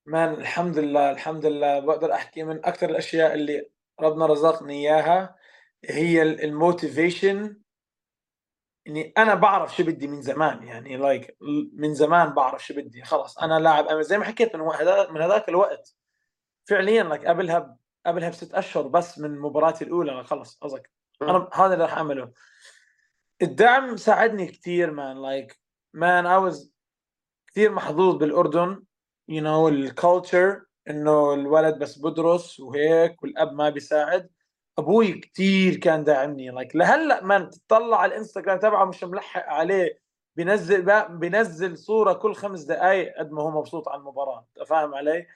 man 0.06 0.34
الحمد 0.34 0.78
لله 0.78 1.10
الحمد 1.10 1.46
لله. 1.46 1.78
بقدر 1.80 2.12
أحكي 2.12 2.42
من 2.42 2.64
أكثر 2.64 2.90
الأشياء 2.90 3.34
اللي 3.34 3.70
ربنا 4.00 4.26
رزقني 4.26 4.74
إياها 4.74 5.36
هي 5.84 6.22
ال 6.22 6.34
motivation 6.34 7.56
إني 8.86 9.12
أنا 9.18 9.34
بعرف 9.34 9.76
شو 9.76 9.84
بدي 9.84 10.06
من 10.08 10.22
زمان 10.22 10.62
يعني 10.62 11.26
like 11.26 11.31
like 11.31 11.36
من 11.72 11.94
زمان 11.94 12.34
بعرف 12.34 12.66
شو 12.66 12.74
بدي. 12.74 13.04
خلص 13.04 13.38
أنا 13.38 13.58
لاعب. 13.58 14.00
زي 14.00 14.18
ما 14.18 14.24
حكيت 14.24 14.56
من 14.56 14.64
من 15.10 15.20
هذاك 15.22 15.48
الوقت 15.48 15.96
فعليا 16.68 17.02
لك 17.02 17.20
like 17.20 17.26
قبلها 17.26 17.76
قبلها 18.06 18.28
بست 18.28 18.54
أشهر 18.54 18.88
بس 18.88 19.18
من 19.18 19.40
مباراتي 19.40 19.84
الأولى. 19.84 20.24
خلص 20.24 20.58
قصدك 20.58 20.90
أنا 21.22 21.48
هذا 21.54 21.74
اللي 21.74 21.84
راح 21.84 21.94
أعمله. 21.96 22.32
الدعم 23.42 23.96
ساعدني 23.96 24.46
كثير 24.46 24.90
مان. 24.90 25.22
like 25.22 25.60
man 25.94 26.26
I 26.26 26.36
was 26.36 26.72
كثير 27.48 27.72
محظوظ 27.72 28.16
بالأردن. 28.16 28.84
you 29.28 29.42
know 29.42 29.68
ال 29.68 29.80
culture 29.80 30.62
انه 30.90 31.34
الولد 31.34 31.78
بس 31.78 31.98
بدرس 31.98 32.60
وهيك 32.60 33.22
والأب 33.22 33.52
ما 33.52 33.70
بيساعد. 33.70 34.30
أبوي 34.78 35.12
كثير 35.12 35.76
كان 35.76 36.04
داعمني. 36.04 36.50
like 36.50 36.76
لهلأ 36.76 37.24
من 37.24 37.50
تطلع 37.50 38.00
على 38.00 38.12
الإنستغرام 38.12 38.58
تبعه 38.58 38.84
مش 38.84 39.04
ملحق 39.04 39.46
عليه. 39.46 40.02
بينزل 40.36 41.06
بينزل 41.08 41.78
صورة 41.78 42.12
كل 42.12 42.34
خمس 42.34 42.62
دقائق 42.62 43.18
قد 43.18 43.30
ما 43.32 43.42
هو 43.42 43.50
مبسوط 43.50 43.88
على 43.88 43.98
المباراة. 43.98 44.46
فاهم 44.66 44.94
علي؟ 44.94 45.26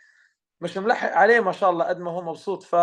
مش 0.60 0.78
ملحق 0.78 1.12
عليه 1.12 1.40
ما 1.40 1.52
شاء 1.52 1.70
الله 1.70 1.84
قد 1.84 1.98
ما 1.98 2.10
هو 2.10 2.22
مبسوط. 2.22 2.62
ف 2.62 2.76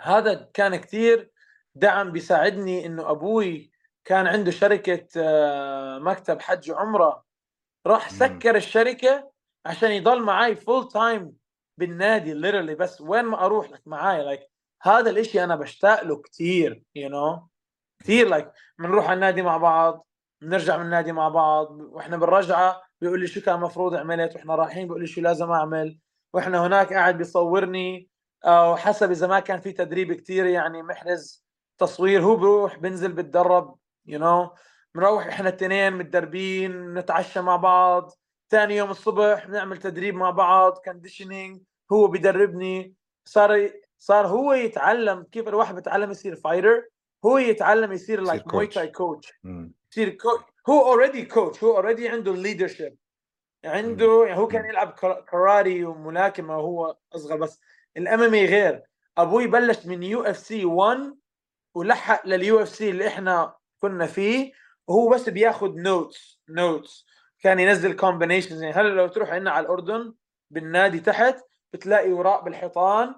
هذا 0.00 0.50
كان 0.54 0.76
كثير 0.76 1.30
دعم 1.74 2.12
بيساعدني 2.12 2.86
إنه 2.86 3.10
أبوي 3.10 3.72
كان 4.04 4.26
عنده 4.26 4.50
شركة 4.50 5.06
مكتب 5.98 6.40
حج 6.40 6.70
وعمره 6.70 7.24
راح 7.86 8.10
سكر 8.10 8.56
الشركة 8.56 9.35
عشان 9.66 9.90
يضل 9.90 10.22
معي 10.22 10.56
full 10.56 10.88
time 10.88 11.32
بالنادي 11.78 12.34
ليرلي 12.34 12.74
بس 12.74 13.00
وين 13.00 13.24
ما 13.24 13.44
أروح 13.44 13.70
لك 13.70 13.82
معاي 13.86 14.24
like 14.24 14.40
هذا 14.82 15.10
الإشي 15.10 15.44
أنا 15.44 15.56
بشتاق 15.56 16.04
له 16.04 16.22
كثير 16.22 16.82
you 16.94 17.08
know 17.08 17.48
كثير 18.00 18.28
like 18.28 18.52
بنروح 18.78 19.04
على 19.04 19.14
النادي 19.14 19.42
مع 19.42 19.56
بعض 19.56 20.06
بنرجع 20.40 20.76
من 20.76 20.84
النادي 20.84 21.12
مع 21.12 21.28
بعض 21.28 21.70
وإحنا 21.70 22.16
بالرجعة 22.16 22.82
بيقول 23.00 23.20
لي 23.20 23.26
شو 23.26 23.40
كان 23.40 23.54
المفروض 23.54 23.94
عملت 23.94 24.34
وإحنا 24.34 24.54
رايحين 24.54 24.86
بيقول 24.86 25.00
لي 25.00 25.06
شو 25.06 25.20
لازم 25.20 25.50
أعمل 25.50 25.98
وإحنا 26.32 26.66
هناك 26.66 26.92
قاعد 26.92 27.18
بيصورني 27.18 28.08
أو 28.44 28.76
حسب 28.76 29.10
إذا 29.10 29.26
ما 29.26 29.40
كان 29.40 29.60
في 29.60 29.72
تدريب 29.72 30.12
كثير 30.12 30.46
يعني 30.46 30.82
محرز 30.82 31.46
تصوير 31.78 32.22
هو 32.22 32.36
بروح 32.36 32.78
بنزل 32.78 33.12
بتدرب 33.12 33.76
you 34.06 34.46
know. 34.46 34.50
بنروح 34.94 35.26
إحنا 35.26 35.48
الاثنين 35.48 35.92
متدربين 35.92 36.94
نتعشى 36.94 37.40
مع 37.40 37.56
بعض 37.56 38.12
ثاني 38.50 38.76
يوم 38.76 38.90
الصبح 38.90 39.46
بنعمل 39.46 39.76
تدريب 39.76 40.14
مع 40.14 40.30
بعض 40.30 40.78
conditioning 40.84 41.62
هو 41.92 42.06
بيدربني. 42.06 42.94
صار 43.24 43.70
صار 43.98 44.26
هو 44.26 44.52
يتعلم 44.52 45.22
كيف 45.32 45.48
الواحد 45.48 45.74
بيتعلم 45.74 46.10
يصير 46.10 46.36
fighter 46.36 46.88
هو 47.24 47.38
يتعلم 47.38 47.92
يصير 47.92 48.20
like 48.20 48.54
Muay 48.54 48.66
Thai 48.66 48.88
coach 48.88 49.32
يصير 49.92 50.10
coach 50.10 50.42
هو 50.68 50.92
already 50.92 51.24
coach 51.24 51.64
هو 51.64 51.76
already 51.76 52.08
عنده 52.08 52.32
ال 52.32 52.38
leadership 52.38 52.96
عنده 53.64 54.24
يعني 54.26 54.40
هو 54.40 54.46
كان 54.46 54.64
يلعب 54.64 54.90
كراتيه 55.30 55.84
وملاكمة 55.84 56.58
وهو 56.58 56.96
أصغر 57.14 57.36
بس 57.36 57.60
ال 57.96 58.22
MMA 58.22 58.34
غير. 58.34 58.82
أبوي 59.18 59.46
بلش 59.46 59.86
من 59.86 60.02
UFC 60.02 60.64
1 60.64 61.14
ولحق 61.74 62.26
لل 62.26 62.62
UFC 62.62 62.90
اللي 62.90 63.06
إحنا 63.08 63.54
كنا 63.78 64.06
فيه 64.06 64.52
وهو 64.86 65.08
بس 65.08 65.28
بياخذ 65.28 65.74
notes 65.76 66.40
notes 66.48 67.06
كان 67.46 67.60
ينزل 67.60 67.96
combinations 67.96 68.62
يعني 68.62 68.74
هلا 68.74 68.88
لو 68.88 69.06
تروح 69.06 69.30
عندنا 69.30 69.50
على 69.50 69.66
الأردن 69.66 70.14
بالنادي 70.50 71.00
تحت 71.00 71.44
بتلاقي 71.72 72.12
وراء 72.12 72.42
بالحيطان 72.42 73.14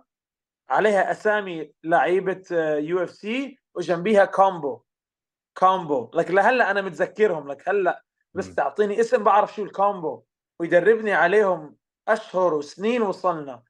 عليها 0.70 1.10
أسامي 1.10 1.72
لعيبة 1.84 2.42
UFC 2.78 3.58
وجنبيها 3.74 4.24
combo 4.24 4.82
combo 5.58 6.10
لك 6.14 6.30
لهلأ 6.30 6.70
أنا 6.70 6.82
متذكرهم. 6.82 7.48
لك 7.48 7.68
هلأ 7.68 8.04
بس 8.34 8.54
تعطيني 8.54 9.00
اسم 9.00 9.24
بعرف 9.24 9.54
شو 9.54 9.62
ال 9.62 9.72
combo 9.72 10.22
ويدربني 10.60 11.12
عليهم 11.12 11.76
أشهر 12.08 12.54
وسنين 12.54 13.02
وصلنا. 13.02 13.62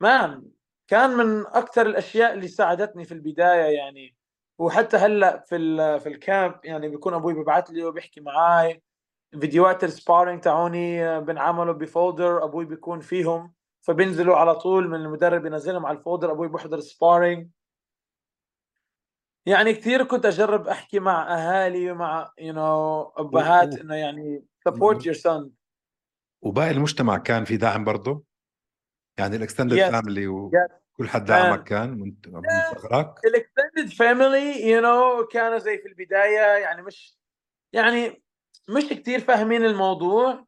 man 0.00 0.50
كان 0.88 1.10
من 1.10 1.46
أكثر 1.46 1.86
الأشياء 1.86 2.32
اللي 2.32 2.48
ساعدتني 2.48 3.04
في 3.04 3.14
البداية 3.14 3.76
يعني. 3.76 4.16
وحتى 4.58 4.96
هلأ 4.96 5.44
في 5.48 5.56
في 6.00 6.08
ال 6.08 6.19
camp 6.19 6.64
يعني 6.64 6.88
بيكون 6.88 7.14
أبوي 7.14 7.34
ببعث 7.34 7.70
لي 7.70 7.84
وبيحكي 7.84 8.20
معي 8.20 8.82
فيديوهات 9.40 9.84
ال 9.84 9.90
sparring 9.90 10.40
تاعوني 10.40 11.20
بنعملوا 11.20 11.74
ب 11.74 11.84
folder 11.84 12.44
أبوي 12.44 12.64
بيكون 12.64 13.00
فيهم 13.00 13.52
فبينزلوا 13.80 14.36
على 14.36 14.54
طول 14.54 14.88
من 14.88 14.94
المدرب 14.94 15.46
ينزلهم 15.46 15.86
على 15.86 15.98
ال 15.98 16.03
folder 16.03 16.32
أبوي 16.32 16.48
بحضر 16.48 16.80
sparring 16.80 17.48
يعني 19.46 19.72
كثير 19.74 20.04
كنت 20.04 20.26
أجرب 20.26 20.68
أحكي 20.68 21.00
مع 21.00 21.34
أهالي 21.34 21.90
ومع 21.90 22.32
you 22.38 22.52
know 22.52 23.02
أبهات 23.02 23.78
إنه 23.78 23.94
يعني 23.94 24.44
support 24.64 25.06
your 25.06 25.14
son 25.14 25.52
وباقي 26.42 26.70
المجتمع 26.70 27.18
كان 27.18 27.44
في 27.44 27.56
دعم 27.56 27.84
برضه 27.84 28.24
يعني 29.18 29.36
ال 29.36 29.42
extended 29.42 29.90
family 29.90 30.26
وكل 30.26 31.08
حد 31.08 31.24
دعمك 31.24 31.64
كان 31.64 31.90
من 31.90 32.14
صغرك 32.74 33.14
ال 33.24 33.32
extended 33.32 33.92
family 33.98 34.70
you 34.70 34.80
know 34.80 35.26
كانوا 35.26 35.58
زي 35.58 35.78
في 35.78 35.88
البداية 35.88 36.58
يعني 36.62 36.82
مش 36.82 37.18
يعني 37.72 38.21
مش 38.68 38.84
كثير 38.88 39.20
فاهمين 39.20 39.64
الموضوع 39.64 40.44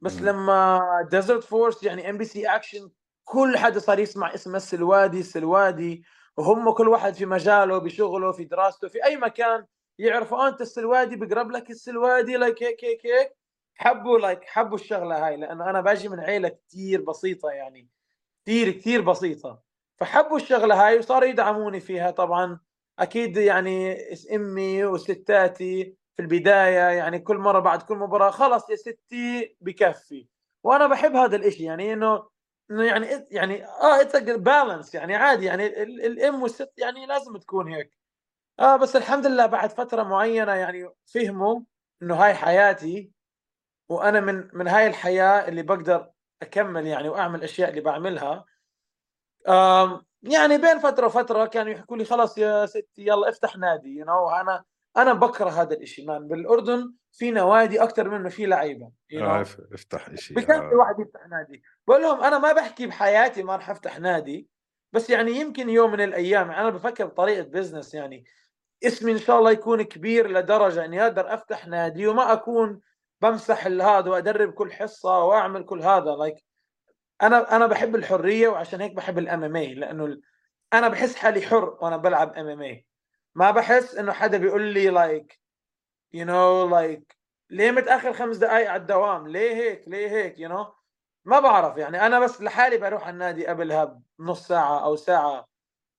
بس 0.00 0.22
م. 0.22 0.24
لما 0.24 0.80
Desert 1.10 1.44
Force 1.44 1.82
يعني 1.82 2.10
MBC 2.10 2.46
Action 2.46 2.90
كل 3.24 3.58
حدا 3.58 3.78
صار 3.78 3.98
يسمع 3.98 4.34
اسم 4.34 4.56
السلوادي 4.56 5.20
السلوادي 5.20 6.04
وهم 6.36 6.70
كل 6.70 6.88
واحد 6.88 7.14
في 7.14 7.26
مجاله 7.26 7.78
بشغله 7.78 8.32
في 8.32 8.44
دراسته 8.44 8.88
في 8.88 9.04
أي 9.04 9.16
مكان 9.16 9.66
يعرفوا 9.98 10.48
أنت 10.48 10.60
السلوادي 10.60 11.16
بقرب 11.16 11.50
لك 11.50 11.70
السلوادي 11.70 12.36
like 12.36 12.62
هيك 12.62 12.84
هيك 12.84 13.06
هيك. 13.06 13.36
حبوا 13.74 14.18
like 14.18 14.44
حبوا 14.44 14.74
الشغلة 14.78 15.26
هاي 15.26 15.36
لأنه 15.36 15.70
أنا 15.70 15.80
باجي 15.80 16.08
من 16.08 16.20
عيلة 16.20 16.48
كثير 16.48 17.00
بسيطة 17.02 17.50
يعني 17.50 17.88
كثير 18.46 18.70
كثير 18.70 19.00
بسيطة. 19.00 19.62
فحبوا 19.98 20.36
الشغلة 20.36 20.86
هاي 20.86 20.98
وصاروا 20.98 21.28
يدعموني 21.28 21.80
فيها 21.80 22.10
طبعا. 22.10 22.60
أكيد 22.98 23.36
يعني 23.36 23.96
أمي 24.34 24.84
وستاتي 24.84 25.96
في 26.16 26.22
البداية 26.22 26.78
يعني 26.98 27.18
كل 27.18 27.36
مرة 27.38 27.60
بعد 27.60 27.82
كل 27.82 27.96
مباراة 27.96 28.30
خلص 28.30 28.70
يا 28.70 28.76
ستي 28.76 29.56
بكفي. 29.60 30.28
وأنا 30.64 30.86
بحب 30.86 31.16
هذا 31.16 31.36
الإشي 31.36 31.64
يعني 31.64 31.92
إنه 31.92 32.28
إنه 32.70 32.84
يعني 32.84 33.26
يعني 33.30 33.64
آه 33.66 34.00
it's 34.00 34.16
balance 34.16 34.94
يعني 34.94 35.16
عادي 35.16 35.44
يعني 35.44 35.66
الإم 35.82 36.42
والست 36.42 36.72
يعني 36.78 37.06
لازم 37.06 37.36
تكون 37.36 37.68
هيك. 37.72 37.98
آه 38.60 38.76
بس 38.76 38.96
الحمد 38.96 39.26
لله 39.26 39.46
بعد 39.46 39.70
فترة 39.70 40.02
معينة 40.02 40.52
يعني 40.54 40.90
فهموا 41.06 41.60
إنه 42.02 42.14
هاي 42.14 42.34
حياتي 42.34 43.12
وأنا 43.88 44.20
من 44.20 44.48
من 44.52 44.68
هاي 44.68 44.86
الحياة 44.86 45.48
اللي 45.48 45.62
بقدر 45.62 46.10
أكمل 46.42 46.86
يعني 46.86 47.08
وأعمل 47.08 47.38
الاشياء 47.38 47.70
اللي 47.70 47.80
بعملها. 47.80 48.44
يعني 50.22 50.58
بين 50.58 50.78
فترة 50.78 51.06
وفترة 51.06 51.46
كانوا 51.46 51.72
يحكوا 51.72 51.96
لي 51.96 52.04
خلاص 52.04 52.38
يا 52.38 52.66
ستي 52.66 53.06
يلا 53.06 53.28
افتح 53.28 53.56
نادي 53.56 53.96
you 53.96 54.08
know 54.08 54.40
أنا 54.40 54.64
أنا 54.96 55.12
بكره 55.12 55.50
هذا 55.50 55.74
الشيء 55.76 56.06
man 56.06 56.28
بالاردن 56.28 56.94
في 57.12 57.30
نوادي 57.30 57.82
أكثر 57.82 58.08
منه 58.08 58.28
في 58.28 58.46
لعيبة 58.46 58.90
you 59.12 59.18
know 59.18 59.72
افتح 59.72 60.14
شيء 60.14 60.36
بكفي 60.36 60.52
آه. 60.52 60.74
واحد 60.74 61.00
يفتح 61.00 61.28
نادي. 61.28 61.62
بقول 61.88 62.02
لهم 62.02 62.20
أنا 62.20 62.38
ما 62.38 62.52
بحكي 62.52 62.86
بحياتي 62.86 63.42
ما 63.42 63.56
راح 63.56 63.70
أفتح 63.70 63.98
نادي 64.00 64.48
بس 64.92 65.10
يعني 65.10 65.30
يمكن 65.30 65.70
يوم 65.70 65.92
من 65.92 66.00
الأيام 66.00 66.50
أنا 66.50 66.70
بفكر 66.70 67.06
بطريقة 67.06 67.42
business 67.42 67.94
يعني 67.94 68.24
اسمي 68.84 69.12
إن 69.12 69.18
شاء 69.18 69.38
الله 69.38 69.50
يكون 69.50 69.82
كبير 69.82 70.30
لدرجة 70.30 70.84
إني 70.84 71.02
أقدر 71.02 71.34
أفتح 71.34 71.66
نادي 71.66 72.06
وما 72.06 72.32
أكون 72.32 72.80
بمسح 73.22 73.66
هذا 73.66 74.10
وأدرب 74.10 74.52
كل 74.52 74.72
حصة 74.72 75.24
وأعمل 75.24 75.64
كل 75.64 75.82
هذا 75.82 76.10
like 76.10 76.42
أنا 77.22 77.56
أنا 77.56 77.66
بحب 77.66 77.96
الحرية 77.96 78.48
وعشان 78.48 78.80
هيك 78.80 78.92
بحب 78.92 79.18
ال 79.18 79.44
MMA 79.44 79.74
لأنه 79.74 80.20
أنا 80.72 80.88
بحس 80.88 81.16
حالي 81.16 81.42
حر 81.42 81.78
وأنا 81.80 81.96
بلعب 81.96 82.32
MMA 82.32 82.85
ما 83.36 83.50
بحس 83.50 83.94
إنه 83.94 84.12
حدا 84.12 84.38
بيقول 84.38 84.62
لي 84.62 84.90
like 84.90 85.40
you 86.12 86.24
know 86.24 86.68
like 86.68 87.16
ليه 87.50 87.70
متأخر 87.70 88.12
خمس 88.12 88.36
دقائق 88.36 88.70
على 88.70 88.80
الدوام؟ 88.80 89.28
ليه 89.28 89.54
هيك؟ 89.54 89.88
ليه 89.88 90.08
هيك؟ 90.08 90.38
you 90.38 90.52
know? 90.52 90.66
ما 91.24 91.40
بعرف 91.40 91.76
يعني. 91.76 92.06
أنا 92.06 92.20
بس 92.20 92.42
لحالي 92.42 92.78
بروح 92.78 93.02
على 93.02 93.14
النادي 93.14 93.46
قبلها 93.46 94.00
بنص 94.18 94.48
ساعة 94.48 94.84
أو 94.84 94.96
ساعة. 94.96 95.48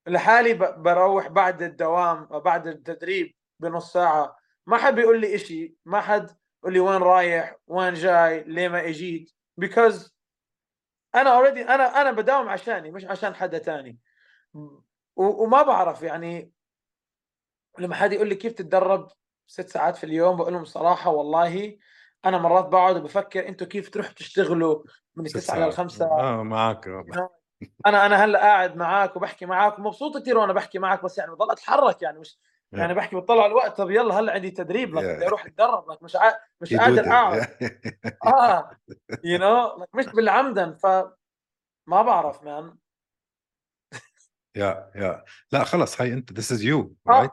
لحالي 0.08 0.54
بروح 0.78 1.28
بعد 1.28 1.62
الدوام 1.62 2.26
بعد 2.26 2.68
التدريب 2.68 3.36
بنص 3.60 3.94
ساعة. 3.94 4.38
ما 4.66 4.78
حد 4.78 4.96
بيقول 4.96 5.22
لي 5.22 5.36
إشي. 5.36 5.76
ما 5.86 6.02
حد 6.02 6.32
يقول 6.64 6.74
لي 6.74 6.80
وين 6.80 7.02
رايح؟ 7.02 7.56
وين 7.68 7.94
جاي؟ 7.94 8.44
ليه 8.44 8.68
ما 8.68 8.88
إجيت؟ 8.88 9.32
Because 9.62 10.12
أنا 11.16 11.30
already 11.30 11.62
أنا 11.62 12.02
أنا 12.02 12.12
بداوم 12.12 12.50
عشاني 12.50 12.92
مش 12.92 13.06
عشان 13.06 13.36
حدا 13.36 13.58
تاني. 13.58 14.00
وما 15.16 15.62
بعرف 15.62 16.04
يعني 16.04 16.57
لما 17.80 17.96
حد 17.96 18.14
يقول 18.14 18.30
لي 18.30 18.36
كيف 18.36 18.54
تتدرب 18.54 19.08
ست 19.48 19.70
ساعات 19.70 19.98
في 19.98 20.04
اليوم 20.04 20.38
بقول 20.38 20.54
لهم 20.54 20.66
صراحة 20.66 21.10
والله 21.10 21.78
أنا 22.26 22.38
مرات 22.38 22.66
بقعد 22.66 22.98
وبفكر 22.98 23.48
أنتم 23.48 23.66
كيف 23.66 23.90
تروحوا 23.90 24.14
تشتغلوا 24.14 24.84
من 25.16 25.26
التسعة 25.26 25.66
للخمسه 25.66 26.06
آه 26.06 26.44
معك 26.44 26.88
أنا 27.86 28.06
أنا 28.06 28.26
هلأ 28.26 28.40
قاعد 28.40 28.76
معك 28.76 29.16
وبحكي 29.16 29.46
معك 29.46 29.80
ومبسوط 29.80 30.18
كثير 30.18 30.38
وأنا 30.38 30.54
بحكي 30.54 30.80
معك 30.80 31.04
بس 31.04 31.18
يعني 31.18 31.32
بضل 31.32 31.52
أتحرك 31.52 32.02
يعني 32.02 32.20
مش 32.20 32.40
يعني 32.72 32.94
بحكي 32.94 33.16
بطلع 33.16 33.46
الوقت 33.46 33.78
طب 33.78 33.92
يلا 33.92 34.20
هلأ 34.20 34.34
عندي 34.34 34.52
تدريب 34.52 34.96
لك 34.96 35.04
بدي 35.04 35.28
أروح 35.28 35.46
أتدرب 35.46 35.92
لك 35.92 36.04
مش 36.04 36.16
ع... 36.16 36.34
مش 36.62 36.74
قادر 36.74 37.06
أقعد. 37.06 37.48
آه. 38.26 38.72
يو 39.24 39.38
نو 39.38 39.86
مش 39.94 40.06
بالعمدن 40.06 40.74
ف 40.74 40.86
ما 41.88 42.02
بعرف 42.02 42.44
مان 42.44 42.76
يا 44.58 44.92
يا. 44.96 45.24
لا 45.52 45.64
خلص 45.64 46.02
هاي 46.02 46.14
أنت 46.14 46.40
this 46.40 46.58
is 46.58 46.62
you 46.62 46.90
right 47.10 47.32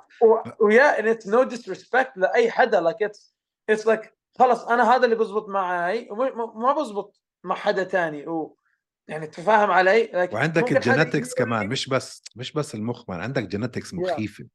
و 0.61 0.68
yeah 0.68 0.97
and 0.99 1.17
it's 1.17 1.27
no 1.27 1.45
disrespect 1.55 2.13
لأي 2.17 2.51
حدا 2.51 2.93
like 2.93 3.09
it's 3.09 3.35
it's 3.73 3.85
like 3.85 4.09
خلص 4.39 4.65
أنا 4.65 4.95
هذا 4.95 5.05
اللي 5.05 5.17
بزبط 5.17 5.49
معي 5.49 6.09
وما 6.11 6.73
بزبط 6.73 7.21
مع 7.45 7.55
حدا 7.55 7.85
ثاني 7.85 8.27
و 8.27 8.57
يعني 9.09 9.27
تفاهم 9.27 9.71
علي 9.71 10.07
like 10.07 10.35
وعندك 10.35 10.73
ال 10.73 10.80
genetics 10.80 11.35
كمان 11.35 11.69
مش 11.69 11.89
بس 11.89 12.23
مش 12.37 12.53
بس 12.53 12.75
المخ 12.75 13.11
man 13.11 13.21
عندك 13.21 13.43
genetics 13.43 13.95
مخيفة. 13.95 14.45
yeah. 14.45 14.49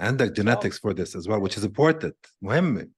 عندك 0.00 0.40
genetics 0.40 0.78
for 0.78 0.94
this 0.94 1.14
as 1.16 1.28
well 1.28 1.40
which 1.40 1.56
is 1.56 1.64
important 1.64 2.32
مهمة. 2.42 2.88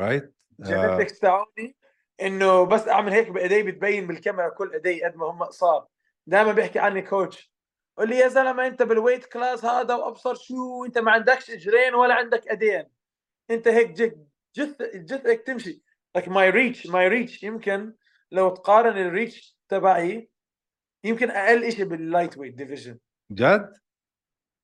Right 0.00 0.24
genetics 0.62 1.20
تاعوني 1.20 1.76
إنه 2.22 2.64
بس 2.64 2.88
أعمل 2.88 3.12
هيك 3.12 3.30
بإيدي 3.30 3.62
بتبين 3.62 4.06
بالكاميرا 4.06 4.48
كل 4.48 4.72
إيدي 4.72 5.04
قد 5.04 5.16
ما 5.16 5.30
هم 5.30 5.42
قصار 5.42 5.86
دائما 6.26 6.52
بيحكي 6.52 6.78
عني 6.78 7.02
coach 7.02 7.54
قول 7.98 8.08
لي 8.08 8.18
يا 8.18 8.28
زلمة 8.28 8.66
أنت 8.66 8.82
بال 8.82 8.93
weight 8.93 9.24
class 9.24 9.64
هذا 9.64 9.94
وأبصر 9.94 10.34
شو 10.34 10.84
أنت 10.84 10.98
ما 10.98 11.12
عندكش 11.12 11.50
إجرين 11.50 11.94
ولا 11.94 12.14
عندك 12.14 12.48
ايدين 12.50 12.84
أنت 13.50 13.68
هيك 13.68 13.90
جث 13.90 14.14
جث 14.56 14.82
جث 14.82 15.26
هيك 15.26 15.42
تمشي. 15.46 15.82
لك 16.16 16.28
my 16.28 16.50
reach 16.50 16.86
my 16.86 17.08
reach 17.08 17.42
يمكن 17.42 17.94
لو 18.30 18.50
تقارن 18.50 18.98
ال 18.98 19.08
reach 19.08 19.58
تبعي 19.68 20.30
يمكن 21.04 21.30
أقل 21.30 21.72
شيء 21.72 21.84
بال 21.84 22.38
lightweight 22.38 22.54
division 22.54 22.98
جد؟ 23.32 23.74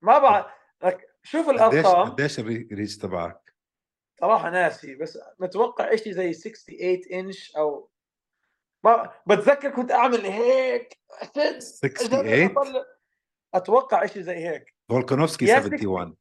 ما 0.03 0.19
بعرف. 0.19 0.47
لك 0.85 1.11
شوف 1.23 1.49
الأرقام. 1.51 2.11
قديش 2.11 2.39
ال 2.41 2.50
reach 2.50 2.97
تبعك؟ 2.97 3.55
صراحة 4.21 4.51
ناسي 4.51 4.95
بس 4.95 5.19
متوقع 5.39 5.97
شيء 5.97 6.13
زي 6.13 6.33
68 6.33 7.13
انش 7.13 7.57
أو 7.57 7.90
ما 8.85 9.11
بتذكر 9.27 9.71
كنت 9.71 9.93
أعمل 9.93 10.27
هيك. 10.27 10.99
68 11.35 12.85
أتوقع 13.55 14.07
شيء 14.07 14.23
زي 14.23 14.49
هيك. 14.49 14.75
فولكانوفسكي 14.89 15.45
71 15.53 16.17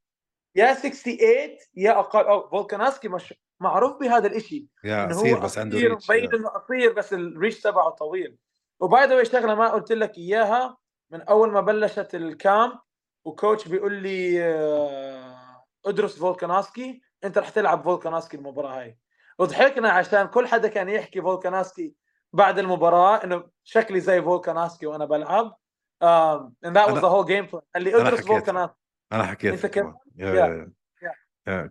يا 0.55 0.73
68 0.73 1.57
يا 1.75 1.99
أقل 1.99 2.25
أو 2.25 2.49
فولكانوفسكي 2.49 3.07
مش 3.07 3.33
معروف 3.59 3.99
بهذا 3.99 4.27
الشيء 4.27 4.65
يا 4.83 5.05
قصير 5.05 5.39
بس 5.39 5.57
عنده 5.57 5.77
reach 5.79 6.09
مبين 6.09 6.33
إنه 6.33 6.49
قصير 6.49 6.93
بس 6.93 7.13
ال 7.13 7.21
reach 7.21 7.61
تبعه 7.61 7.89
طويل. 7.89 8.37
و 8.79 8.88
by 8.88 9.05
the 9.07 9.15
way 9.15 9.23
شغلة 9.23 9.55
ما 9.55 9.69
قلت 9.69 9.91
لك 9.91 10.17
إياها 10.17 10.77
من 11.11 11.21
أول 11.21 11.51
ما 11.51 11.61
بلشت 11.61 12.15
ال 12.15 12.28
camp 12.28 12.79
و 13.25 13.32
coach 13.32 13.67
بيقول 13.67 13.93
لي 13.93 14.43
آه، 14.43 15.65
ادرس 15.85 16.19
فولكاناسكي 16.19 17.01
أنت 17.23 17.37
رح 17.37 17.49
تلعب 17.49 17.83
فولكاناسكي 17.83 18.37
المباراة 18.37 18.79
هاي. 18.79 18.97
وضحكنا 19.39 19.89
عشان 19.89 20.27
كل 20.27 20.47
حدا 20.47 20.67
كان 20.67 20.89
يحكي 20.89 21.21
فولكاناسكي 21.21 21.93
بعد 22.33 22.59
المباراة 22.59 23.23
إنه 23.23 23.43
شكلي 23.63 23.99
زي 23.99 24.21
فولكاناسكي 24.21 24.85
وأنا 24.87 25.05
بلعب. 25.05 25.55
um, 26.01 26.55
and 26.63 26.75
that 26.75 26.89
was 26.91 27.01
the 27.01 27.09
whole 27.09 27.23
game 27.23 27.47
plan. 27.47 27.61
قال 27.75 27.83
لي 27.83 27.95
أدرس 27.95 28.19
فولكاناسكي. 28.19 28.75
أنا 29.11 29.23
حكيت. 29.23 29.65
أنت 29.65 29.65
كمان. 29.65 29.95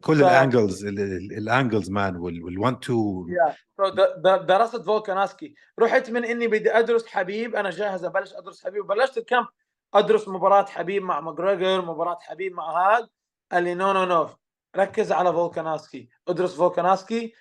كل 0.00 0.22
ال 0.22 0.31
angles 0.31 0.84
ال 0.84 0.99
angles 0.99 1.90
man 1.90 2.14
وال1 2.20 2.76
2 2.84 4.46
درست 4.46 4.76
فولكاناسكي. 4.76 5.54
رحت 5.80 6.10
من 6.10 6.24
إني 6.24 6.48
بدي 6.48 6.78
أدرس 6.78 7.06
حبيب 7.06 7.56
أنا 7.56 7.70
جاهز 7.70 8.04
أبلش 8.04 8.32
أدرس 8.34 8.64
حبيب. 8.64 8.84
وبلشت 8.84 9.18
ال 9.18 9.24
camp 9.24 9.46
أدرس 9.94 10.28
مباراة 10.28 10.64
حبيب 10.64 11.02
مع 11.02 11.20
ماجريجر 11.20 11.82
مباراة 11.84 12.18
حبيب 12.20 12.52
مع 12.52 12.96
هذا 12.96 13.08
قال 13.52 13.64
لي 13.64 13.74
no 13.74 13.92
no 13.92 14.04
no 14.04 14.28
ركز 14.76 15.12
على 15.12 15.32
فولكاناسكي. 15.32 16.08
ادرس 16.28 16.56
فولكاناسكي. 16.56 17.34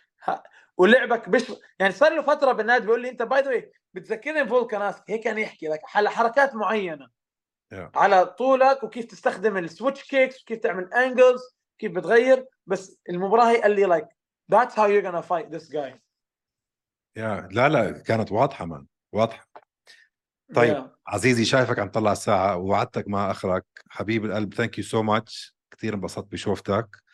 ولعبك 0.77 1.29
بش 1.29 1.53
يعني 1.79 1.93
صار 1.93 2.15
له 2.15 2.21
فترة 2.21 2.51
بالنادي 2.51 2.85
بيقول 2.85 3.01
لي 3.01 3.09
أنت 3.09 3.21
by 3.21 3.41
the 3.41 3.52
way 3.52 3.63
بتذكرني 3.93 4.47
فولكاناسكي 4.47 5.13
هيك 5.13 5.23
كان 5.23 5.37
يحكي 5.37 5.67
لك. 5.67 5.81
على 5.95 6.09
حركات 6.09 6.55
معينة. 6.55 7.07
Yeah. 7.73 7.89
على 7.95 8.25
طولك 8.25 8.83
وكيف 8.83 9.05
تستخدم 9.05 9.57
ال 9.57 9.64
switch 9.64 10.03
kicks 10.03 10.41
وكيف 10.41 10.59
تعمل 10.59 10.93
angles 10.93 11.41
كيف 11.79 11.91
بتغير. 11.91 12.45
بس 12.67 12.99
المباراة 13.09 13.51
هي 13.51 13.61
قال 13.61 13.71
لي 13.71 13.83
لايك 13.83 14.07
ذاتس 14.51 14.79
هاو 14.79 14.89
يو 14.89 15.11
gonna 15.11 15.19
فايت 15.19 15.47
ذيس 15.47 15.71
جاي 15.71 16.01
يا 17.17 17.47
لا 17.51 17.69
لا 17.69 17.91
كانت 17.91 18.31
واضحة 18.31 18.65
مان 18.65 18.85
واضحة. 19.13 19.47
طيب 20.55 20.77
yeah. 20.77 20.89
عزيزي 21.07 21.45
شايفك 21.45 21.79
عم 21.79 21.89
تطلع 21.89 22.11
الساعة 22.11 22.57
ووعدتك 22.57 23.07
ما 23.07 23.31
أخرك. 23.31 23.65
حبيب 23.89 24.25
القلب 24.25 24.53
thank 24.53 24.77
you 24.77 24.83
so 24.83 25.03
much 25.03 25.55
كثير 25.71 25.93
انبسطت 25.93 26.31
بشوفتك. 26.31 27.06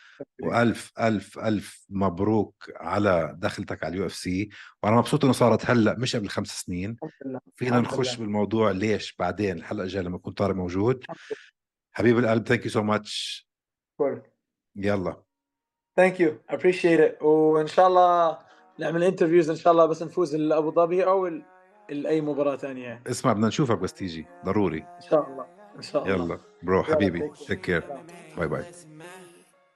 وألف 0.43 0.91
ألف 0.99 1.39
ألف 1.39 1.86
مبروك 1.89 2.71
على 2.76 3.36
دخلتك 3.38 3.84
على 3.84 3.93
ال 3.93 4.05
UFC. 4.05 4.49
وأنا 4.84 4.95
مبسوط 4.95 5.24
إنه 5.24 5.34
صارت 5.34 5.69
هلأ 5.69 5.95
مش 5.99 6.15
قبل 6.15 6.30
خمس 6.30 6.61
سنين. 6.61 6.97
فينا 7.55 7.80
نخش 7.80 8.15
بالموضوع 8.15 8.71
ليش 8.71 9.15
بعدين 9.19 9.57
الحلقة 9.57 9.84
الجايه 9.84 10.03
لما 10.03 10.15
يكون 10.15 10.34
طارق 10.34 10.55
موجود. 10.55 11.05
حبيب 11.91 12.19
القلب 12.19 12.47
ثانك 12.47 12.65
يو 12.65 12.71
سو 12.71 12.84
ماتش 12.84 13.47
يلا. 14.76 15.24
ثانك 15.95 16.19
يو 16.19 16.38
ابريشيت 16.49 16.99
ات 16.99 17.21
وإن 17.21 17.67
شاء 17.67 17.88
الله 17.88 18.39
نعمل 18.80 19.03
انترفيوز 19.03 19.49
إن 19.49 19.55
شاء 19.55 19.74
الله 19.74 19.86
بس 19.86 20.03
نفوز 20.03 20.36
لابو 20.36 20.71
ظبي 20.71 21.05
أو 21.05 21.41
لاي 21.89 22.21
مباراة 22.21 22.55
ثانية. 22.55 23.03
اسمع 23.07 23.34
بدنا 23.34 23.47
نشوفك 23.47 23.78
بس 23.78 23.93
تيجي. 23.93 24.26
ضروري. 24.45 24.80
إن 24.80 25.01
شاء 25.09 25.30
الله. 25.30 25.45
إن 25.76 25.82
شاء 25.82 26.03
الله. 26.03 26.26
يلا. 26.26 26.39
برو 26.63 26.84
حبيبي. 26.84 27.32
تيك 27.47 27.61
كير 27.61 27.84
باي 28.38 28.47
باي 28.47 28.65